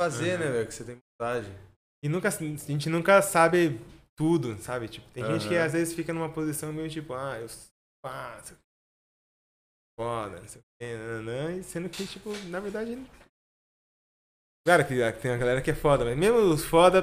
[0.00, 0.44] Fazer, Aham.
[0.44, 1.52] né, velho, que você tem vontade.
[2.02, 3.78] E nunca, a gente nunca sabe
[4.16, 4.88] tudo, sabe?
[4.88, 7.48] Tipo, tem gente que às vezes fica numa posição meio tipo, ah, eu
[8.04, 8.56] faço.
[9.98, 12.96] Foda, não sei o nananã, e sendo que, tipo, na verdade.
[14.66, 17.02] Claro que tem uma galera que é foda, mas mesmo os foda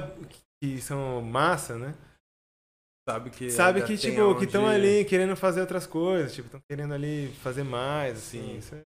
[0.60, 1.94] que são massa, né?
[3.08, 3.50] Sabe que.
[3.50, 7.64] Sabe que, tipo, que estão ali querendo fazer outras coisas, tipo, estão querendo ali fazer
[7.64, 8.58] mais, assim.
[8.72, 8.82] É-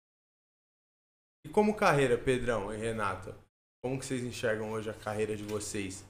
[1.45, 3.33] E como carreira, Pedrão e Renato?
[3.83, 6.05] Como que vocês enxergam hoje a carreira de vocês?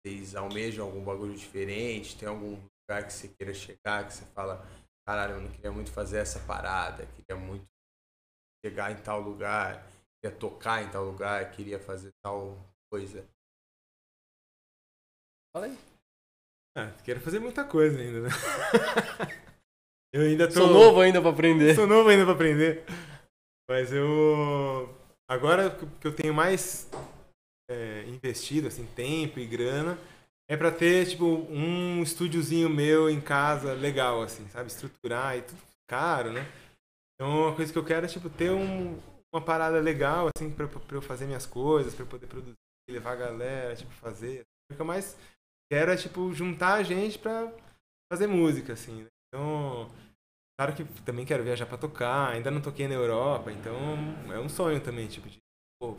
[0.00, 2.16] Vocês almejam algum bagulho diferente?
[2.16, 2.50] Tem algum
[2.88, 4.66] lugar que você queira chegar, que você fala,
[5.06, 7.66] caralho, eu não queria muito fazer essa parada, queria muito
[8.64, 9.86] chegar em tal lugar,
[10.20, 12.58] queria tocar em tal lugar, queria fazer tal
[12.90, 13.24] coisa.
[15.52, 15.78] Fala aí.
[16.76, 18.28] Ah, quero fazer muita coisa ainda, né?
[20.12, 20.54] eu ainda tô.
[20.54, 21.74] Sou novo ainda pra aprender.
[21.74, 22.84] Sou novo ainda pra aprender.
[23.68, 24.94] Mas eu.
[25.28, 25.70] Agora
[26.00, 26.88] que eu tenho mais
[27.68, 29.98] é, investido, assim, tempo e grana,
[30.48, 34.68] é pra ter, tipo, um estúdiozinho meu em casa legal, assim, sabe?
[34.68, 36.46] Estruturar e tudo caro, né?
[37.14, 38.98] Então, uma coisa que eu quero é, tipo, ter um,
[39.32, 42.56] uma parada legal, assim, pra eu fazer minhas coisas, pra eu poder produzir,
[42.88, 44.42] levar a galera, tipo, fazer.
[44.70, 45.16] O que eu mais
[45.70, 47.52] quero é, tipo, juntar a gente pra
[48.10, 49.08] fazer música, assim, né?
[49.28, 49.90] Então,
[50.58, 53.76] claro que também quero viajar pra tocar, ainda não toquei na Europa, então
[54.32, 55.38] é um sonho também, tipo, de,
[55.78, 55.98] pô,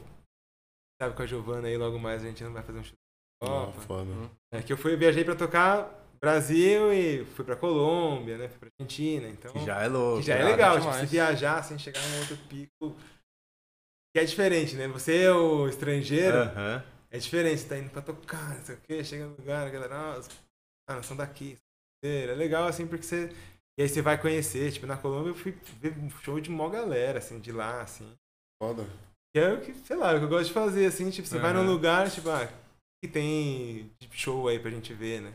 [1.01, 2.97] sabe, com a Giovana aí, logo mais a gente não vai fazer um show
[3.41, 3.81] Europa.
[3.81, 4.11] foda.
[4.51, 5.89] É que eu fui, viajei pra tocar
[6.21, 9.53] Brasil e fui pra Colômbia, né, fui pra Argentina, então...
[9.53, 10.19] Que já é louco.
[10.19, 12.95] Que já é legal, tipo, se viajar sem chegar num outro pico.
[14.13, 14.87] Que é diferente, né?
[14.87, 16.83] Você é o estrangeiro, Aham.
[17.11, 19.69] é diferente, você tá indo pra tocar, não sei o quê, chega no lugar, a
[19.69, 20.29] galera, nossa,
[20.89, 21.57] ah, nós somos daqui.
[22.03, 23.29] É legal, assim, porque você.
[23.77, 26.67] E aí você vai conhecer, tipo, na Colômbia eu fui ver um show de mó
[26.69, 28.17] galera, assim, de lá, assim.
[28.61, 28.85] Foda.
[29.35, 31.27] E é o que, sei lá, é o que eu gosto de fazer, assim, tipo,
[31.27, 32.47] você vai num lugar, tipo, ah,
[33.03, 35.33] que tem de show aí pra gente ver, né?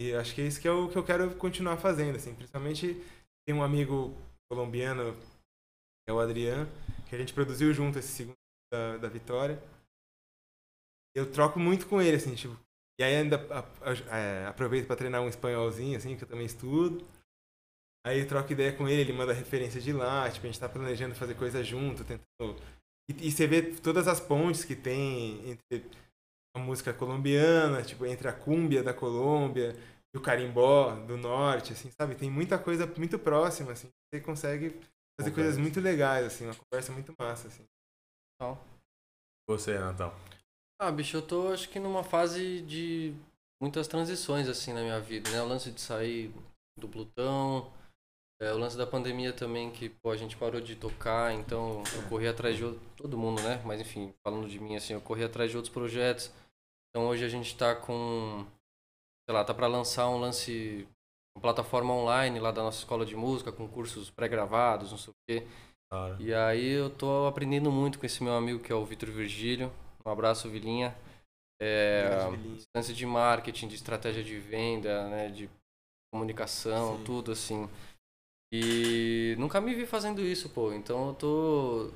[0.00, 2.94] E acho que é isso que é o que eu quero continuar fazendo, assim, principalmente
[3.46, 4.14] tem um amigo
[4.50, 6.68] colombiano, que é o Adriano,
[7.08, 8.36] que a gente produziu junto esse segundo
[8.72, 9.62] da, da Vitória.
[11.14, 12.58] Eu troco muito com ele, assim, tipo,
[13.00, 13.60] e aí ainda a-
[13.90, 17.06] a- é, aproveito pra treinar um espanholzinho, assim, que eu também estudo.
[18.04, 20.68] Aí eu troco ideia com ele, ele manda referência de lá, tipo, a gente tá
[20.68, 22.56] planejando fazer coisa junto, tentando.
[23.10, 25.84] E, e você vê todas as pontes que tem entre
[26.54, 29.74] a música colombiana, tipo, entre a cúmbia da Colômbia
[30.14, 32.14] e o carimbó do norte, assim, sabe?
[32.14, 33.88] Tem muita coisa muito próxima, assim.
[34.12, 34.70] Você consegue
[35.18, 35.34] fazer Conversa.
[35.34, 37.64] coisas muito legais, assim, uma conversa muito massa, assim.
[39.48, 40.14] Você, Natal.
[40.80, 43.14] Ah, bicho, eu tô acho que numa fase de
[43.60, 45.40] muitas transições assim na minha vida, né?
[45.40, 46.34] O lance de sair
[46.78, 47.72] do Plutão,
[48.42, 52.08] é, o lance da pandemia também, que pô, a gente parou de tocar, então eu
[52.08, 53.62] corri atrás de outro, todo mundo, né?
[53.64, 56.32] Mas enfim, falando de mim assim, eu corri atrás de outros projetos.
[56.90, 58.44] Então hoje a gente tá com,
[59.24, 60.88] sei lá, tá pra lançar um lance,
[61.36, 65.16] uma plataforma online lá da nossa escola de música, com cursos pré-gravados, não sei o
[65.28, 65.46] quê.
[65.88, 66.20] Claro.
[66.20, 69.72] E aí eu tô aprendendo muito com esse meu amigo que é o Vitor Virgílio.
[70.04, 70.96] Um abraço, Vilinha.
[71.60, 72.08] É,
[72.74, 75.48] lance de marketing, de estratégia de venda, né, de
[76.12, 77.04] comunicação, Sim.
[77.04, 77.70] tudo assim.
[78.52, 80.72] E nunca me vi fazendo isso, pô.
[80.72, 81.90] Então eu tô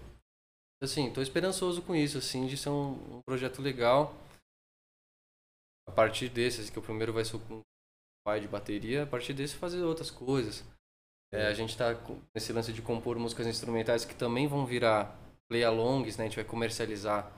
[0.83, 4.15] assim, tô esperançoso com isso, assim, de ser um, um projeto legal.
[5.89, 7.61] A partir desse, assim, que o primeiro vai ser um
[8.25, 10.65] pai de bateria, a partir desse fazer outras coisas.
[11.33, 15.17] É, a gente tá com- nesse lance de compor músicas instrumentais que também vão virar
[15.49, 16.25] play-alongs, né?
[16.25, 17.31] A gente vai comercializar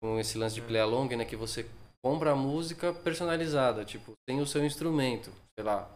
[0.00, 1.24] com esse lance de play-along, né?
[1.24, 1.68] Que você
[2.02, 5.90] compra a música personalizada, tipo, tem o seu instrumento, sei lá.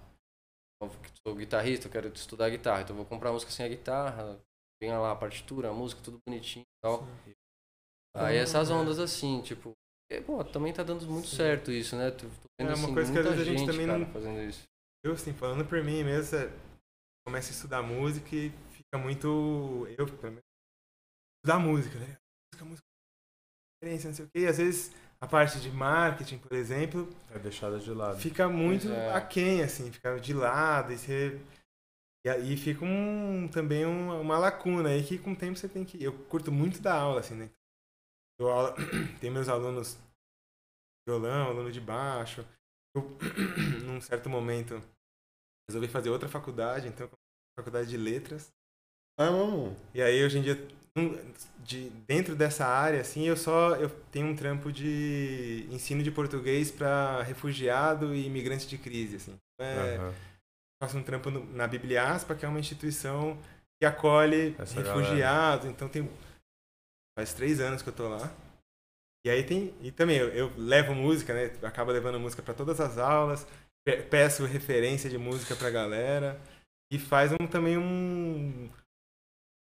[0.81, 0.91] Eu
[1.27, 4.39] sou guitarrista, eu quero estudar guitarra, então eu vou comprar a música sem a guitarra,
[4.81, 7.07] vem lá a partitura, a música, tudo bonitinho e tal.
[8.15, 9.73] Aí essas ondas assim, tipo,
[10.11, 12.11] é, pô, também tá dando muito certo isso, né?
[12.11, 12.27] Tô,
[12.59, 14.41] vendo É, uma assim, coisa que às vezes a gente gente, também cara, não- fazendo
[14.43, 14.63] isso.
[15.05, 16.51] Eu, assim, falando por mim mesmo, é,
[17.27, 19.87] começa a estudar música e fica muito.
[19.99, 20.45] Eu, pelo menos,
[21.39, 22.17] estudar música, né?
[22.53, 24.41] Música, música, não sei o quê.
[24.41, 28.19] E às vezes a parte de marketing, por exemplo, É deixada de lado.
[28.19, 29.13] fica muito é.
[29.15, 31.41] aquém, assim, fica de lado e você.
[32.25, 35.85] E aí fica um, também um- uma lacuna aí que com o tempo você tem
[35.85, 36.03] que.
[36.03, 37.51] Eu curto muito da aula, assim, né?
[38.39, 38.75] Eu aula,
[39.21, 42.45] tem meus alunos de violão, aluno de baixo.
[42.95, 43.17] Eu,
[43.87, 44.81] num certo momento,
[45.69, 48.53] resolvi fazer outra faculdade, então eu comecei a faculdade de letras.
[49.19, 49.77] Ah, vamos.
[49.95, 50.57] E aí hoje em dia,
[51.65, 56.71] de, dentro dessa área, assim, eu só eu tenho um trampo de ensino de português
[56.71, 59.39] para refugiado e imigrante de crise, assim.
[59.61, 60.15] É, Aham.
[60.83, 63.37] faço um trampo no- na Bibliaspa, que é uma instituição
[63.81, 65.67] que acolhe Essa refugiados.
[65.67, 66.09] Então tem
[67.19, 68.31] faz três anos que eu tô lá.
[69.27, 71.51] E aí tem e também eu, eu levo música, né?
[71.63, 73.47] Acabo levando música para todas as aulas,
[73.85, 76.41] pe- peço referência de música pra galera
[76.93, 78.71] e faz um, também um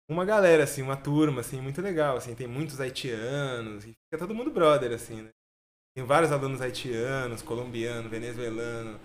[0.10, 4.36] uma galera assim, uma turma assim muito legal, assim, tem muitos haitianos, e fica todo
[4.36, 5.30] mundo brother assim, né?
[5.96, 9.00] Tem vários alunos haitianos, colombiano, venezuelano,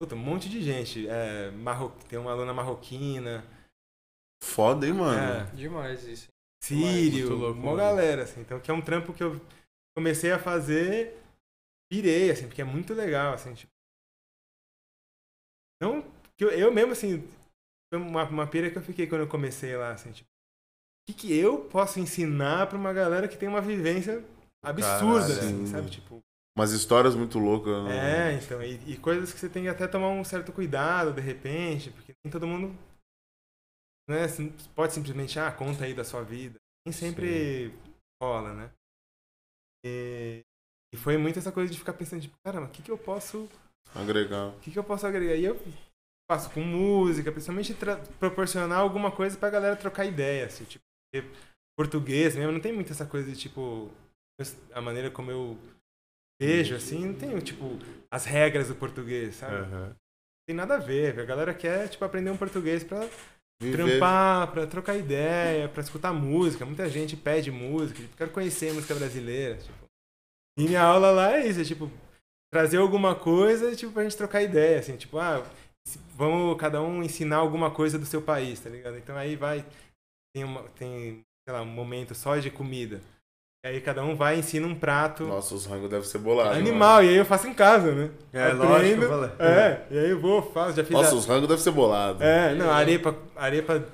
[0.00, 1.06] Puta, um monte de gente.
[1.06, 1.90] É, marro...
[2.08, 3.44] Tem uma aluna marroquina,
[4.42, 5.20] Foda, hein, mano?
[5.20, 6.28] é, Demais isso.
[6.64, 7.76] sírio, louco, uma mano.
[7.76, 8.40] galera, assim.
[8.40, 9.38] Então, que é um trampo que eu
[9.94, 11.18] comecei a fazer,
[11.90, 13.70] pirei, assim, porque é muito legal, assim, tipo.
[15.80, 16.02] Não,
[16.36, 17.20] que eu, eu mesmo, assim,
[17.92, 20.30] foi uma, uma pira que eu fiquei quando eu comecei lá, assim, tipo.
[21.10, 24.24] O que, que eu posso ensinar pra uma galera que tem uma vivência
[24.62, 25.72] absurda, Caralho, assim, sim.
[25.72, 25.90] sabe?
[25.90, 26.22] Tipo,
[26.56, 27.82] Umas histórias muito loucas.
[27.84, 28.30] né?
[28.30, 31.20] É, então, e, e coisas que você tem que até tomar um certo cuidado, de
[31.20, 32.76] repente, porque nem todo mundo
[34.08, 36.58] né, sim- pode simplesmente, ah, conta aí da sua vida.
[36.86, 37.72] Nem sempre
[38.22, 38.70] rola, né?
[39.84, 40.42] E,
[40.92, 43.48] e foi muito essa coisa de ficar pensando, tipo, caramba, o que, que eu posso.
[43.94, 44.48] Agregar.
[44.48, 45.34] O que, que eu posso agregar?
[45.34, 45.56] E eu
[46.30, 47.74] faço com música, principalmente
[48.18, 50.84] proporcionar alguma coisa pra galera trocar ideia, assim, tipo,
[51.76, 53.90] português mesmo, não tem muito essa coisa de, tipo,
[54.72, 55.58] a maneira como eu
[56.40, 57.78] vejo, assim, não tem, tipo,
[58.10, 59.56] as regras do português, sabe?
[59.56, 59.88] Aham.
[59.88, 59.96] Não
[60.48, 63.08] tem nada a ver, a galera quer, tipo, aprender um português pra
[63.62, 63.76] Viver.
[63.76, 66.64] trampar, pra trocar ideia, pra escutar música.
[66.64, 69.78] Muita gente pede música, tipo, quero conhecer música brasileira, tipo.
[70.58, 71.90] E minha aula lá é isso, é, tipo,
[72.52, 75.46] trazer alguma coisa, tipo, pra gente trocar ideia, assim, tipo, ah,
[76.16, 78.96] vamos cada um ensinar alguma coisa do seu país, tá ligado?
[78.98, 79.64] Então aí vai,
[80.34, 83.00] tem, uma, tem sei lá, um momento só de comida.
[83.64, 86.56] E aí cada um vai e ensina um prato Nossa, os rangos devem ser bolados.
[86.56, 88.10] animal, e aí eu faço em casa, né?
[88.32, 89.42] É, Aprendo, lógico.
[89.42, 92.22] É, e aí eu vou, faço, já fiz Nossa, a- os rangos devem ser bolados.
[92.22, 93.84] É, não, arepa, arepa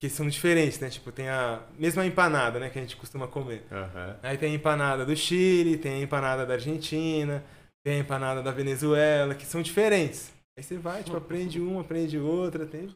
[0.00, 0.88] que são diferentes, né?
[0.88, 2.70] Tipo, tem a mesma empanada, né?
[2.70, 3.64] Que a gente costuma comer.
[3.72, 4.16] Aham.
[4.22, 7.44] Aí tem a empanada do Chile, tem a empanada da Argentina,
[7.84, 10.30] tem a empanada da Venezuela, que são diferentes.
[10.56, 12.88] Aí você vai, tipo, aprende uma, aprende outra, tem...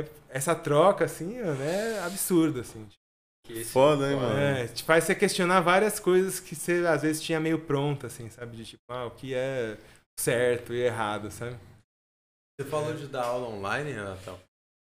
[0.00, 2.86] é- essa troca, assim, né, é absurdo, assim.
[3.44, 4.38] Que esse- Foda, hein, mano?
[4.38, 8.28] É, te faz você questionar várias coisas que você, às vezes, tinha meio pronta, assim,
[8.30, 8.56] sabe?
[8.56, 9.78] De tipo, ah, o que é
[10.18, 11.56] certo e errado, sabe?
[12.58, 14.40] Você falou de dar aula online, Renatão?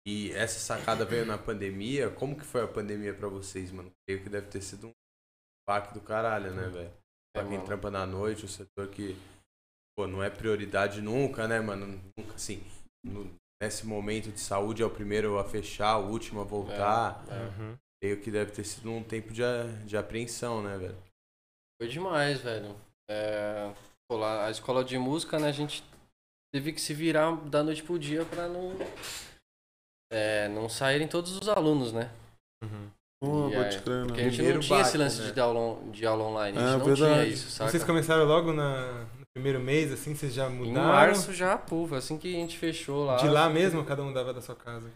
[0.07, 2.09] E essa sacada veio na pandemia.
[2.09, 3.91] Como que foi a pandemia pra vocês, mano?
[4.07, 4.93] Creio que deve ter sido um
[5.67, 6.93] baque do caralho, né, velho?
[7.35, 7.65] Pra É, quem mano.
[7.65, 9.17] trampa na noite, o setor que,
[9.97, 12.01] pô, não é prioridade nunca, né, mano?
[12.17, 12.63] Nunca, assim,
[13.05, 13.29] no-
[13.61, 17.23] nesse momento de saúde é o primeiro a fechar, o último a voltar.
[17.29, 17.33] É.
[17.61, 17.77] Uhum.
[18.01, 19.41] Creio que deve ter sido um tempo de,
[19.85, 20.97] de apreensão, né, velho?
[21.81, 22.75] Foi demais, velho.
[23.09, 23.71] É,
[24.07, 25.83] pô, lá, a escola de música, né, a gente
[26.53, 28.73] teve que se virar da noite pro dia pra não.
[30.11, 32.09] É, não saírem todos os alunos, né?
[32.63, 32.89] Uhum.
[33.21, 34.29] Pô, pode aí, crer, Porque a né?
[34.29, 35.31] gente Primeiro não tinha esse baque, lance né?
[35.31, 36.57] de, aula, on- de aula online.
[36.57, 37.13] A gente É, não verdade.
[37.13, 37.71] tinha isso, saca?
[37.71, 39.05] Vocês começaram logo na,
[39.37, 40.87] primeiro mês, assim, vocês já Em mudaram?
[40.87, 43.17] março já, foi assim que a gente fechou lá.
[43.17, 44.91] De lá mesmo, cada um dava da sua casa?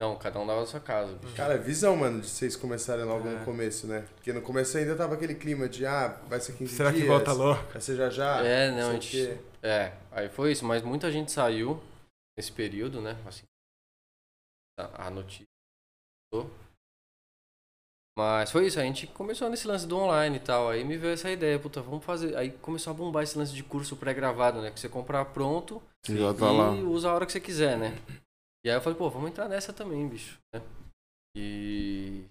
[0.00, 1.34] Não, cada um dava a sua casa, bicho.
[1.34, 3.32] Cara, visão, mano, de vocês começarem logo É.
[3.38, 4.06] no começo, né?
[4.14, 7.02] Porque no começo ainda tava aquele clima de, ah, vai ser 15 Será dias.
[7.02, 7.62] que volta logo?
[7.72, 8.44] Vai ser já já.
[8.44, 9.38] É, não, a gente-.
[9.62, 11.80] É, aí foi isso, mas muita gente saiu
[12.36, 13.16] nesse período, né?
[13.26, 13.44] Assim,
[14.78, 15.46] a, a notícia.
[18.16, 20.68] Mas foi isso, a gente começou nesse lance do online e tal.
[20.70, 22.36] Aí me veio essa ideia, puta, vamos fazer.
[22.36, 24.70] Aí começou a bombar esse lance de curso pré-gravado, né?
[24.70, 26.70] Que você compra pronto Você já tá e lá.
[26.70, 27.90] usa a hora que você quiser, né?
[28.64, 30.38] E aí eu falei, pô, vamos entrar nessa também, bicho.
[30.54, 30.62] né?
[31.36, 32.24] E...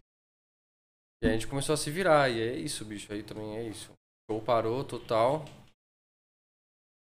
[1.21, 3.11] e aí a gente começou a se virar, e é isso, bicho.
[3.11, 3.91] Aí também é isso.
[3.91, 5.43] O show parou total.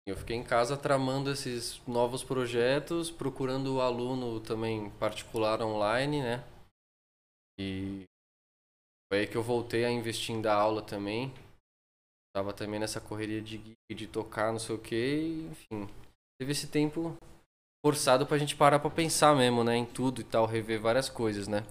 [0.06, 6.22] E eu fiquei em casa tramando esses novos projetos, procurando o aluno também particular online,
[6.22, 6.44] né?
[7.58, 8.04] E
[9.10, 11.32] foi aí que eu voltei a investir em dar aula também.
[12.32, 15.88] Tava também nessa correria de, gig, de tocar, não sei o que, enfim.
[16.40, 17.16] Teve esse tempo
[17.84, 19.76] forçado pra gente parar pra pensar mesmo, né?
[19.76, 21.66] Em tudo e tal, rever várias coisas, né?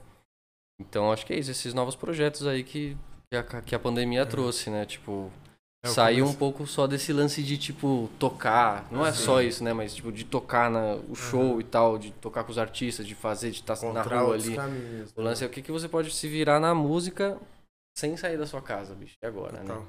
[0.81, 2.97] Então acho que é isso, esses novos projetos aí que,
[3.31, 4.85] que, a, que a pandemia trouxe, né?
[4.85, 5.31] Tipo,
[5.81, 8.85] É, saiu um pouco só desse lance de, tipo, tocar.
[8.91, 9.23] Não é Sim.
[9.23, 9.71] só isso, né?
[9.71, 13.15] Mas, tipo, de tocar na, o show e tal, de tocar com os artistas, de
[13.15, 14.55] fazer, de estar na Encontrar rua ali.
[14.55, 15.13] caminhos.
[15.15, 15.29] O né?
[15.29, 17.37] lance é o que, que você pode se virar na música
[17.97, 19.15] sem sair da sua casa, bicho.
[19.23, 19.79] E agora, Total.
[19.79, 19.85] né?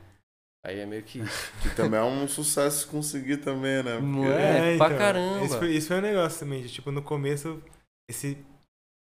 [0.65, 1.21] Aí é meio que.
[1.63, 3.99] Que também é um sucesso conseguir também, né?
[3.99, 4.77] Porque- é?
[4.77, 5.45] pra caramba.
[5.45, 7.61] Isso foi, isso foi um negócio também, de tipo, no começo,
[8.09, 8.39] esse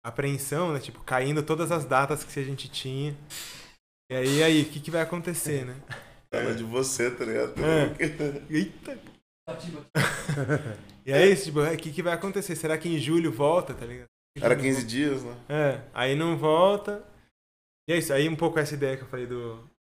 [0.03, 0.81] apreensão, né?
[0.81, 3.15] Tipo, caindo todas as datas que a gente tinha.
[4.11, 5.77] E aí, aí, o que, que vai acontecer, né?
[6.33, 7.55] Fala de você, tá ligado?
[7.65, 7.95] É.
[8.53, 8.99] Eita!
[11.07, 12.55] e aí, tipo, o que, que vai acontecer?
[12.55, 14.09] Será que em julho volta, tá ligado?
[14.39, 15.35] Era 15 dias, né?
[15.49, 17.03] É, aí não volta.
[17.89, 19.57] E é isso, aí um pouco essa ideia que eu falei do,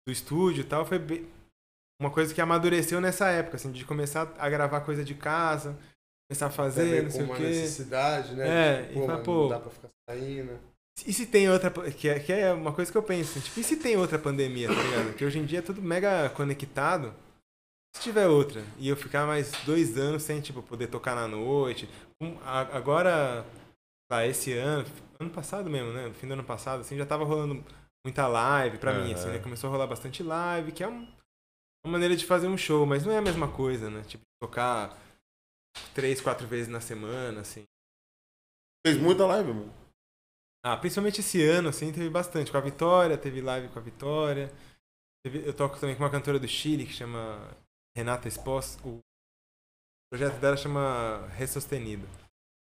[0.07, 1.27] do estúdio e tal, foi bem-
[1.99, 5.75] uma coisa que amadureceu nessa época, assim, de começar a gravar coisa de casa,
[6.29, 7.43] começar a fazer, Também não sei o quê.
[7.43, 8.47] necessidade, né?
[8.47, 10.59] É, Tipo, e pô, fala, pô, não dá pra ficar saindo.
[11.07, 11.69] E se tem outra.
[11.91, 14.17] Que é, que é uma coisa que eu penso, assim, tipo, e se tem outra
[14.19, 15.15] pandemia, tá ligado?
[15.15, 17.13] Que hoje em dia é tudo mega conectado.
[17.95, 21.89] Se tiver outra, e eu ficar mais dois anos sem, tipo, poder tocar na noite.
[22.21, 23.43] Um, a- agora,
[24.09, 24.85] tá, esse ano,
[25.19, 26.07] ano passado mesmo, né?
[26.07, 27.63] No fim do ano passado, assim, já tava rolando
[28.05, 29.39] muita live pra mim, assim, né?
[29.39, 31.07] Começou a rolar bastante live, que é um-
[31.83, 34.03] uma maneira de fazer um show, mas não é a mesma coisa, né?
[34.07, 34.95] Tipo, tocar
[35.95, 37.63] três, quatro vezes na semana, assim.
[38.85, 39.73] Fez muita live, mano.
[40.63, 42.51] Ah, principalmente esse ano, assim, teve bastante.
[42.51, 44.51] Com a Vitória, teve live com a Vitória.
[45.23, 47.39] Teve- eu toco também com uma cantora do Chile que chama
[47.95, 48.77] Renata Espos.
[48.83, 48.99] O
[50.11, 52.07] projeto dela chama Resostenido.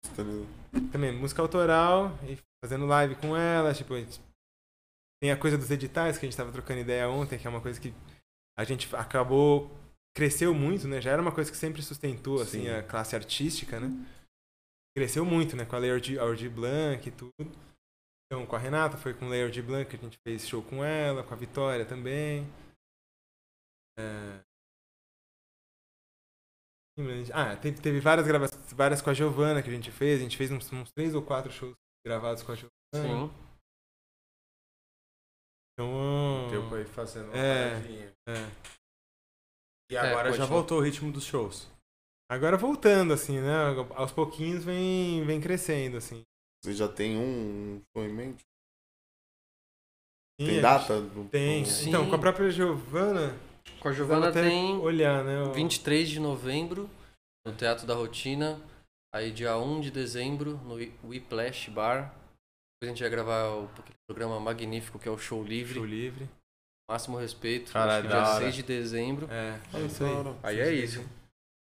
[0.05, 0.47] Ligado?
[0.91, 3.73] Também música autoral e fazendo live com ela.
[3.73, 4.21] Tipo, a gente-
[5.21, 7.61] tem a coisa dos editais que a gente tava trocando ideia ontem, que é uma
[7.61, 7.93] coisa que
[8.57, 9.71] a gente acabou.
[10.15, 11.01] Cresceu muito, né?
[11.01, 12.69] Já era uma coisa que sempre sustentou, assim, Sim.
[12.69, 13.89] a classe artística, né?
[14.95, 15.65] Cresceu muito, né?
[15.65, 17.51] Com a de, Aurdi Blanc e tudo.
[18.33, 20.83] Então, com a Renata, foi com Layer de Blanc que a gente fez show com
[20.83, 22.43] ela, com a Vitória também.
[23.95, 24.43] É...
[27.31, 30.19] Ah, teve, teve várias gravações, várias com a Giovana que a gente fez.
[30.19, 32.73] A gente fez uns, uns três ou quatro shows gravados com a Giovana.
[32.95, 33.29] Sim.
[35.73, 37.69] Então, Tempo aí fazendo uma É.
[37.69, 38.13] paradinha.
[38.29, 38.33] é.
[39.91, 40.47] E agora já continua.
[40.47, 41.69] voltou o ritmo dos shows.
[42.31, 43.53] Agora voltando, assim, né?
[43.95, 46.23] Aos pouquinhos vem, vem crescendo, assim.
[46.63, 48.43] Você já tem um show em mente?
[50.39, 51.01] Sim, Tem data?
[51.01, 51.63] do- Tem.
[51.63, 51.89] do- Sim.
[51.89, 53.37] Então, com a própria Giovana,
[53.79, 55.41] Com a Giovana tem olhar, né?
[55.43, 56.89] o- 23 de novembro
[57.45, 58.59] no Teatro da Rotina.
[59.13, 60.75] Aí dia 1 de dezembro no
[61.07, 62.13] Whiplash Bar.
[62.81, 63.69] a gente ia gravar o,
[64.09, 65.75] programa magnífico que é o Show Livre.
[65.75, 66.27] Show livre.
[66.91, 67.71] Máximo respeito.
[67.71, 68.43] Caralho, acho que da dia hora.
[68.43, 69.27] 6 de dezembro.
[69.31, 70.11] É, é isso aí.
[70.43, 71.01] Aí é isso.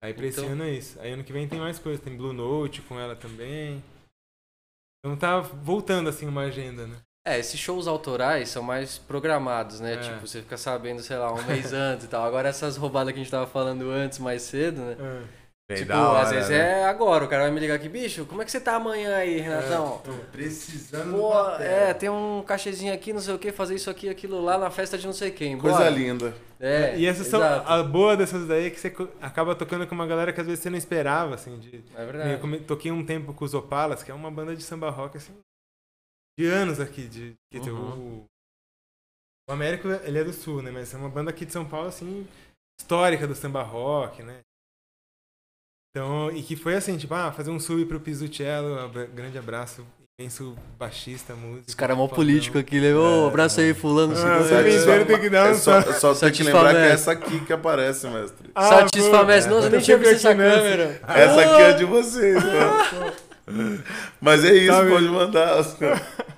[0.03, 1.01] Aí pra esse Então- ano é isso.
[1.01, 2.05] Aí ano que vem tem mais coisas.
[2.05, 3.83] Tem Blue Note com ela também.
[5.07, 6.97] Então tá voltando assim uma agenda, né?
[7.25, 9.95] É, esses shows autorais são mais programados, né?
[9.95, 9.97] É.
[9.99, 12.25] Tipo, você fica sabendo, sei lá, um mês antes e tal.
[12.25, 14.97] Agora essas roubadas que a gente tava falando antes, mais cedo, né?
[15.69, 16.83] Bem tipo, hora, às vezes né?
[16.83, 17.25] é agora.
[17.25, 19.99] O cara vai me ligar aqui, bicho, como é que você tá amanhã aí, Renatão?
[20.05, 24.09] Tô precisando Pô, é, tem um cachezinho aqui, não sei o que, fazer isso aqui,
[24.09, 25.59] aquilo lá na festa de não sei quem.
[25.59, 25.91] Coisa bora.
[25.91, 26.33] linda.
[26.61, 30.07] É, e essas são a boa dessas daí é que você acaba tocando com uma
[30.07, 32.41] galera que às vezes você não esperava, assim, de É Eu verdade.
[32.41, 35.37] come- toquei um tempo com os Opalas, que é uma banda de samba rock, assim,
[36.39, 37.09] de anos aqui.
[37.09, 38.21] De, que tem Uhum.
[38.21, 40.71] o, o Américo, ele é do Sul, né?
[40.71, 42.25] Mas é uma banda aqui de São Paulo, assim,
[42.81, 44.39] histórica do samba rock, né?
[45.97, 49.83] Então, e que foi assim, tipo, ah, fazer um sub pro Pisucello, abra- grande abraço,
[50.21, 51.65] imenso baixista, músico.
[51.67, 52.17] Os caras mó fodão.
[52.17, 52.95] político aqui, né?
[52.95, 54.13] Ô, abraço aí, fulano.
[54.15, 57.41] Ah, tem que dar É um só, só tem que lembrar que é essa aqui
[57.41, 58.51] que aparece, mestre.
[58.55, 59.49] Ah, Satisfamece.
[59.49, 59.73] pô, Nossa, eu é.
[59.73, 61.01] nem tinha visto essa câmera.
[61.09, 63.13] Essa aqui é de vocês, mano.
[64.21, 64.91] Mas é isso, Salve.
[64.91, 65.65] pode mandar.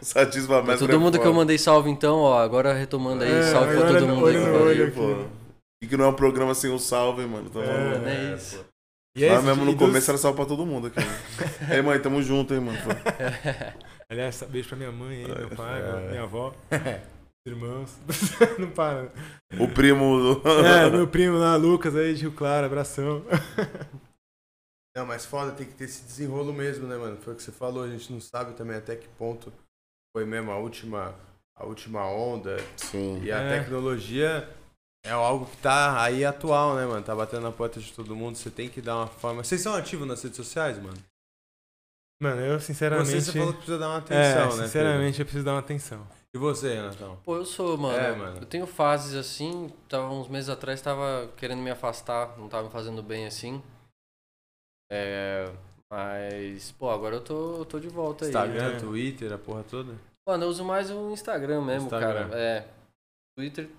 [0.01, 0.87] Satisfa Pra mestre.
[0.87, 3.89] todo é mundo que eu mandei salve então, ó, agora retomando aí, É, salve pra
[3.89, 4.37] todo mundo aí.
[4.39, 5.25] olho pô.
[5.83, 7.51] E que não é um programa sem o salve, mano.
[7.51, 8.65] Tá É, é isso.
[9.19, 11.01] E é Lá esse, mesmo no dos- começo era salve pra todo mundo aqui.
[11.01, 11.07] Né?
[11.77, 12.79] Ei, mãe, tamo junto, hein, mano.
[14.09, 16.09] Aliás, beijo pra minha mãe, aí, meu pai, É.
[16.11, 16.55] minha avó,
[17.47, 17.97] irmãos.
[18.59, 19.11] não para.
[19.59, 20.49] O primo do.
[20.65, 23.23] É, meu primo lá, Lucas aí, de Rio Claro, abração.
[24.97, 27.17] Não, mas foda, tem que ter esse desenrolo mesmo, né, mano?
[27.19, 29.53] Foi o que você falou, a gente não sabe também até que ponto
[30.17, 31.15] foi mesmo a última,
[31.57, 32.57] a última onda.
[32.77, 33.21] Sim.
[33.23, 33.59] E a É.
[33.61, 34.49] tecnologia
[35.09, 37.03] é algo que tá aí atual, né, mano?
[37.03, 39.43] Tá batendo na porta de todo mundo, você tem que dar uma forma.
[39.43, 40.99] Vocês são ativos nas redes sociais, mano?
[42.21, 43.11] Mano, eu sinceramente.
[43.11, 44.67] Você, você falou que precisa dar uma é, atenção, né?
[44.67, 45.99] sinceramente, eu preciso dar uma atenção.
[46.01, 46.19] Pedro?
[46.35, 47.17] E você, Renatão?
[47.25, 47.99] Pô, eu sou, mano.
[47.99, 48.39] É, mano.
[48.41, 52.71] Eu tenho fases assim, tava uns meses atrás tava querendo me afastar, não tava me
[52.71, 53.63] fazendo bem assim.
[54.91, 55.51] É,
[55.91, 58.31] mas, pô, agora eu tô, eu tô de volta aí.
[58.31, 58.81] Instagram, né?
[58.81, 59.95] Twitter, a porra toda?
[60.27, 62.29] Mano, eu uso mais o Instagram mesmo, Instagram.
[62.29, 62.39] cara.
[62.39, 62.69] É.
[63.39, 63.71] Twitter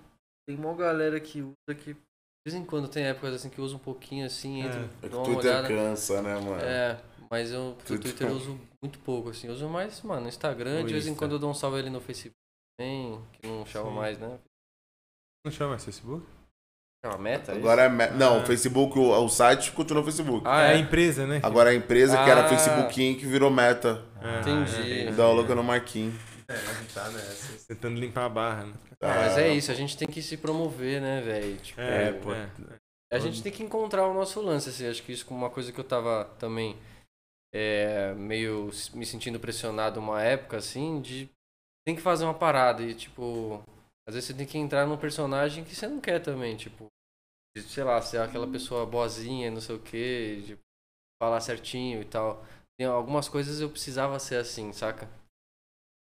[0.46, 1.94] tem uma galera que usa que.
[1.94, 4.66] De vez em quando tem épocas assim que eu uso um pouquinho assim, É.
[4.66, 5.68] entro, É que o uma Twitter olhada.
[5.68, 6.60] cansa, né, mano?
[6.62, 6.98] É,
[7.30, 9.46] mas eu, o Twitter- eu uso muito pouco, assim.
[9.46, 11.90] Eu uso mais, mano, no Instagram, de vez em quando eu dou um salve ali
[11.90, 12.34] no Facebook
[12.78, 13.94] também, que não chama Sim.
[13.96, 14.38] mais, né?
[15.44, 16.26] Não chama mais Facebook?
[17.04, 17.52] Chama meta?
[17.52, 17.88] é Agora é.
[17.88, 18.42] me- Não, Ah.
[18.42, 20.42] o Facebook, o, o site continua o Facebook.
[20.46, 20.78] Ah, é a é?
[20.78, 21.40] empresa, né?
[21.42, 22.48] Agora a empresa que era Ah.
[22.48, 23.20] Facebook Inc.
[23.24, 24.02] virou meta.
[24.20, 25.10] É, Entendi.
[25.12, 26.14] Dá o louco no Marquinhos.
[26.50, 27.66] É, tá nessa.
[27.68, 28.74] Tentando limpar a barra, né?
[29.00, 31.56] Ah, mas é isso, a gente tem que se promover, né, velho?
[31.58, 32.30] Tipo, É, pô.
[33.12, 34.88] A gente tem que encontrar o nosso lance, assim.
[34.88, 36.76] Acho que isso é uma coisa que eu tava também
[37.54, 41.28] é, meio me sentindo pressionado uma época, assim, de
[41.86, 43.64] tem que fazer uma parada e, tipo,
[44.08, 46.86] às vezes você tem que entrar num personagem que você não quer também, tipo,
[47.56, 50.58] de, sei lá, ser aquela pessoa boazinha, não sei o quê, de
[51.20, 52.44] falar certinho e tal.
[52.76, 55.08] Tem algumas coisas eu precisava ser assim, saca?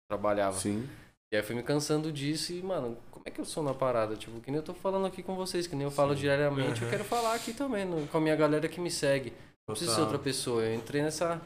[0.09, 0.57] Trabalhava.
[0.57, 0.89] Sim.
[1.31, 3.75] E aí eu fui me cansando disso e, mano, como é que eu sou na
[3.75, 4.17] parada?
[4.17, 6.85] Tipo, que nem eu tô falando aqui com vocês, que nem eu falo diariamente, eu
[6.87, 6.91] Uhum.
[6.91, 9.31] quero falar aqui também, no- com a minha galera que me segue.
[9.69, 10.63] Não precisa ser outra pessoa.
[10.63, 11.41] Eu entrei nessa.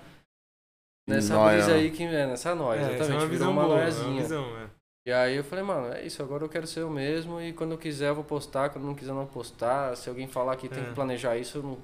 [1.08, 1.56] Nessa Noia.
[1.56, 3.12] brisa aí que é, nessa nóia, É, essa exatamente.
[3.16, 4.22] é uma virou uma boa, é noiazinha.
[4.22, 4.68] visão, é.
[5.04, 7.72] E aí eu falei, mano, é isso, agora eu quero ser eu mesmo e quando
[7.72, 9.96] eu quiser eu vou postar, quando não quiser não postar.
[9.96, 10.86] Se alguém falar que tem É.
[10.86, 11.78] que planejar isso, eu não.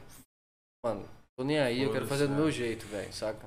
[0.86, 1.04] Mano,
[1.36, 3.44] tô nem aí, eu quero fazer do meu jeito, velho, saca?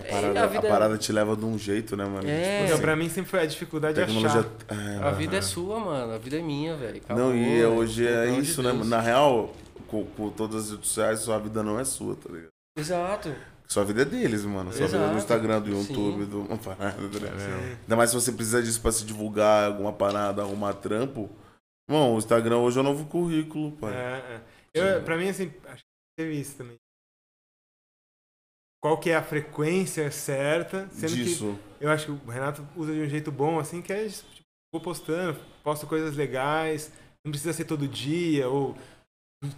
[0.00, 2.28] A É, parada, a a vida é- parada te leva de um jeito, né, mano?
[2.28, 2.54] É.
[2.60, 4.40] Tipo Então, pra mim sempre foi a dificuldade de tecnologia.
[4.40, 4.50] achar.
[4.68, 5.46] É, A vida é aham.
[5.46, 6.12] sua, mano.
[6.14, 7.02] A vida é minha, velho.
[7.08, 7.68] Não, e velho.
[7.70, 8.72] hoje Pelo é amor de isso, né?
[8.72, 8.88] Deus.
[8.88, 9.54] Na real,
[9.88, 12.48] com, com todas as redes sociais, sua vida não é sua, tá ligado?
[12.78, 13.34] Exato.
[13.68, 14.72] Sua vida é deles, mano.
[14.72, 15.12] Sua vida é Exato.
[15.14, 15.78] do Instagram, do Sim.
[15.92, 17.38] YouTube, do uma parada, tá ligado?
[17.38, 17.76] Sim.
[17.82, 21.30] Ainda mais se você precisa disso pra se divulgar alguma parada, arrumar trampo.
[21.88, 23.92] Bom, o Instagram hoje é o novo currículo, pai.
[23.94, 24.40] É, é.
[24.74, 26.76] Eu, pra mim, assim, acho que teve isso também.
[28.82, 31.58] Qual que é a frequência certa, sendo Disso.
[31.78, 34.26] que eu acho que o Renato usa de um jeito bom, assim, que é, tipo,
[34.72, 36.90] vou postando, posto coisas legais,
[37.24, 38.74] não precisa ser todo dia, ou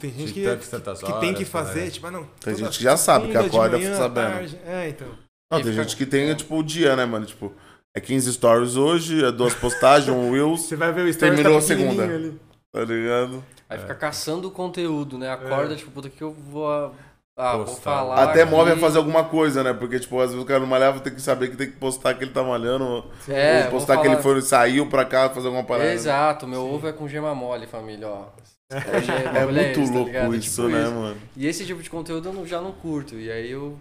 [0.01, 1.90] tem gente que, tantas, que, tem que horas, fazer, né?
[1.90, 2.24] tipo, ah, não.
[2.40, 4.32] Tem gente que já sabe, que acorda manhã, sabendo.
[4.32, 4.61] tarde.
[4.65, 5.09] É, então.
[5.53, 7.27] Não, tem fica- gente que tem, tipo, o dia, né, mano?
[7.27, 7.53] Tipo,
[7.97, 11.53] é 15 stories hoje, é duas postagens, um Reels, Você vai ver o story Terminou
[11.53, 12.05] tá a segunda.
[12.05, 12.40] ali.
[12.73, 13.44] tá ligado?
[13.69, 15.31] Aí fica caçando o conteúdo, né?
[15.31, 16.94] Acorda, tipo, puta, que eu vou.
[17.37, 18.23] Ah, vou falar.
[18.25, 19.73] Até move a fazer alguma coisa, né?
[19.73, 22.13] Porque, tipo, às vezes o cara não malhava, tem que saber que tem que postar
[22.15, 25.31] que ele tá malhando, ou É, ou postar que falar- ele foi, saiu pra cá
[25.31, 25.93] fazer alguma parada.
[25.93, 28.27] Exato, meu ovo é com gema mole, família, ó.
[28.71, 30.35] Hoje É bagulho muito esse, tá louco ligado?
[30.35, 31.17] isso, Tipo né, mano?
[31.37, 33.15] E esse tipo de conteúdo eu não- já não curto.
[33.17, 33.79] E aí eu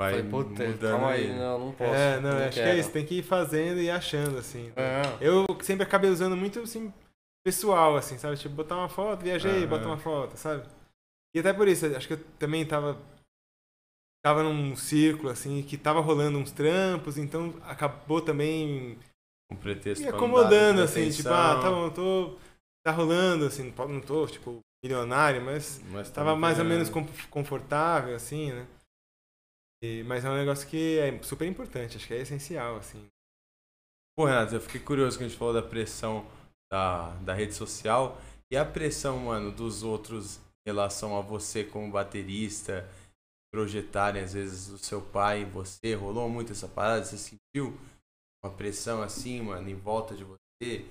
[0.00, 1.28] Vai Falei, puta, calma aí.
[1.28, 1.92] aí, não, não posso.
[1.92, 2.78] É, não, acho que é quero.
[2.78, 4.70] isso, tem que ir fazendo e achando, assim.
[4.76, 5.02] É.
[5.20, 6.92] Eu sempre acabei usando muito, assim,
[7.44, 8.36] pessoal, assim, sabe?
[8.36, 9.66] Tipo, botar uma foto, viajei, Aham.
[9.66, 10.62] botar uma foto, sabe?
[11.34, 13.00] E até por isso, acho que eu também tava.
[14.22, 18.98] Tava num círculo, assim, que tava rolando uns trampos, então acabou também
[19.50, 22.38] Um pretexto me acomodando, assim, tipo, ah, tá bom, tô.
[22.84, 26.70] Tá rolando, assim, não tô, tipo, milionário, mas mas tava mais ou ganhando.
[26.70, 28.66] menos com- confortável, assim, né?
[29.82, 33.08] E- mas é um negócio que é super importante, acho que é essencial, assim.
[34.16, 36.26] Pô, Renato, eu fiquei curioso que a gente falou da pressão
[36.70, 38.18] da, da rede social
[38.50, 42.88] e a pressão, mano, dos outros relação a você como baterista,
[43.52, 45.94] projetarem às vezes o seu pai e você.
[45.94, 47.04] Rolou muito essa parada?
[47.04, 47.76] Você sentiu
[48.44, 50.84] uma pressão assim, mano, em volta de você?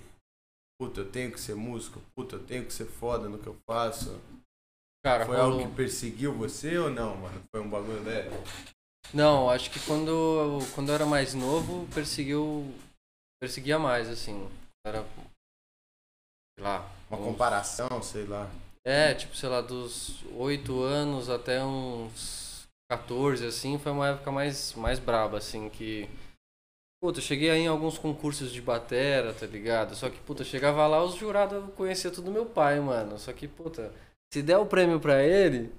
[0.80, 3.58] Puta, eu tenho que ser músico, puta, eu tenho que ser foda no que eu
[3.68, 4.20] faço.
[5.04, 7.44] Cara, Foi rolou- algo que perseguiu você ou não, mano?
[7.52, 8.30] Foi um bagulho leve?
[9.14, 12.72] Não, acho que quando, eu- quando eu era mais novo, perseguiu.
[13.40, 14.50] Perseguia mais, assim.
[14.86, 15.04] Era.
[16.56, 16.90] Sei lá.
[17.10, 18.50] Uma uns- comparação, sei lá.
[18.88, 24.74] É, tipo, sei lá, dos 8 anos até uns 14, assim, foi uma época mais,
[24.76, 26.10] mais braba, assim, que.
[27.04, 29.94] Puta, eu cheguei aí em alguns concursos de batera, tá ligado?
[29.94, 33.20] Só que, puta, chegava lá, os jurados conheciam tudo meu pai, mano.
[33.20, 33.94] Só que, puta,
[34.34, 35.70] se der o prêmio pra ele.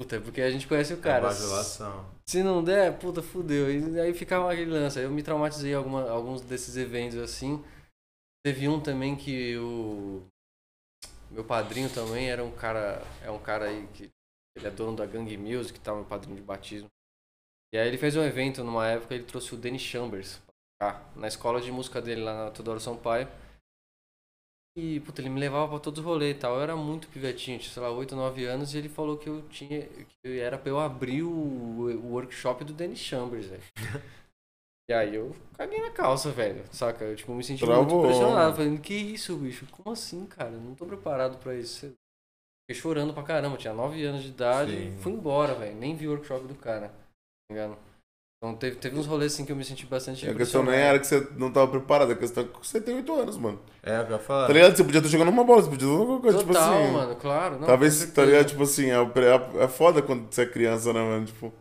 [0.00, 1.26] Puta, é porque a gente conhece o cara.
[1.26, 2.08] Bajulação.
[2.24, 3.68] Se não der, puta, fudeu.
[3.68, 5.00] E aí ficava aquele lance.
[5.00, 7.62] Aí eu me traumatizei em alguma, alguns desses eventos assim.
[8.46, 10.22] Teve um também que o.
[11.30, 13.02] Meu padrinho também era um cara.
[13.22, 14.10] É um cara aí que.
[14.56, 15.94] Ele é dono da Gang Music, tá?
[15.94, 16.88] Meu padrinho de batismo.
[17.72, 20.42] E aí ele fez um evento numa época, ele trouxe o Danny Chambers
[20.80, 23.28] cá, na escola de música dele lá na Teodoro Sampaio.
[24.76, 26.54] E, puta, ele me levava pra todos os rolês e tal.
[26.56, 29.42] Eu era muito pivetinho, tinha, sei lá, 8, 9 anos, e ele falou que eu
[29.48, 29.86] tinha.
[29.86, 33.62] que era pra eu abrir o, o workshop do Danny Chambers, velho.
[34.90, 36.64] e aí eu caguei na calça, velho.
[36.72, 37.04] Saca?
[37.04, 38.06] Eu tipo, me senti muito Travou.
[38.06, 38.56] pressionado.
[38.56, 39.64] Falando, que isso, bicho?
[39.70, 40.50] Como assim, cara?
[40.50, 41.92] Eu não tô preparado pra isso.
[42.66, 44.96] Fiquei chorando pra caramba, tinha 9 anos de idade, Sim.
[44.98, 45.76] fui embora, velho.
[45.76, 46.88] Nem vi o workshop do cara.
[46.88, 47.78] Tá ligado?
[48.42, 50.98] Então teve, teve uns rolês assim que eu me senti bastante A questão nem era
[50.98, 53.60] que você não tava preparado, a questão é que você tem 8 anos, mano.
[53.84, 54.48] É, eu ia falar.
[54.48, 54.76] Tá ligado?
[54.76, 56.92] Você podia estar jogando uma bola, você podia estar alguma coisa, Total, tipo assim.
[56.92, 57.60] mano, claro.
[57.60, 58.48] Não, talvez, tá ligado?
[58.48, 61.26] Tipo assim, é, é, é foda quando você é criança, né, mano?
[61.26, 61.52] Tipo,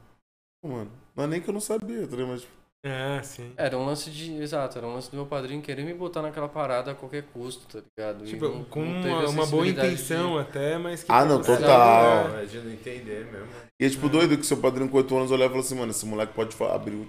[0.64, 2.30] pô, mano, não é nem que eu não sabia, tá ligado?
[2.30, 3.52] Mas, tipo, É, sim.
[3.58, 4.34] Era um lance de.
[4.36, 7.68] Exato, era um lance do meu padrinho querer me botar naquela parada a qualquer custo,
[7.68, 8.26] tá ligado?
[8.26, 11.12] Tipo, não- com não uma, boa intenção até, mas que.
[11.12, 12.30] Ah, não, total.
[12.30, 13.48] Não, é de não entender mesmo.
[13.82, 15.92] E é tipo doido que seu padrinho com 8 anos olhava e falou assim, mano,
[15.92, 17.06] esse moleque pode abrir.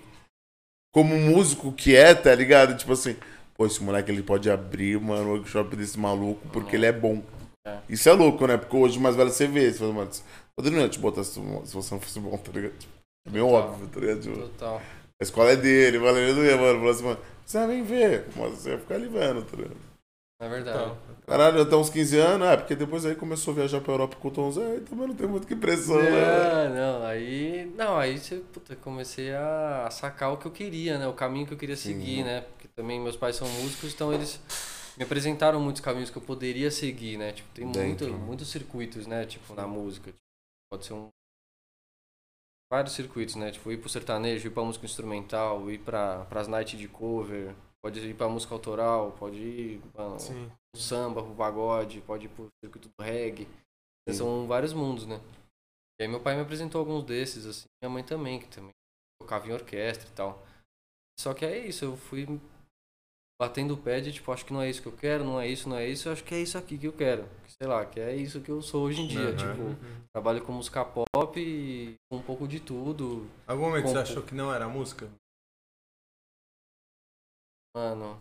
[0.93, 2.77] Como músico que é, tá ligado?
[2.77, 3.17] Tipo assim,
[3.55, 7.23] pô, esse moleque ele pode abrir, mano, o workshop desse maluco porque ele é bom.
[7.65, 7.79] É.
[7.89, 8.57] Isso é louco, né?
[8.57, 10.11] Porque hoje mais velho você vê, você fala, mano,
[10.57, 12.77] padrinho não ia te botar se, você não fosse bom, tá ligado?
[12.77, 12.93] Tipo,
[13.29, 13.69] é meio Total.
[13.71, 14.21] óbvio, tá ligado?
[14.21, 14.83] Tipo, Total.
[15.21, 18.27] A escola é dele, ele não ia, mano, falou assim, mano, você vai vir ver,
[18.37, 19.77] mas você ia ficar ali vendo, tá ligado?
[20.41, 20.79] É verdade.
[20.79, 24.17] Então, Caralho, até uns 15 anos, é, porque depois aí começou a viajar pra Europa
[24.17, 26.69] com o Tom Zé, aí também não tem muito que pressão, né?
[26.71, 27.71] Não, não, aí.
[27.77, 31.07] Não, aí você, puta, comecei a sacar o que eu queria, né?
[31.07, 32.25] O caminho que eu queria seguir, Uhum.
[32.25, 32.41] né?
[32.41, 34.41] Porque também meus pais são músicos, então eles
[34.97, 37.33] me apresentaram muitos caminhos que eu poderia seguir, né?
[37.33, 39.27] Tipo, tem muito, muitos circuitos, né?
[39.27, 40.13] Tipo, na música.
[40.73, 41.09] Pode ser um.
[42.73, 43.51] Vários circuitos, né?
[43.51, 47.99] Tipo, ir pro sertanejo, ir pra música instrumental, ir pra, pras nights de cover, pode
[48.01, 49.83] ir pra música autoral, pode ir
[50.19, 50.51] sim.
[50.73, 53.49] pro samba, pro pagode, pode ir pro circuito do reggae.
[54.09, 54.15] Sim.
[54.15, 55.21] São vários mundos, né?
[56.01, 58.71] E aí meu pai me apresentou alguns desses, assim, minha mãe também, que também
[59.21, 60.43] tocava em orquestra e tal.
[61.19, 62.41] Só que é isso, eu fui
[63.41, 65.49] batendo o pé de tipo, acho que não é isso que eu quero, não é
[65.49, 67.27] isso, não é isso, eu acho que é isso aqui que eu quero.
[67.49, 69.31] Sei lá, que é isso que eu sou hoje em dia.
[69.31, 69.37] Aham.
[69.37, 69.77] Tipo,
[70.13, 73.27] trabalho com música pop e com um pouco de tudo.
[73.47, 75.09] Algum momento você achou que não era música?
[77.75, 78.21] Mano.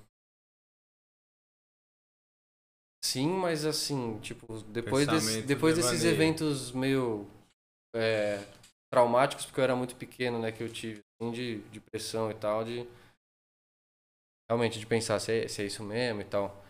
[3.04, 7.28] Sim, mas assim, tipo, depois, desse, depois desses eventos meio
[7.94, 8.46] é,
[8.90, 12.36] traumáticos, porque eu era muito pequeno, né, que eu tive, assim, de, de pressão e
[12.36, 12.88] tal, de
[14.50, 16.64] realmente de pensar se é, se é isso mesmo e tal.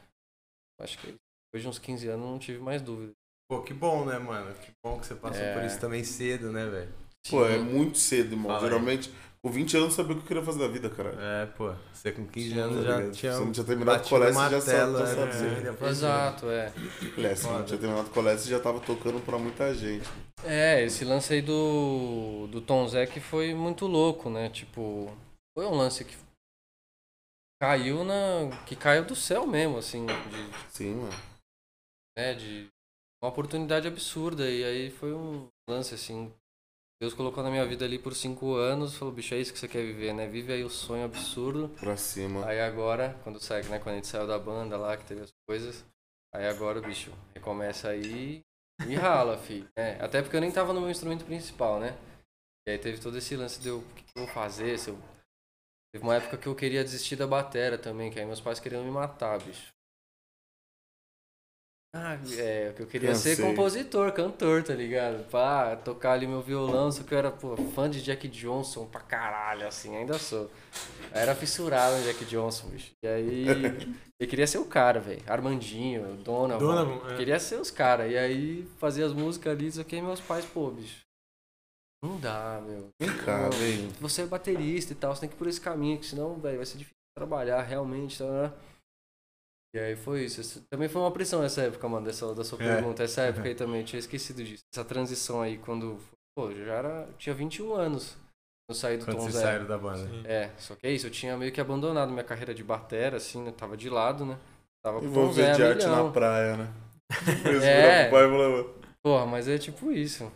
[0.81, 3.11] Acho que depois de uns 15 anos eu não tive mais dúvida.
[3.49, 4.53] Pô, que bom, né, mano?
[4.55, 5.53] Que bom que você passou É.
[5.53, 6.89] por isso também cedo, né, velho?
[7.29, 8.51] Pô, é muito cedo, irmão.
[8.51, 8.69] Fala aí.
[8.69, 9.11] Geralmente,
[9.41, 11.15] com 20 anos, eu sabia o que eu queria fazer da vida, cara.
[11.19, 11.73] É, pô.
[11.91, 13.33] Você com 15 Sim, anos já tinha.
[13.33, 15.89] Você não tinha terminado o colégio, você já sabe- martelo, já né, sabe você fazer.
[15.91, 16.73] Exato, é.
[17.17, 20.07] É, se não tinha terminado o colégio, você já tava tocando pra muita gente.
[20.45, 24.49] É, esse lance aí do, do Tom Zé que foi muito louco, né?
[24.49, 25.11] Tipo,
[25.57, 26.15] foi um lance que
[27.59, 28.49] caiu na.
[28.65, 30.13] que caiu do céu mesmo, assim, de,
[30.71, 31.13] Sim, mano.
[32.17, 32.33] né?
[32.33, 32.67] De
[33.21, 34.49] uma oportunidade absurda.
[34.49, 36.33] E aí foi um lance assim.
[37.01, 39.69] Deus colocou na minha vida ali por cinco anos, falou, bicho, é isso que você
[39.69, 40.27] quer viver, né?
[40.27, 41.69] Vive aí o sonho absurdo.
[41.79, 42.45] Pra cima.
[42.45, 43.79] Aí agora, quando sai, né?
[43.79, 45.85] Quando a gente saiu da banda lá, que teve as coisas,
[46.35, 48.41] aí agora bicho recomeça aí
[48.85, 49.65] e rala, fi.
[49.77, 51.97] É, até porque eu nem tava no meu instrumento principal, né?
[52.67, 54.89] E aí teve todo esse lance de eu, o que, que eu vou fazer, se
[54.89, 54.99] eu...
[55.91, 58.83] Teve uma época que eu queria desistir da batera também, que aí meus pais queriam
[58.83, 59.73] me matar, bicho.
[61.91, 63.45] Ah, é, que eu queria ser Cansei.
[63.47, 65.27] compositor, cantor, tá ligado?
[65.27, 69.01] Pá, tocar ali meu violão, só que eu era, pô, fã de Jack Johnson pra
[69.01, 70.51] caralho, assim, ainda sou.
[71.11, 72.91] Eu era fissurado no Jack Johnson, bicho.
[73.03, 73.45] E aí,
[74.21, 75.23] eu queria ser o cara, velho.
[75.25, 76.59] Armandinho, Donovan.
[76.59, 77.17] Donovan, é.
[77.17, 78.11] Queria ser os caras.
[78.11, 81.08] E aí, fazia as músicas ali, só que aí meus pais, pô, bicho.
[82.03, 82.89] Não dá, meu.
[82.99, 83.87] Vem cá, Não, vem.
[83.99, 86.57] Você é baterista e tal, você tem que ir por esse caminho, que senão, velho,
[86.57, 88.53] vai ser difícil trabalhar realmente, tá, né?
[89.75, 90.63] E aí foi isso.
[90.69, 92.75] Também foi uma pressão essa época, mano, dessa, da sua É.
[92.75, 93.03] pergunta.
[93.03, 94.63] Essa época aí também, eu tinha esquecido disso.
[94.73, 95.99] Essa transição aí, quando.
[96.35, 97.07] Pô, eu já era.
[97.17, 98.17] Tinha 21 anos.
[98.69, 99.45] Eu saí do Quando Tom Zero.
[99.45, 100.07] saíram da banda.
[100.07, 100.23] Sim.
[100.25, 103.43] É, só que é isso, eu tinha meio que abandonado minha carreira de batera, assim,
[103.43, 103.51] né?
[103.51, 104.37] Tava de lado, né?
[104.83, 106.05] Tava com vou Tom ver Zero, de arte milhão.
[106.05, 106.73] na praia, né?
[107.63, 108.09] É.
[108.09, 108.23] pai
[109.03, 110.31] Porra, mas é tipo isso.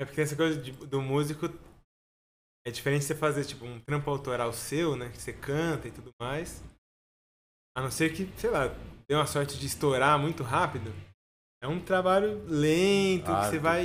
[0.00, 1.46] É porque essa coisa de- do músico
[2.66, 5.10] é diferente de você fazer tipo um trampo autoral seu, né?
[5.10, 6.62] Que você canta e tudo mais.
[7.76, 8.68] A não ser que, sei lá,
[9.08, 10.92] dê uma sorte de estourar muito rápido.
[11.62, 13.84] É um trabalho lento, que você vai.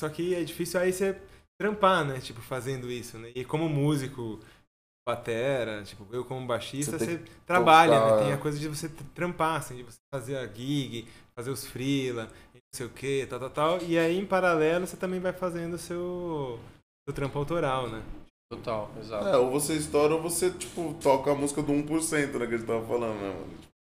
[0.00, 1.20] Só que é difícil aí você
[1.60, 2.20] trampar, né?
[2.20, 3.30] Tipo, fazendo isso, né?
[3.34, 4.40] E como músico,
[5.06, 8.22] batera, tipo, eu como baixista, Você você, trabalha, tocar- né?
[8.24, 11.06] Tem a coisa de você trampar, assim, de você fazer a gig,
[11.36, 12.30] fazer os freela,
[12.74, 13.82] sei o que, tal, tal, tal.
[13.82, 16.58] E aí, em paralelo, você também vai fazendo o seu,
[17.06, 18.02] seu trampo autoral, né?
[18.50, 19.28] Total, exato.
[19.28, 22.58] É, ou você estoura ou você, tipo, toca a música do 1%, né, que a
[22.58, 23.74] gente tava falando, né, mano?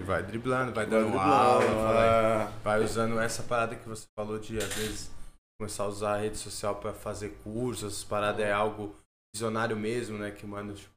[0.00, 2.52] Vai driblando, vai Vai dando driblando, aula, vai, é.
[2.62, 5.10] vai usando essa parada que você falou de, às vezes,
[5.58, 8.94] começar a usar a rede social pra fazer cursos, essas paradas é algo
[9.34, 10.30] visionário mesmo, né?
[10.30, 10.92] Que, mano, tipo,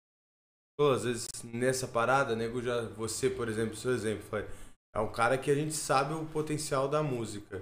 [0.78, 4.46] pô, às vezes nessa parada, nego já, você, por exemplo, seu exemplo, foi,
[4.96, 7.62] é um cara que a gente sabe o potencial da música.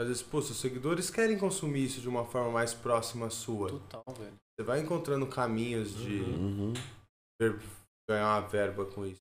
[0.00, 3.68] Às vezes, pô, seus seguidores querem consumir isso de uma forma mais próxima sua.
[3.68, 4.34] Total, velho.
[4.58, 6.72] Você vai encontrando caminhos de Uhum.
[7.40, 7.60] ver-
[8.08, 9.20] ganhar uma verba com isso.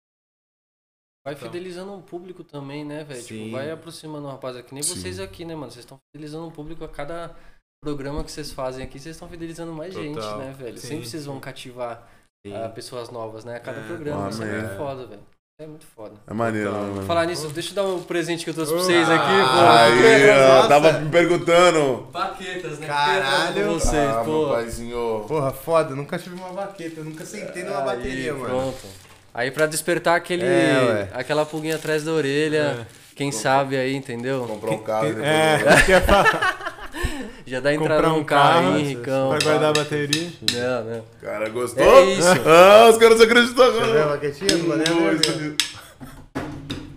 [1.25, 1.47] Vai Então.
[1.51, 3.21] fidelizando um público também, né, velho?
[3.21, 3.51] Tipo, Sim.
[3.51, 4.73] vai aproximando um rapaz aqui.
[4.73, 4.95] Nem Sim.
[4.95, 5.69] vocês aqui, né, mano?
[5.71, 7.35] Vocês estão fidelizando um público a cada
[7.83, 8.97] programa que vocês fazem aqui.
[8.99, 10.39] Vocês estão fidelizando mais gente, Total.
[10.39, 10.77] né, velho?
[10.77, 12.09] Sim, Sempre vocês vão cativar
[12.55, 13.57] ah, pessoas novas, né?
[13.57, 13.87] A cada É.
[13.87, 14.27] programa.
[14.27, 15.23] Ah, Isso é muito foda, velho.
[15.61, 16.13] É muito foda.
[16.25, 17.05] É maneiro, Então, né, mano?
[17.05, 19.25] Falar nisso, deixa eu dar um presente que eu trouxe pra vocês aqui.
[19.27, 20.05] Ah, pô.
[20.07, 22.07] Aí, ó, tava me perguntando.
[22.13, 22.87] Baquetas, né?
[22.87, 23.53] Caralho.
[23.53, 24.45] Pra vocês, ah, pô.
[24.45, 25.25] meu paizinho.
[25.27, 28.45] Porra, foda, nunca tive uma baqueta, eu nunca sentei numa Aí, bateria, mano.
[28.45, 28.87] Pronto.
[29.33, 34.45] Aí pra despertar aquele, É, aquela pulguinha atrás da orelha, quem sabe aí, entendeu?
[34.47, 35.27] Comprar um carro e depois...
[35.27, 36.67] É, quer falar,
[37.49, 39.29] Já dá entrada comprar um carro, carro hein, Ricão.
[39.29, 40.29] vai guardar a bateria.
[40.53, 41.03] Não, não.
[41.19, 41.83] Cara, gostou?
[41.83, 42.27] É isso.
[42.45, 44.17] Ah, os caras não acreditam agora.
[44.17, 44.83] do Mané?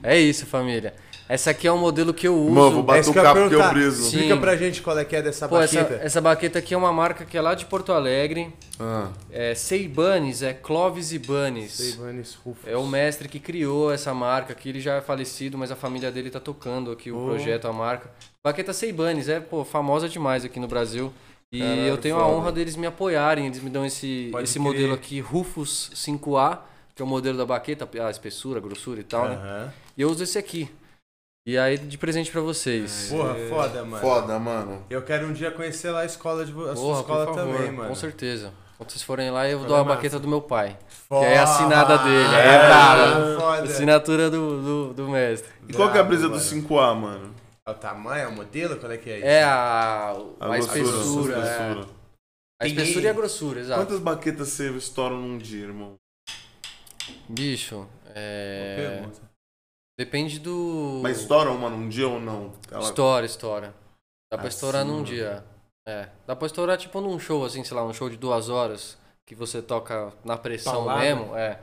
[0.03, 0.95] É isso, família.
[1.29, 2.51] Essa aqui é um modelo que eu uso.
[2.51, 3.73] Mano, vou bater isso o que eu ia porque eu perguntar.
[3.73, 4.03] briso.
[4.03, 4.17] Sim.
[4.17, 6.05] Explica pra gente qual é que é dessa Pô, essa, baqueta.
[6.05, 8.53] essa baqueta aqui é uma marca que é lá de Porto Alegre.
[8.79, 11.73] Ah, É Seibanes, é Clóvis Ibanes.
[11.73, 12.69] Seivanes Rufus.
[12.69, 14.69] É o mestre que criou essa marca aqui.
[14.69, 18.11] Ele já é falecido, mas a família dele tá tocando aqui o projeto, a marca.
[18.45, 21.13] Baqueta Seibanes, é, pô, famosa demais aqui no Brasil.
[21.53, 22.33] E Caralho, eu tenho a foda.
[22.33, 23.47] honra deles me apoiarem.
[23.47, 26.59] Eles me dão esse, Pode esse modelo aqui, Rufus 5A,
[26.95, 29.35] que é o modelo da baqueta, a espessura, a grossura e tal, né?
[29.37, 29.73] Aham.
[29.97, 30.69] E eu uso esse aqui.
[31.47, 33.09] E aí, de presente pra vocês.
[33.11, 34.01] Porra, foda, mano.
[34.03, 34.85] foda, mano.
[34.89, 37.57] Eu quero um dia conhecer lá a escola de a sua Porra, escola por favor,
[37.57, 37.89] também, mano.
[37.89, 38.53] Com certeza.
[38.79, 39.97] Quando vocês forem lá, eu Vai dou a massa.
[39.97, 40.77] baqueta do meu pai.
[41.09, 41.27] Foda.
[41.27, 42.35] Que é a assinada dele.
[42.35, 43.37] É, É, cara.
[43.39, 43.63] Foda.
[43.65, 45.51] Assinatura do, do, do mestre.
[45.69, 47.42] E qual que é a brisa do Bravo, 5A, mano?
[47.67, 48.79] É o tamanho, é o modelo?
[48.79, 49.27] Qual é que é isso?
[49.27, 51.37] É a, a, grossura, espessura.
[51.37, 51.51] a é.
[51.51, 52.03] espessura.
[52.61, 53.81] A espessura e a grossura, exato.
[53.83, 55.95] Quantas baquetas você estoura num dia, irmão?
[57.29, 58.77] Bicho, é...
[58.77, 59.33] pergunta.
[59.99, 61.01] Depende do...
[61.03, 62.53] Mas estoura uma num dia ou não?
[62.71, 63.75] Ela- Estoura, estoura.
[64.31, 65.05] Dá pra Assim, estourar num mano.
[65.05, 65.45] dia.
[65.87, 66.09] É.
[66.27, 68.97] Dá pra estourar tipo num show, assim, sei lá, um show de duas horas.
[69.27, 71.37] Que você toca na pressão mesmo.
[71.37, 71.61] É.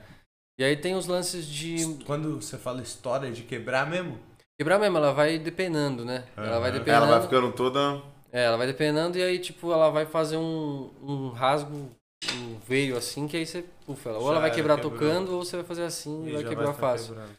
[0.60, 4.20] E aí tem os lances de Quando você fala história de quebrar mesmo?
[4.60, 6.26] Quebrar mesmo, ela vai depenando, né?
[6.36, 7.06] Ela vai depenando.
[7.06, 8.04] Ela vai ficando toda.
[8.30, 11.90] É, ela vai depenando e aí, tipo, ela vai fazer um, um rasgo,
[12.34, 13.64] um veio assim, que aí você.
[13.88, 14.92] Ufa, ela, ou Já ela vai quebrar quebrou.
[14.92, 17.14] tocando, ou você vai fazer assim e, vai quebrar tá fácil.
[17.14, 17.38] quebrando.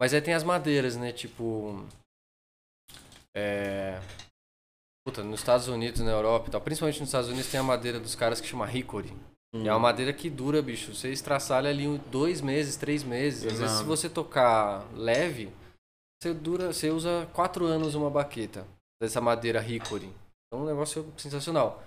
[0.00, 1.10] Mas aí tem as madeiras, né?
[1.10, 1.84] Tipo.
[3.34, 4.00] É.
[5.04, 7.98] Puta, nos Estados Unidos, na Europa e tal, principalmente nos Estados Unidos, tem a madeira
[7.98, 9.12] dos caras que chama Hickory.
[9.52, 10.94] E é uma madeira que dura, bicho.
[10.94, 13.52] Você estraçalha ali dois meses, três meses.
[13.52, 15.52] Às vezes, se você tocar leve,
[16.22, 18.64] você dura, você usa quatro anos uma baqueta
[19.02, 20.14] dessa madeira Hickory.
[20.52, 21.82] É um negócio sensacional.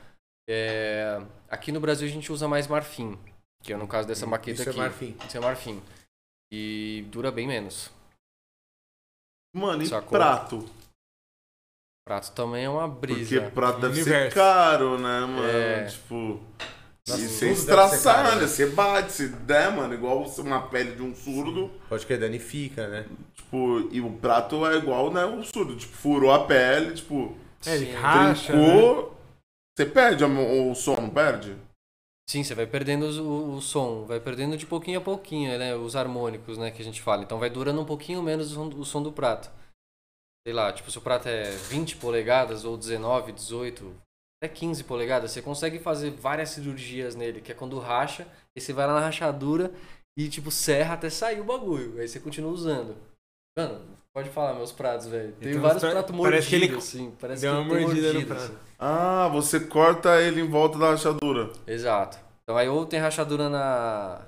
[0.50, 3.18] É, aqui no Brasil a gente usa mais marfim,
[3.64, 4.80] que é no caso dessa maqueta Isso é aqui.
[4.80, 5.18] marfim.
[5.26, 5.82] Isso é marfim.
[6.52, 7.90] E dura bem menos.
[9.56, 10.10] Mano, e Sacou?
[10.10, 10.70] prato?
[12.06, 13.40] Prato também é uma brisa.
[13.40, 14.30] Porque prato deve Universo.
[14.30, 15.48] ser caro, né, mano?
[15.48, 15.86] É.
[15.86, 16.42] Tipo.
[17.08, 18.48] Nossa, e você estraçalha, né?
[18.48, 21.70] você bate, você der, mano, igual uma pele de um surdo.
[21.88, 23.06] Pode que danifica, né?
[23.34, 25.76] Tipo, e o prato é igual, né, o surdo.
[25.76, 29.06] Tipo, furou a pele, tipo, É, ele racha, né?
[29.78, 31.56] Você perde o, som, não perde?
[32.28, 35.76] Sim, você vai perdendo o, o som, vai perdendo de pouquinho a pouquinho, né?
[35.76, 37.22] Os harmônicos, né, que a gente fala.
[37.22, 39.52] Então vai durando um pouquinho menos o som, o som do prato.
[40.48, 43.96] Sei lá, tipo, se o prato é 20 polegadas ou 19, 18,
[44.46, 48.72] até 15 polegadas, você consegue fazer várias cirurgias nele, que é quando racha, e você
[48.72, 49.72] vai lá na rachadura
[50.18, 52.00] e, tipo, serra até sair o bagulho.
[52.00, 52.96] Aí você continua usando.
[53.58, 53.82] Mano,
[54.14, 55.34] pode falar meus pratos, velho.
[55.34, 57.12] Tem Então, vários pra- pratos parece mordidos, que ele assim.
[57.20, 58.52] Parece deu que uma tem mordida no mordida, prato.
[58.52, 58.60] assim.
[58.80, 61.52] Ah, você corta ele em volta da rachadura.
[61.66, 62.18] Exato.
[62.44, 64.22] Então aí ou tem rachadura na,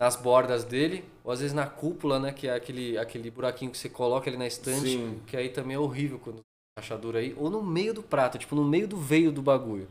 [0.00, 2.32] nas bordas dele, ou às vezes na cúpula, né?
[2.32, 5.20] Que é aquele, aquele buraquinho que você coloca ali na estante, Sim.
[5.26, 6.40] que aí também é horrível quando
[6.78, 7.34] rachadura aí.
[7.36, 9.88] Ou no meio do prato, tipo no meio do veio do bagulho.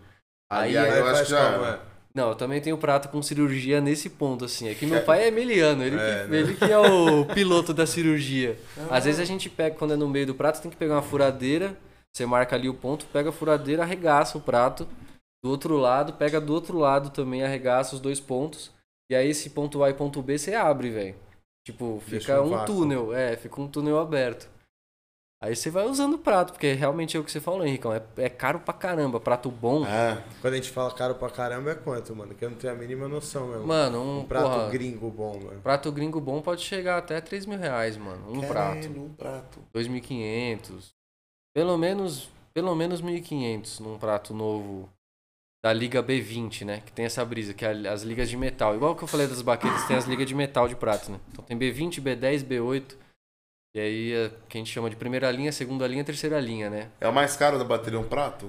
[0.51, 1.75] Aí, Aí aí eu acho que já como era.
[1.75, 1.79] é?
[2.13, 4.69] Não, eu também tenho prato com cirurgia nesse ponto, assim.
[4.69, 6.37] É que meu pai é emiliano, ele, É, que, né?
[6.37, 8.57] ele que é o piloto da cirurgia.
[8.89, 11.01] Às vezes a gente pega, quando é no meio do prato, tem que pegar uma
[11.01, 11.77] furadeira,
[12.13, 14.87] você marca ali o ponto, pega a furadeira, arregaça o prato.
[15.43, 18.71] Do outro lado, pega do outro lado também, arregaça os dois pontos.
[19.11, 21.15] E aí esse ponto A e ponto B você abre, velho.
[21.65, 24.47] Tipo, fica um um túnel, é, fica um túnel aberto.
[25.45, 27.93] Aí você vai usando o prato, porque realmente é o que você falou, Henricão.
[27.93, 29.19] É, é caro pra caramba.
[29.19, 29.85] Prato bom.
[29.85, 30.17] É.
[30.41, 32.33] Quando a gente fala caro pra caramba é quanto, mano?
[32.33, 33.63] Que eu não tenho a mínima noção, meu.
[33.63, 35.61] Mano, um, um prato porra, gringo bom, mano.
[35.61, 38.27] Prato gringo bom pode chegar até 3 mil reais, mano.
[38.27, 38.87] Um prato.
[38.87, 39.59] Caralho, Um prato.
[39.71, 40.89] 2.500.
[41.53, 44.89] Pelo menos, pelo menos 1.500 num prato novo
[45.63, 46.81] da Liga B20, né?
[46.83, 48.73] Que tem essa brisa, que é as ligas de metal.
[48.73, 51.19] Igual que eu falei das baquetas, tem as ligas de metal de prato, né?
[51.31, 53.04] Então tem B20, B10, B8.
[53.75, 56.89] E aí é que a gente chama de primeira linha, segunda linha, terceira linha, né?
[57.01, 58.45] É o mais caro da bateria um prato?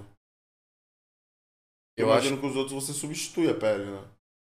[1.96, 4.04] Eu Eu imagino que os outros você substitui a pele, né?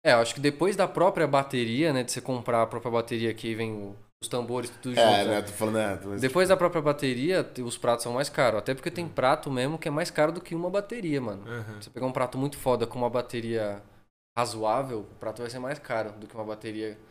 [0.03, 2.03] É, eu acho que depois da própria bateria, né?
[2.03, 4.99] De você comprar a própria bateria que vem o- os tambores tudo junto.
[4.99, 5.31] É, né?
[5.31, 5.41] né?
[5.41, 6.05] Tô falando, é.
[6.05, 8.59] Mas, Depois da própria bateria, te- os pratos são mais caros.
[8.59, 11.47] Até porque tem prato mesmo que é mais caro do que uma bateria, mano.
[11.47, 11.81] Aham.
[11.81, 13.81] Você pegar um prato muito foda com uma bateria
[14.37, 17.01] razoável, o prato vai ser mais caro do que uma bateria que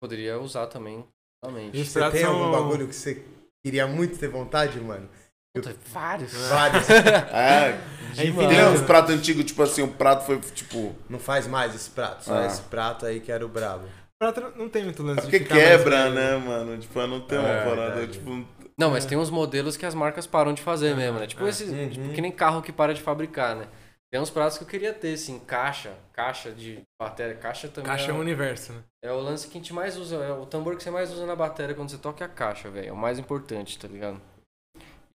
[0.00, 1.04] poderia usar também.
[1.42, 1.80] E Realmente.
[1.80, 3.22] os Você tem algum bagulho que você
[3.64, 5.08] queria muito ter vontade, mano?
[5.54, 6.32] Puta, vários.
[6.48, 6.86] Vários.
[7.32, 7.78] É,
[8.16, 8.86] É tem uns né?
[8.86, 10.94] pratos antigos, tipo assim, o prato foi tipo.
[11.08, 12.46] Não faz mais esse prato, só Ah.
[12.46, 13.84] esse prato aí que era o brabo.
[14.18, 16.14] Prato não tem muito lance É de porque ficar mais quebra, velho.
[16.14, 16.78] né, mano?
[16.78, 18.12] Tipo, não tem uma É, parada, verdade.
[18.12, 18.44] tipo.
[18.78, 21.26] Não, mas tem uns modelos que as marcas param de fazer mesmo, né?
[21.26, 21.48] Tipo, é.
[21.50, 21.88] esses, Uhum.
[21.90, 23.66] tipo, que nem carro que para de fabricar, né?
[24.12, 27.90] Tem uns pratos que eu queria ter, assim, caixa, caixa de bateria, caixa também.
[27.90, 28.82] Caixa é é, um universo, né?
[29.02, 31.24] é o lance que a gente mais usa, é o tambor que você mais usa
[31.24, 32.88] na bateria quando você toca é a caixa, velho.
[32.90, 34.20] É o mais importante, tá ligado?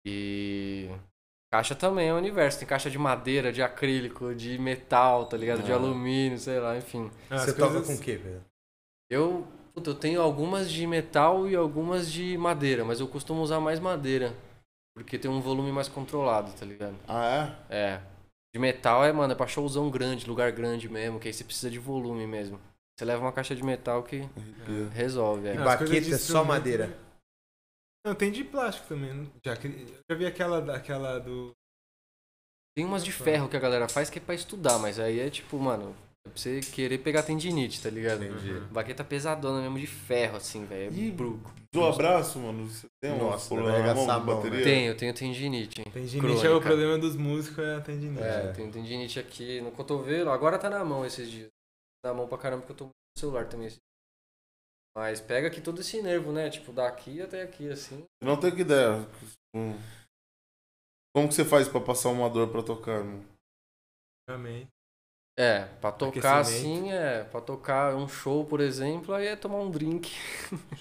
[0.03, 0.89] E.
[1.53, 2.57] Caixa também é o universo.
[2.59, 5.61] Tem caixa de madeira, de acrílico, de metal, tá ligado?
[5.63, 5.75] De Ah.
[5.75, 7.09] alumínio, sei lá, enfim.
[7.29, 8.43] As você toca coisas- com o quê, velho?
[9.09, 13.59] Eu, puta, eu tenho algumas de metal e algumas de madeira, mas eu costumo usar
[13.59, 14.33] mais madeira.
[14.95, 16.95] Porque tem um volume mais controlado, tá ligado?
[17.07, 18.01] Ah, É.
[18.57, 21.69] De metal é, mano, é pra showzão grande, lugar grande mesmo, que aí você precisa
[21.69, 22.59] de volume mesmo.
[22.97, 24.29] Você leva uma caixa de metal que é?
[24.95, 25.53] resolve, é.
[25.53, 26.97] E baqueta é só madeira.
[28.03, 29.13] Não, tem de plástico também.
[29.13, 29.27] né?
[29.45, 31.51] Já, já vi aquela, aquela do...
[32.75, 35.29] Tem umas de ferro que a galera faz que é pra estudar, mas aí é
[35.29, 35.95] tipo, mano,
[36.27, 38.23] pra você querer pegar tendinite, tá ligado?
[38.23, 38.59] Entendi.
[38.71, 40.93] Baqueta pesadona mesmo de ferro, assim, velho.
[40.93, 41.53] É Ih, bruco.
[41.73, 42.67] do abraço, mano.
[42.69, 44.63] Você tem um Nossa, na mão mão, bateria?
[44.63, 45.83] Tenho, tenho tendinite.
[45.83, 46.55] Tendinite é Crônica.
[46.57, 48.21] o problema dos músicos, é a tendinite.
[48.23, 50.29] É, tenho tendinite aqui no cotovelo.
[50.29, 51.49] Agora tá na mão esses dias.
[52.03, 53.69] Tá na mão pra caramba porque eu tô no celular também.
[54.95, 56.49] Mas pega aqui todo esse nervo, né?
[56.49, 58.03] Tipo, daqui até aqui, assim.
[58.21, 59.07] Eu não tenho que ideia.
[59.55, 59.77] Hum.
[61.15, 63.23] Como que você faz pra passar uma dor pra tocar, mano?
[64.27, 64.67] Realmente.
[65.39, 67.23] É, pra tocar assim, é.
[67.31, 70.11] Pra tocar um show, por exemplo, aí é tomar um drink.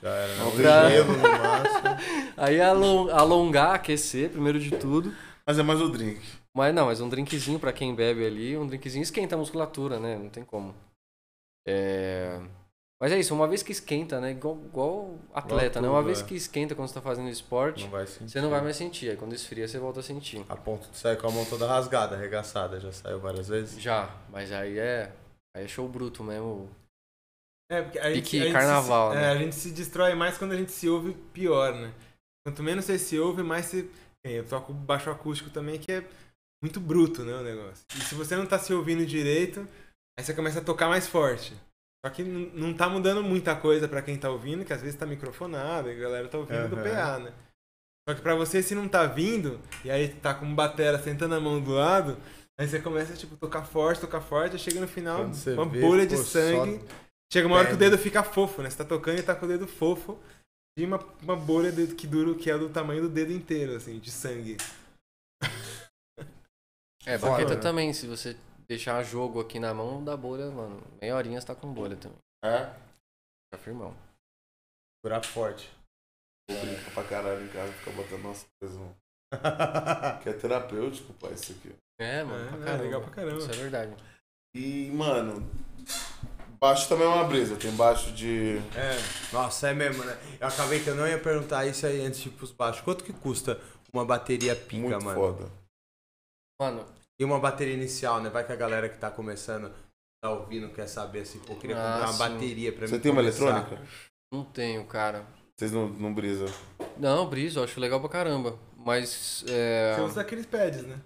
[0.00, 0.34] Já era.
[0.36, 1.80] Não tem Pra- gelo no máximo.
[2.38, 5.12] Aí é alon- alongar, aquecer, primeiro de tudo.
[5.46, 6.20] Mas é mais o drink.
[6.54, 10.16] Mas não, mas um drinkzinho pra quem bebe ali, um drinkzinho esquenta a musculatura, né?
[10.16, 10.74] Não tem como.
[11.66, 12.40] É...
[13.00, 14.30] Mas é isso, uma vez que esquenta, né?
[14.30, 15.88] Igual, igual atleta, né?
[15.88, 16.24] Uma vez é.
[16.24, 19.10] que esquenta quando você tá fazendo esporte, Não você não vai mais sentir.
[19.10, 20.42] Aí quando esfria, você volta a sentir.
[20.48, 22.80] A ponto de sair com a mão toda rasgada, arregaçada.
[22.80, 23.78] Já saiu várias vezes?
[23.80, 25.12] Já, mas aí é.
[25.54, 26.70] Aí é show bruto mesmo.
[27.70, 29.24] É, porque a gente, Pique a gente carnaval, se, né?
[29.24, 31.92] é, a gente se destrói mais quando a gente se ouve pior, né?
[32.46, 33.90] Quanto menos você se ouve, mais você.
[34.24, 36.04] É, Eu toco baixo acústico também, que é
[36.62, 37.84] muito bruto, né, o negócio.
[37.94, 39.68] E se você não tá se ouvindo direito,
[40.18, 41.54] aí você começa a tocar mais forte.
[42.06, 45.04] Só que não tá mudando muita coisa pra quem tá ouvindo, que às vezes tá
[45.04, 46.84] microfonado, e a galera tá ouvindo do Aham.
[46.84, 47.32] PA, né?
[48.08, 51.34] Só que pra você, se não tá vindo, e aí tá com um batera sentando
[51.34, 52.16] a mão do lado,
[52.56, 56.06] aí você começa, tipo, tocar forte, tocar forte, aí chega no final, uma vê, bolha
[56.06, 56.80] de pô, sangue.
[57.32, 58.70] Chega uma hora que o dedo fica fofo, né?
[58.70, 60.16] Você tá tocando e tá com o dedo fofo.
[60.78, 63.98] E uma, uma bolha de- que dura, que é do tamanho do dedo inteiro, assim,
[63.98, 64.58] de sangue.
[67.04, 68.36] É, baqueta também, se você
[68.68, 72.18] deixar jogo aqui na mão da bolha, mano, meia horinha você tá com bolha também.
[72.44, 72.66] É?
[73.46, 73.94] Fica firmão.
[75.04, 75.70] Segurar forte.
[76.50, 78.78] Vou brincar pra caralho em casa, ficar botando umas coisas.
[78.78, 78.96] no-
[80.22, 81.74] Que é terapêutico, pai, isso aqui.
[81.98, 82.82] É, mano, É, pra é, caramba.
[82.84, 83.38] legal pra caramba.
[83.38, 83.96] Isso é verdade.
[84.54, 85.50] E, mano,
[86.60, 87.56] baixo também é uma brisa.
[87.56, 88.58] Tem baixo de.
[88.76, 90.16] É, nossa, é mesmo, né?
[90.40, 92.82] Eu acabei que eu não ia perguntar isso aí antes de ir pros baixos.
[92.82, 93.60] Quanto que custa
[93.92, 95.18] uma bateria pica, muito mano?
[95.20, 95.50] foda.
[96.60, 96.86] Mano,
[97.18, 98.28] E uma bateria inicial, né?
[98.28, 99.72] Vai que a galera que tá começando,
[100.22, 102.18] tá ouvindo, quer saber assim, pô, queria Ah, comprar uma sim.
[102.34, 103.44] bateria pra Você mim tem uma começar.
[103.48, 103.82] eletrônica?
[104.32, 105.24] não tenho, cara.
[105.56, 106.44] Vocês não, não brisa.
[106.98, 108.58] Não, briso, acho legal pra caramba.
[108.76, 111.00] Mas é, Você usa aqueles pads, né?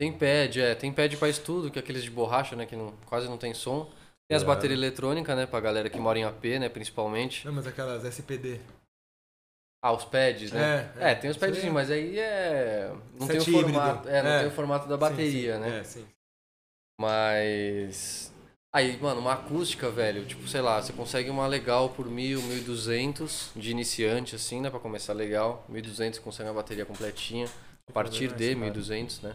[0.00, 2.92] tem pad, é, tem pad pra estudo, que é aqueles de borracha, né, que não,
[3.06, 3.90] quase não tem som.
[4.28, 4.46] Tem as É.
[4.46, 7.46] baterias eletrônicas, né, pra galera que mora em AP, né, principalmente.
[7.46, 8.60] Não, mas aquelas SPD.
[9.82, 10.90] Ah, os pads, né?
[10.98, 11.70] É, É, tem os aí.
[11.70, 12.92] mas aí é.
[13.18, 13.72] Não tem o Set híbrido.
[13.74, 14.08] formato.
[14.08, 14.38] É, não É.
[14.40, 15.70] tem o formato da bateria, Sim, sim.
[15.70, 15.78] né?
[15.80, 16.06] É, sim.
[17.00, 18.32] Mas.
[18.74, 22.62] Aí, mano, uma acústica, velho, tipo, sei lá, você consegue uma legal por mil, mil
[22.62, 25.64] duzentos de iniciante, assim, né, pra começar legal.
[25.68, 27.48] Mil duzentos você consegue uma bateria completinha.
[27.88, 29.34] A partir de mil duzentos, né?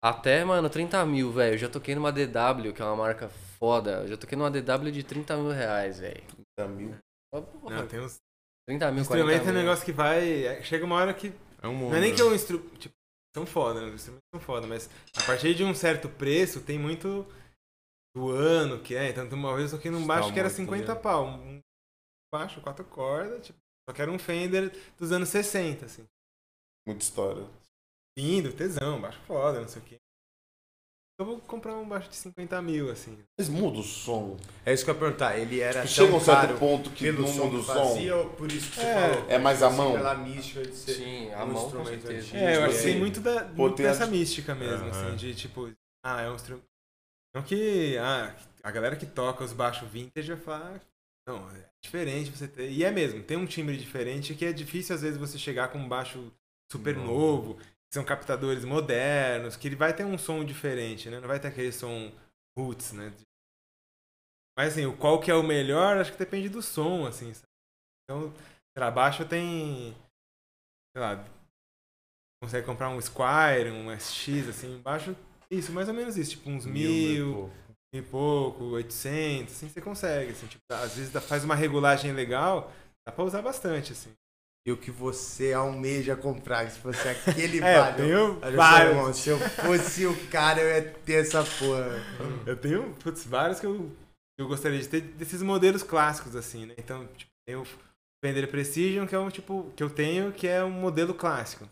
[0.00, 1.54] Até, mano, 30 mil, velho.
[1.54, 4.02] Eu já toquei numa DW, que é uma marca foda.
[4.02, 6.22] Eu já toquei numa DW de 30 mil reais, velho.
[6.56, 6.94] Dá mil.
[7.34, 8.20] Ó, porra, Não, tem uns
[8.68, 9.60] 30 mil, 40 instrumentos é mil.
[9.60, 10.44] um negócio que vai.
[10.44, 11.32] é, Chega uma hora que.
[11.62, 11.90] É um mundo.
[11.90, 12.76] Não é nem que é um instrumento.
[12.78, 12.94] Tipo,
[13.34, 13.86] são foda, né?
[13.88, 17.26] Os instrumentos são foda, mas a partir de um certo preço tem muito
[18.14, 19.08] do ano que é.
[19.08, 21.00] Então, uma vez eu toquei num Está baixo que era muito, 50 né?
[21.00, 21.26] pau.
[21.26, 21.60] Um
[22.32, 23.58] baixo, quatro cordas, tipo.
[23.88, 26.06] Só que era um Fender dos anos 60, assim.
[26.86, 27.48] Muita história.
[28.18, 29.98] Lindo, tesão, baixo foda, não sei o quê.
[31.18, 33.18] Eu vou comprar um baixo de 50 mil, assim.
[33.36, 34.36] Mas muda o som.
[34.64, 35.36] É isso que eu ia perguntar.
[35.36, 37.72] Ele era Chega tão um certo caro ponto que pelo não som muda o som.
[37.72, 39.30] fazia ou por isso que você É, falou?
[39.30, 39.92] é mais a Assim, mão?
[39.94, 42.26] Pela mística de ser Sim, a um mão com instrumento certeza.
[42.26, 42.36] antigo.
[42.38, 42.98] É, eu tem aí?
[43.00, 44.90] muito, da, muito dessa a- mística mesmo, Aham.
[44.90, 45.72] assim, de tipo,
[46.04, 46.66] ah, é um instrumento.
[47.34, 50.80] Não que ah, a galera que toca os baixos vintage vai falar.
[51.26, 52.70] Não, é diferente você ter.
[52.70, 55.78] E é mesmo, tem um timbre diferente que é difícil às vezes você chegar com
[55.78, 56.32] um baixo
[56.70, 57.06] super Novo.
[57.06, 61.20] novo, que são captadores modernos, que ele vai ter um som diferente, né?
[61.20, 62.12] Não vai ter aquele som
[62.56, 63.12] roots, né?
[64.58, 67.32] Mas assim, o qual que é o melhor, acho que depende do som, assim.
[67.32, 67.48] sabe?
[68.04, 69.94] Então, sei lá, baixo tem.
[70.92, 71.24] Sei lá,
[72.42, 75.16] consegue comprar um Squire, um SX, assim, baixo.
[75.50, 77.52] Isso, mais ou menos isso, tipo uns mil, mil,
[77.92, 82.70] e pouco, 800, assim, você consegue, assim, tipo, às vezes faz uma regulagem legal,
[83.06, 84.12] dá pra usar bastante, assim.
[84.68, 87.96] E o que você almeja comprar, se fosse aquele É, eu vale.
[87.96, 88.90] tenho só, vários.
[88.90, 92.04] irmão, se eu fosse o cara, eu ia ter essa porra.
[92.44, 93.90] Eu tenho, putz, vários que eu,
[94.38, 96.74] eu gostaria de ter desses modelos clássicos, assim, né?
[96.76, 97.64] Então, tipo, tem o
[98.22, 101.66] Fender Precision, que é um tipo, que eu tenho, que é um modelo clássico.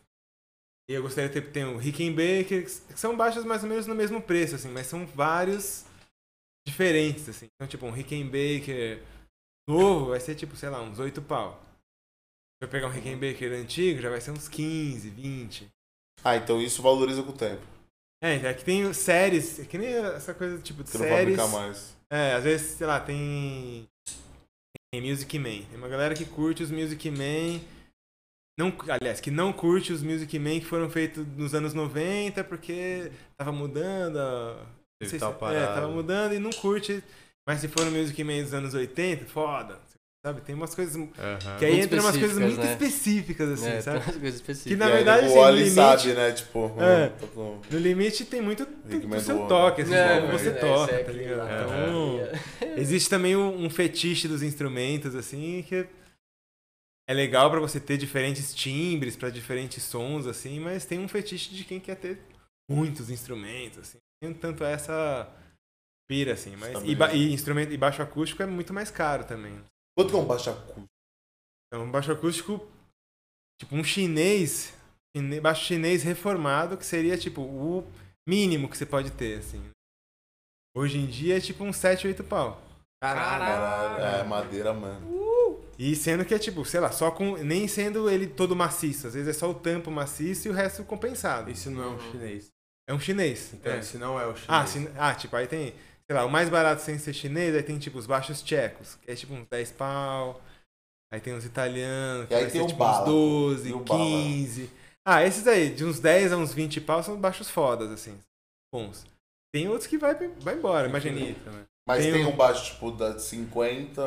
[0.89, 3.95] E eu gostaria de ter, tem o Rickenbacker, que são baixos mais ou menos no
[3.95, 5.85] mesmo preço, assim, mas são vários
[6.67, 7.49] diferentes, assim.
[7.57, 9.03] Então, tipo, um Rickenbacker
[9.69, 11.66] novo vai ser, tipo, sei lá, uns 8 pau.
[12.59, 15.69] Se eu pegar um Rickenbacker antigo, já vai ser uns 15, 20.
[16.25, 17.63] Ah, então isso valoriza com o tempo.
[18.23, 21.37] É, é que tem séries, é que nem essa coisa, tipo, de Você não séries...
[21.37, 21.97] fabricar mais.
[22.11, 23.87] É, às vezes, sei lá, tem.
[24.93, 25.63] Tem Music Man.
[25.69, 27.61] Tem uma galera que curte os Music Man.
[28.59, 33.13] Não, aliás, que não curte os Music Man que foram feitos nos anos 90 porque
[33.37, 34.17] tava mudando.
[34.19, 34.67] a-
[35.03, 37.05] Não sei se, é, tava mudando e não curte.
[37.47, 39.79] Mas se for no Music Man dos anos 80, foda.
[40.27, 40.41] Sabe?
[40.41, 40.97] Tem umas coisas.
[41.57, 42.73] Que aí Muito entra umas coisas muito né?
[42.73, 43.99] específicas, assim, é, sabe?
[44.01, 44.73] tem umas coisas específicas.
[44.73, 46.33] Que na verdade, o assim, no limite- sabe, né?
[46.33, 47.07] Tipo, É.
[47.07, 50.49] hum, tô com- No limite tem muito do, Man seu toque, assim, É, como você
[50.51, 51.49] esse toca, é tá ligado?
[51.49, 55.87] Então, Existe também um, um fetiche dos instrumentos, assim, que
[57.09, 61.55] é legal pra você ter diferentes timbres, pra diferentes sons, assim, mas tem um fetiche
[61.55, 62.19] de quem quer ter
[62.69, 63.99] muitos instrumentos, assim.
[64.21, 65.33] Tem tanto essa
[66.11, 66.57] pira, assim.
[66.57, 69.55] Mas, e, e instrumento, e baixo acústico é muito mais caro também.
[69.97, 70.85] Quanto que é um baixo acústico?
[71.67, 72.69] Então, um baixo acústico,
[73.61, 74.73] tipo, um chinês,
[75.43, 77.85] baixo chinês reformado, que seria, tipo, o
[78.29, 79.63] mínimo que você pode ter, assim.
[80.77, 82.61] Hoje em dia é tipo um 7, 8 pau.
[83.03, 85.17] Caralho, é madeira, mano.
[85.79, 87.37] E sendo que é tipo, sei lá, só com.
[87.39, 89.07] Nem sendo ele todo maciço.
[89.07, 91.51] Às vezes é só o tampo maciço e o resto compensado.
[91.51, 92.51] Isso não é um chinês.
[92.89, 93.53] É um chinês.
[93.55, 93.83] Então, é.
[93.83, 94.47] se não é o chinês.
[94.49, 95.75] Ah, se- ah, tipo, aí tem,
[96.09, 99.11] sei lá, o mais barato sem ser chinês, aí tem tipo os baixos tchecos, que
[99.11, 100.41] é tipo uns 10 pau.
[101.13, 103.81] Aí tem os italianos, que aí vai tem ser tipo bala, uns 12, e o
[103.81, 104.01] bala.
[104.05, 104.71] 15.
[105.07, 108.19] Ah, esses aí, de uns 10 a uns 20 pau são baixos fodas, assim.
[108.75, 109.05] Bons.
[109.55, 111.65] Tem outros que vai, vai embora, Imagenita, né?
[111.89, 114.03] Mas Tem tem, um- um baixo, tipo, da 50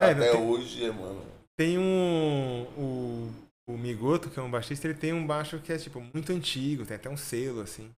[0.00, 1.24] É, até tem- hoje, é, mano.
[1.56, 2.64] Tem um.
[2.76, 6.30] O, o Migoto, que é um baixista, ele tem um baixo que é, tipo, muito
[6.32, 7.90] antigo, tem até um selo, assim.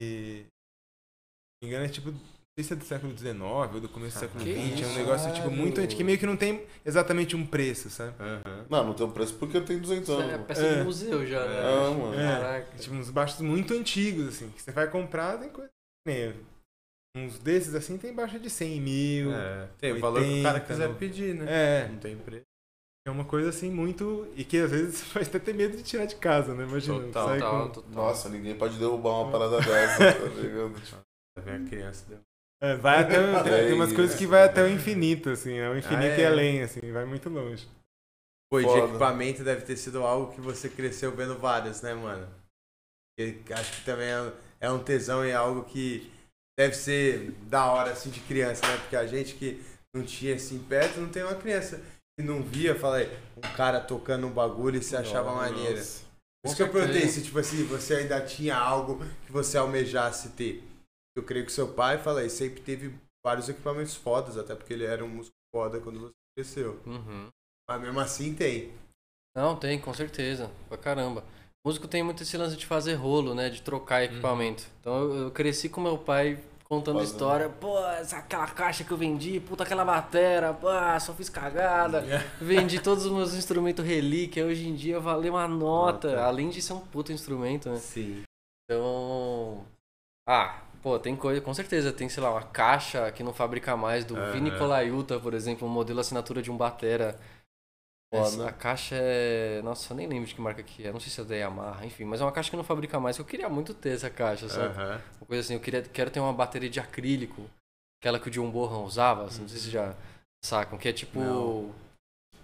[0.00, 0.46] E.
[1.62, 2.10] Se não me engano, é tipo.
[2.10, 2.18] Não
[2.58, 4.82] sei se é do século XIX ou do começo do século XX.
[4.82, 8.12] É um negócio, tipo, muito antigo, que meio que não tem exatamente um preço, sabe?
[8.20, 8.66] Aham.
[8.68, 10.32] Não, não tem um preço porque eu tenho 200 Isso anos.
[10.34, 10.78] é peça É.
[10.78, 11.56] de museu já, né?
[11.56, 12.14] É, mano.
[12.14, 12.26] É.
[12.40, 12.76] Caraca.
[12.78, 15.70] Tipo, uns baixos muito antigos, assim, que você vai comprar, tem coisa.
[16.06, 16.34] Nem,
[17.16, 19.32] uns desses, assim, tem baixo de 100 mil.
[19.32, 21.46] É, tem o valor que o cara 80, quiser no- pedir, né?
[21.48, 22.44] É, Não tem preço.
[23.08, 24.28] é uma coisa assim muito.
[24.36, 26.64] E que às vezes você vai até ter medo de tirar de casa, né?
[26.64, 27.00] Imagina.
[27.06, 27.90] Total, Total, com- total.
[27.92, 30.74] Nossa, ninguém pode derrubar uma parada dessa, tá ligado?
[30.84, 32.20] Tipo, Vem a criança deu.
[32.62, 35.54] É, vai até, o- tem, tem umas É coisas que vai até o infinito, assim,
[35.54, 36.26] é o infinito Ah, e é?
[36.26, 37.68] além, assim, vai muito longe.
[38.50, 42.28] Pô, e de equipamento deve ter sido algo que você cresceu vendo vários, né, mano?
[43.18, 46.10] E acho que também é, é um tesão e é algo que
[46.58, 48.76] deve ser da hora, assim, de criança, né?
[48.78, 49.62] Porque a gente que
[49.94, 51.82] não tinha assim perto, não tem uma criança
[52.18, 55.76] que não via, falei, um cara tocando um bagulho e se achava maneira.
[55.76, 56.02] Nossa.
[56.42, 60.30] Por isso que eu perguntei se, tipo assim, você ainda tinha algo que você almejasse
[60.30, 60.62] ter.
[61.16, 62.94] Eu creio que seu pai, falei, sempre teve
[63.24, 66.80] vários equipamentos fodas, até porque ele era um músico foda quando você cresceu.
[66.86, 67.28] Uhum.
[67.68, 68.72] Mas mesmo assim tem.
[69.36, 70.50] Não, tem, com certeza.
[70.68, 71.24] Pra caramba.
[71.64, 73.48] Músico tem muito esse lance de fazer rolo, né?
[73.48, 74.66] De trocar equipamento.
[74.80, 77.12] Então eu, eu cresci com meu pai contando Fazendo.
[77.12, 77.48] história.
[77.48, 80.68] Pô, essa, aquela caixa que eu vendi, puta aquela batera, pô,
[80.98, 82.02] só fiz cagada.
[82.40, 84.44] Vendi todos os meus instrumentos relíquia.
[84.44, 86.10] Hoje em dia vale uma nota.
[86.10, 86.24] Nota.
[86.24, 87.76] Além de ser um puta instrumento, né?
[87.76, 88.22] Sim.
[88.64, 89.64] Então.
[90.26, 91.92] Ah, pô, tem coisa, com certeza.
[91.92, 94.32] Tem, sei lá, uma caixa que não fabrica mais do Aham.
[94.32, 97.18] Vini Colaiuta, por exemplo, um modelo assinatura de um Batera.
[98.12, 98.26] Foda.
[98.26, 99.62] Essa- a caixa é.
[99.62, 100.92] Nossa, eu nem lembro de que marca que é.
[100.92, 103.16] Não sei se é da Yamaha, enfim, mas é uma caixa que não fabrica mais.
[103.18, 104.74] Eu queria muito ter essa caixa, sabe?
[104.78, 105.00] Aham.
[105.20, 107.48] Uma coisa assim, eu queria, quero ter uma bateria de acrílico,
[108.02, 109.94] aquela que o John Bohan usava, assim, não sei se já
[110.44, 111.18] sacam, que é tipo.
[111.18, 111.74] Não.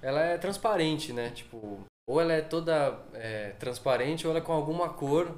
[0.01, 1.31] Ela é transparente, né?
[1.31, 5.35] Tipo, ou ela é toda é, transparente ou ela é com alguma cor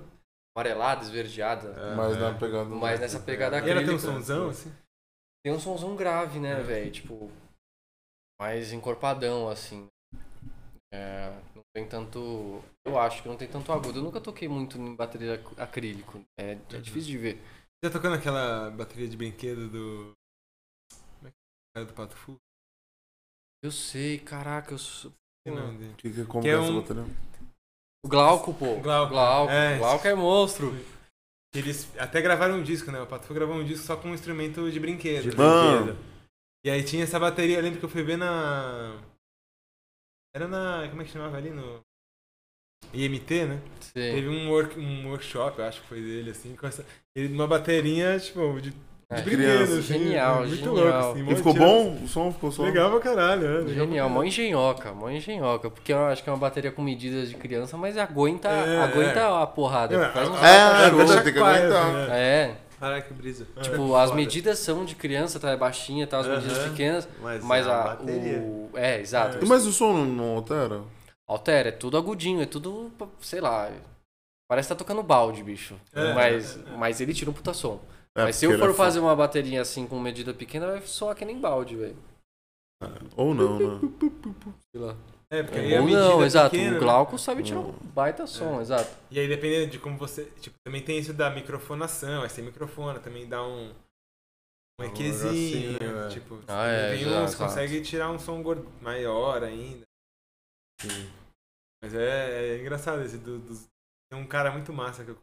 [0.55, 1.94] amarelada, esverdeada.
[1.97, 2.32] Mas Aham.
[2.32, 2.64] na pegada.
[2.70, 3.98] Mas nessa pegada E ela tem um acrílica.
[4.12, 4.72] somzão, assim?
[5.44, 6.62] Tem um somzão grave, né, É.
[6.62, 6.90] velho?
[6.93, 7.31] Tipo,
[8.40, 9.86] mais encorpadão, assim.
[10.93, 12.62] É, não tem tanto.
[12.85, 13.98] Eu acho que não tem tanto agudo.
[13.98, 16.20] Eu nunca toquei muito em bateria ac- acrílico.
[16.39, 16.81] É, é Uhum.
[16.82, 17.43] difícil de ver.
[17.82, 20.12] Já tocando aquela bateria de brinquedo do.
[21.18, 22.36] Como é que é o cara do Pato Fu?
[23.62, 25.12] Eu sei, caraca, eu sou.
[25.44, 27.05] Que que, que é como Que é um- bateria?
[28.05, 28.77] O Glauco, pô.
[28.81, 29.10] Glauco.
[29.12, 29.52] Glauco.
[29.52, 29.78] É.
[29.78, 30.74] Glauco é monstro.
[31.55, 33.01] Eles até gravaram um disco, né?
[33.01, 35.31] O Pato Fu gravou um disco só com um instrumento de brinquedo.
[35.31, 35.77] De Ah.
[35.77, 35.98] brinquedo.
[36.64, 38.97] E aí tinha essa bateria, eu lembro que eu fui ver na.
[40.35, 40.86] Era na.
[40.89, 41.51] Como é que chamava ali?
[41.51, 41.81] No.
[42.93, 43.62] IMT, né?
[43.81, 44.14] Sei.
[44.14, 46.85] Teve um, work, um workshop, eu acho que foi dele, assim, com essa.
[47.14, 48.72] Ele uma bateria, tipo, de,
[49.11, 49.73] de É, brinquedo, criança.
[49.74, 49.82] assim.
[49.82, 50.74] Genial, muito genial.
[50.74, 51.31] louco, assim.
[51.32, 51.95] E ficou bom?
[52.05, 52.62] O som ficou só?
[52.62, 53.59] Legal pra caralho, é.
[53.59, 55.69] legal Genial, pra mó engenhoca, mó engenhoca.
[55.70, 59.19] Porque eu acho que é uma bateria com medidas de criança, mas aguenta, É, aguenta
[59.20, 59.43] é.
[59.43, 59.97] a porrada.
[59.97, 62.11] É, Faz um É, é verdade, tem que aguentar.
[62.11, 62.19] é.
[62.20, 63.47] É, Caraca, que brisa.
[63.61, 65.51] tipo, as medidas são de criança, tá?
[65.51, 66.19] É baixinha, tá?
[66.20, 68.39] As medidas pequenas, Mas, mas é a, bateria.
[68.39, 68.70] o...
[68.74, 69.45] É, exato.
[69.47, 70.81] Mas o som não, altera?
[71.28, 73.69] Altera, é tudo agudinho, é tudo, sei lá...
[74.49, 75.77] Parece que tá tocando balde, bicho.
[75.95, 76.12] É.
[76.12, 77.78] mas, mas ele tira um puta som.
[78.16, 81.15] É, mas se eu for é fazer uma bateria assim com medida pequena, vai soar
[81.16, 81.97] que nem balde, velho.
[82.82, 83.01] foda.
[83.16, 83.81] Ou não, né?
[84.74, 84.97] Sei lá.
[85.32, 86.51] É, porque aí a Ou medida não, é exato.
[86.51, 86.81] pequena, o né?
[86.81, 88.62] Glauco sabe tirar um baita som, É.
[88.62, 88.91] exato.
[89.12, 90.24] E aí, dependendo de como você.
[90.41, 92.23] Tipo, também tem isso da microfonação.
[92.23, 93.73] Aí sem microfone também dá um.
[94.81, 96.07] Um EQzinho, negocinho, né?
[96.07, 96.09] é.
[96.09, 98.43] Tipo, Ah, é, tem exato, uns que consegue tirar um som
[98.81, 99.85] maior ainda.
[100.81, 101.11] Sim.
[101.82, 103.66] Mas é, é engraçado esse do, dos.
[104.11, 105.19] Tem um cara muito massa que eu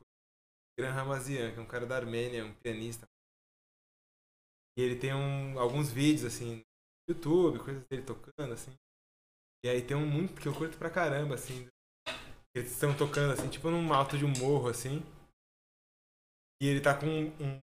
[0.77, 3.07] Gran Ramazian, que é um cara da Armênia, um pianista.
[4.77, 8.71] E ele tem um, alguns vídeos, assim, no YouTube, coisas dele tocando, assim.
[9.65, 11.67] E aí tem um muito que eu curto pra caramba, assim.
[12.55, 15.01] Eles estão tocando, assim, tipo num alto de um morro, assim.
[16.61, 17.59] E ele tá com um, um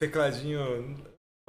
[0.00, 0.58] tecladinho.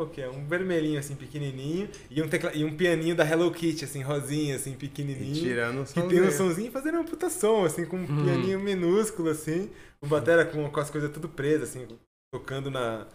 [0.03, 0.30] Qual que é?
[0.30, 1.89] Um vermelhinho, assim, pequenininho.
[2.11, 5.34] E um, tecla, e um pianinho da Hello Kitty, assim, rosinha, assim, E pequenininho.
[5.34, 6.71] tirando um Que tem um somzinho.
[6.71, 8.23] fazendo um puta som, assim, com um Uhum.
[8.23, 9.71] pianinho minúsculo, assim.
[10.01, 11.88] O batera com, com as coisas tudo presas, assim,
[12.34, 13.07] tocando na,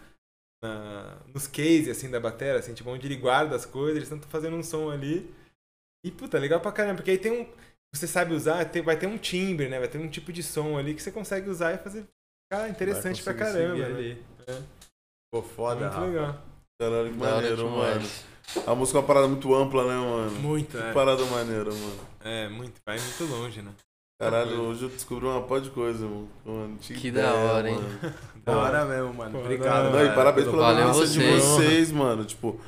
[0.62, 4.20] na- nos cases, assim, da batera, assim, tipo, onde ele guarda as coisas, eles estão
[4.30, 5.30] fazendo um som ali.
[6.04, 7.46] E, puta, legal pra caramba, porque aí tem um...
[7.94, 9.78] Você sabe usar, tem- vai ter um timbre, né?
[9.78, 12.06] Vai ter um tipo de som ali que você consegue usar e fazer
[12.50, 13.84] Cara, interessante pra caramba, né?
[13.94, 14.24] ali.
[15.30, 16.06] Pô, foda, Muito Rafa.
[16.06, 16.57] legal.
[16.80, 18.02] Caralho, que maneiro, mano.
[18.66, 20.30] A música é uma parada muito ampla, né, mano?
[20.40, 20.92] Muito, Que é.
[20.92, 22.00] parada maneira, mano.
[22.24, 22.74] É, muito.
[22.86, 23.72] Vai muito longe, né?
[24.20, 26.28] Caralho, hoje eu descobri uma pó de coisa, mano.
[26.44, 27.76] Mano, tinha Que ideia, da hora, hein?
[27.76, 28.14] mano.
[28.44, 29.38] Da hora mesmo, mano.
[29.40, 29.90] Obrigado.
[29.92, 31.92] não, e parabéns pelo- pela Valeu presença de vocês.
[31.92, 32.24] mano.
[32.24, 32.58] Tipo,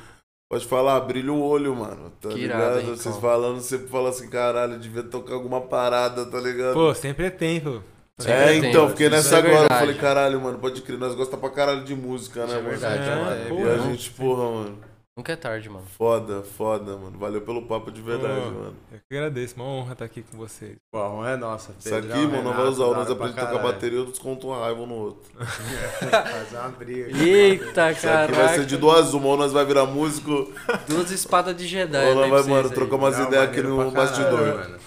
[0.49, 2.11] pode falar, brilha o olho, mano.
[2.21, 2.59] Tá Que ligado?
[2.61, 3.21] irado, hein, Vocês Cão?
[3.21, 6.73] falando, você fala assim, caralho, devia tocar alguma parada, tá ligado?
[6.73, 7.81] Pô, sempre é tempo.
[8.19, 9.73] Sempre é, então, fiquei Isso nessa é agora.
[9.73, 12.57] Eu falei, caralho, mano, pode crer, nós gostamos pra caralho de música, né, Isso é
[12.61, 12.69] mano?
[12.69, 13.49] verdade, É, mano.
[13.49, 14.77] pô, E a gente, porra, mano.
[15.17, 15.85] Nunca é tarde, mano.
[15.97, 17.17] Foda, foda, mano.
[17.19, 18.45] Valeu pelo papo de verdade, Pô.
[18.51, 18.75] mano.
[18.93, 20.77] Eu que agradeço, uma honra estar aqui com vocês.
[20.89, 21.73] Pô, a honra é nossa.
[21.77, 22.85] Isso aqui, mano, não vai usar.
[22.85, 25.29] Nós aprendemos a tocar bateria, eu desconto uma raiva um no outro.
[25.37, 27.11] Fazer uma briga.
[27.21, 28.33] Eita, Isso aqui caraca.
[28.33, 30.49] vai ser de duas uma, ou nós vai virar músico,
[30.87, 33.91] Duas espadas de Jedi, ou né, nós pra vai, mano, trocar umas ideias aqui no
[33.91, 34.39] bastidor.
[34.57, 34.77] mano.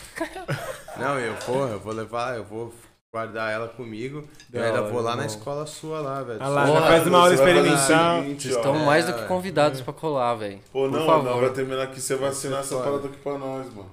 [0.96, 2.72] Não, eu vou, eu vou levar, eu vou
[3.14, 4.24] guardar ela comigo.
[4.52, 5.36] Eu Da ainda hora, vou lá na irmão.
[5.38, 6.38] escola sua lá, velho.
[6.42, 8.22] Ah lá, Porra, faz uma aula experimental.
[8.22, 8.58] seguinte, Vocês ó.
[8.58, 10.58] estão É, mais do que convidados pra colar, velho.
[10.72, 11.24] Pô, Por não, favor.
[11.30, 12.84] não, vai terminar aqui, você vai assinar essa Foda.
[12.84, 13.90] parada aqui pra nós, mano.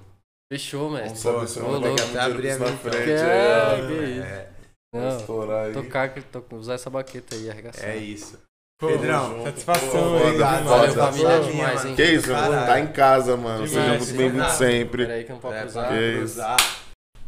[0.52, 1.18] Fechou, Vamos mestre.
[1.20, 3.04] saber se não vai abrir a na minha frente.
[3.04, 4.22] Que é, é, que isso.
[4.22, 4.48] É,
[4.94, 5.72] Não, estourar aí.
[5.72, 7.88] tocar, to- usar essa baqueta aí, arregaçar.
[7.88, 8.38] é isso.
[8.78, 10.22] Pô, Pedrão, satisfação pô, aí.
[10.24, 10.64] obrigado.
[10.64, 11.94] Valeu, família, demais, hein?
[11.94, 12.66] Que isso, Caralho.
[12.66, 13.64] tá em casa, mano.
[13.66, 15.06] Demais, Seja muito bem-vindo sempre.
[15.06, 15.86] Pera aí que eu não posso É, usar.
[15.86, 16.56] pra Que cruzar.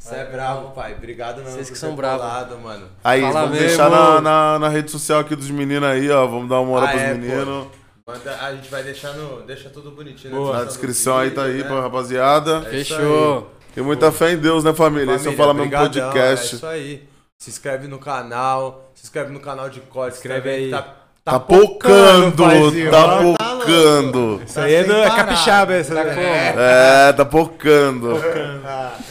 [0.04, 0.92] Você é bravo, pai.
[0.98, 2.60] Obrigado mesmo Vocês que são bravos.
[2.62, 2.88] mano.
[3.02, 3.66] Aí, Fala vamos mesmo.
[3.68, 6.26] deixar na, na, na rede social aqui dos meninos aí, ó.
[6.26, 7.66] Vamos dar uma moral Ah, pros é, meninos.
[8.06, 9.40] Manda- a gente vai deixar no.
[9.46, 10.58] Deixa tudo bonitinho Boa.
[10.58, 11.64] Na descrição aí tá aí, né?
[11.64, 12.58] pra rapaziada.
[12.66, 13.50] É Fechou.
[13.74, 15.14] Tem muita fé em Deus, né, família?
[15.14, 16.54] Esse é o Família, Fala Mesmo brigadão, É Podcast.
[16.56, 17.08] isso aí.
[17.38, 18.90] Se inscreve no canal.
[18.94, 20.18] Se inscreve no canal de corte.
[20.18, 20.70] Inscreve aí.
[20.70, 20.86] Tá,
[21.24, 22.90] Tá pocando, paizinho.
[22.90, 24.42] tá Ó, pocando.
[24.46, 25.94] Isso aí é, do, é capixaba, essa.
[25.94, 26.02] Tá?
[26.02, 28.10] É, tá pocando.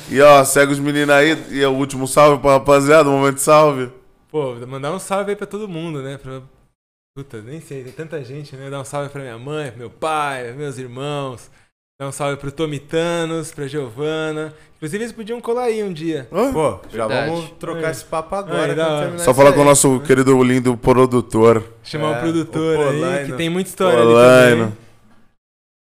[0.10, 1.36] E ó, segue os meninos aí.
[1.50, 3.92] E é o último salve pra rapaziada, um momento de salve.
[4.30, 6.20] Pô, mandar um salve aí pra todo mundo, né?
[6.20, 6.42] Pra...
[7.18, 8.70] Puta, nem sei, tem tanta gente, né?
[8.70, 11.50] Dar um salve pra minha mãe, pro meu pai, meus irmãos.
[12.04, 14.54] Dar um salve pro Tomitanos, pra Giovana.
[14.76, 16.28] Inclusive, eles podiam colar aí um dia.
[16.30, 17.30] Pô, já Verdade.
[17.32, 17.92] vamos trocar É.
[17.92, 19.18] esse papo agora.
[19.20, 21.64] Só falar com o nosso querido lindo produtor.
[21.82, 24.64] Chamar É, o produtor o aí, que tem muita história ali Polaino.
[24.66, 24.78] também.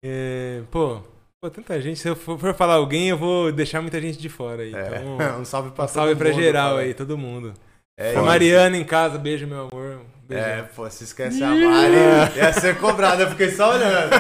[0.07, 1.01] É, pô,
[1.39, 1.99] pô, tanta gente.
[1.99, 4.75] Se eu for, falar alguém, eu vou deixar muita gente de fora aí.
[4.75, 5.03] É.
[5.05, 6.83] Então, um salve pra um salve pra mundo, geral cara.
[6.83, 7.53] aí, todo mundo.
[7.99, 8.23] É Pra.
[8.23, 9.99] Mariana em casa, beijo, meu amor.
[10.29, 10.47] Beijão.
[10.47, 11.95] É, pô, se esquece a Mari.
[12.37, 14.11] Ia ser cobrado, eu fiquei só olhando.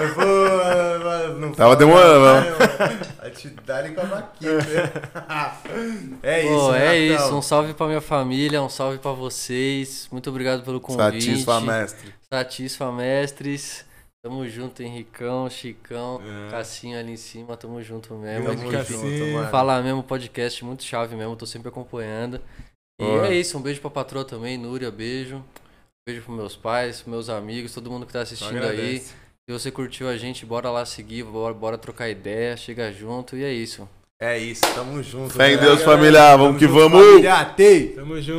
[0.00, 1.38] Eu vou.
[1.40, 2.56] Não Tava fala demorando, mano.
[3.20, 4.52] Vai te dar com a vaquinha.
[6.22, 7.36] É isso, Pô, é isso.
[7.36, 10.08] Um salve pra minha família, um salve pra vocês.
[10.12, 11.26] Muito obrigado pelo convite.
[11.26, 12.14] Satisfa, mestre.
[12.32, 13.84] Satisfa, mestres.
[14.22, 16.50] Tamo junto, Henricão, Chicão, É.
[16.50, 18.46] Cassinho ali em cima, tamo junto mesmo.
[18.46, 19.50] Tamo junto, mano.
[19.50, 22.40] Falar mesmo, podcast muito chave mesmo, tô sempre acompanhando.
[23.00, 25.44] E é isso, um beijo pra patroa também, Núria, beijo.
[26.06, 29.00] Beijo pros meus pais, pros meus amigos, todo mundo que tá assistindo aí.
[29.00, 33.44] Se você curtiu a gente, bora lá seguir, bora, bora trocar ideia, chega junto e
[33.44, 33.88] é isso.
[34.20, 35.34] É isso, tamo junto.
[35.34, 35.74] Fé em galera.
[35.74, 36.36] Deus, família.
[36.36, 37.06] Vamos que junto, vamos.
[37.06, 37.44] Família.
[37.94, 38.32] Tamo junto.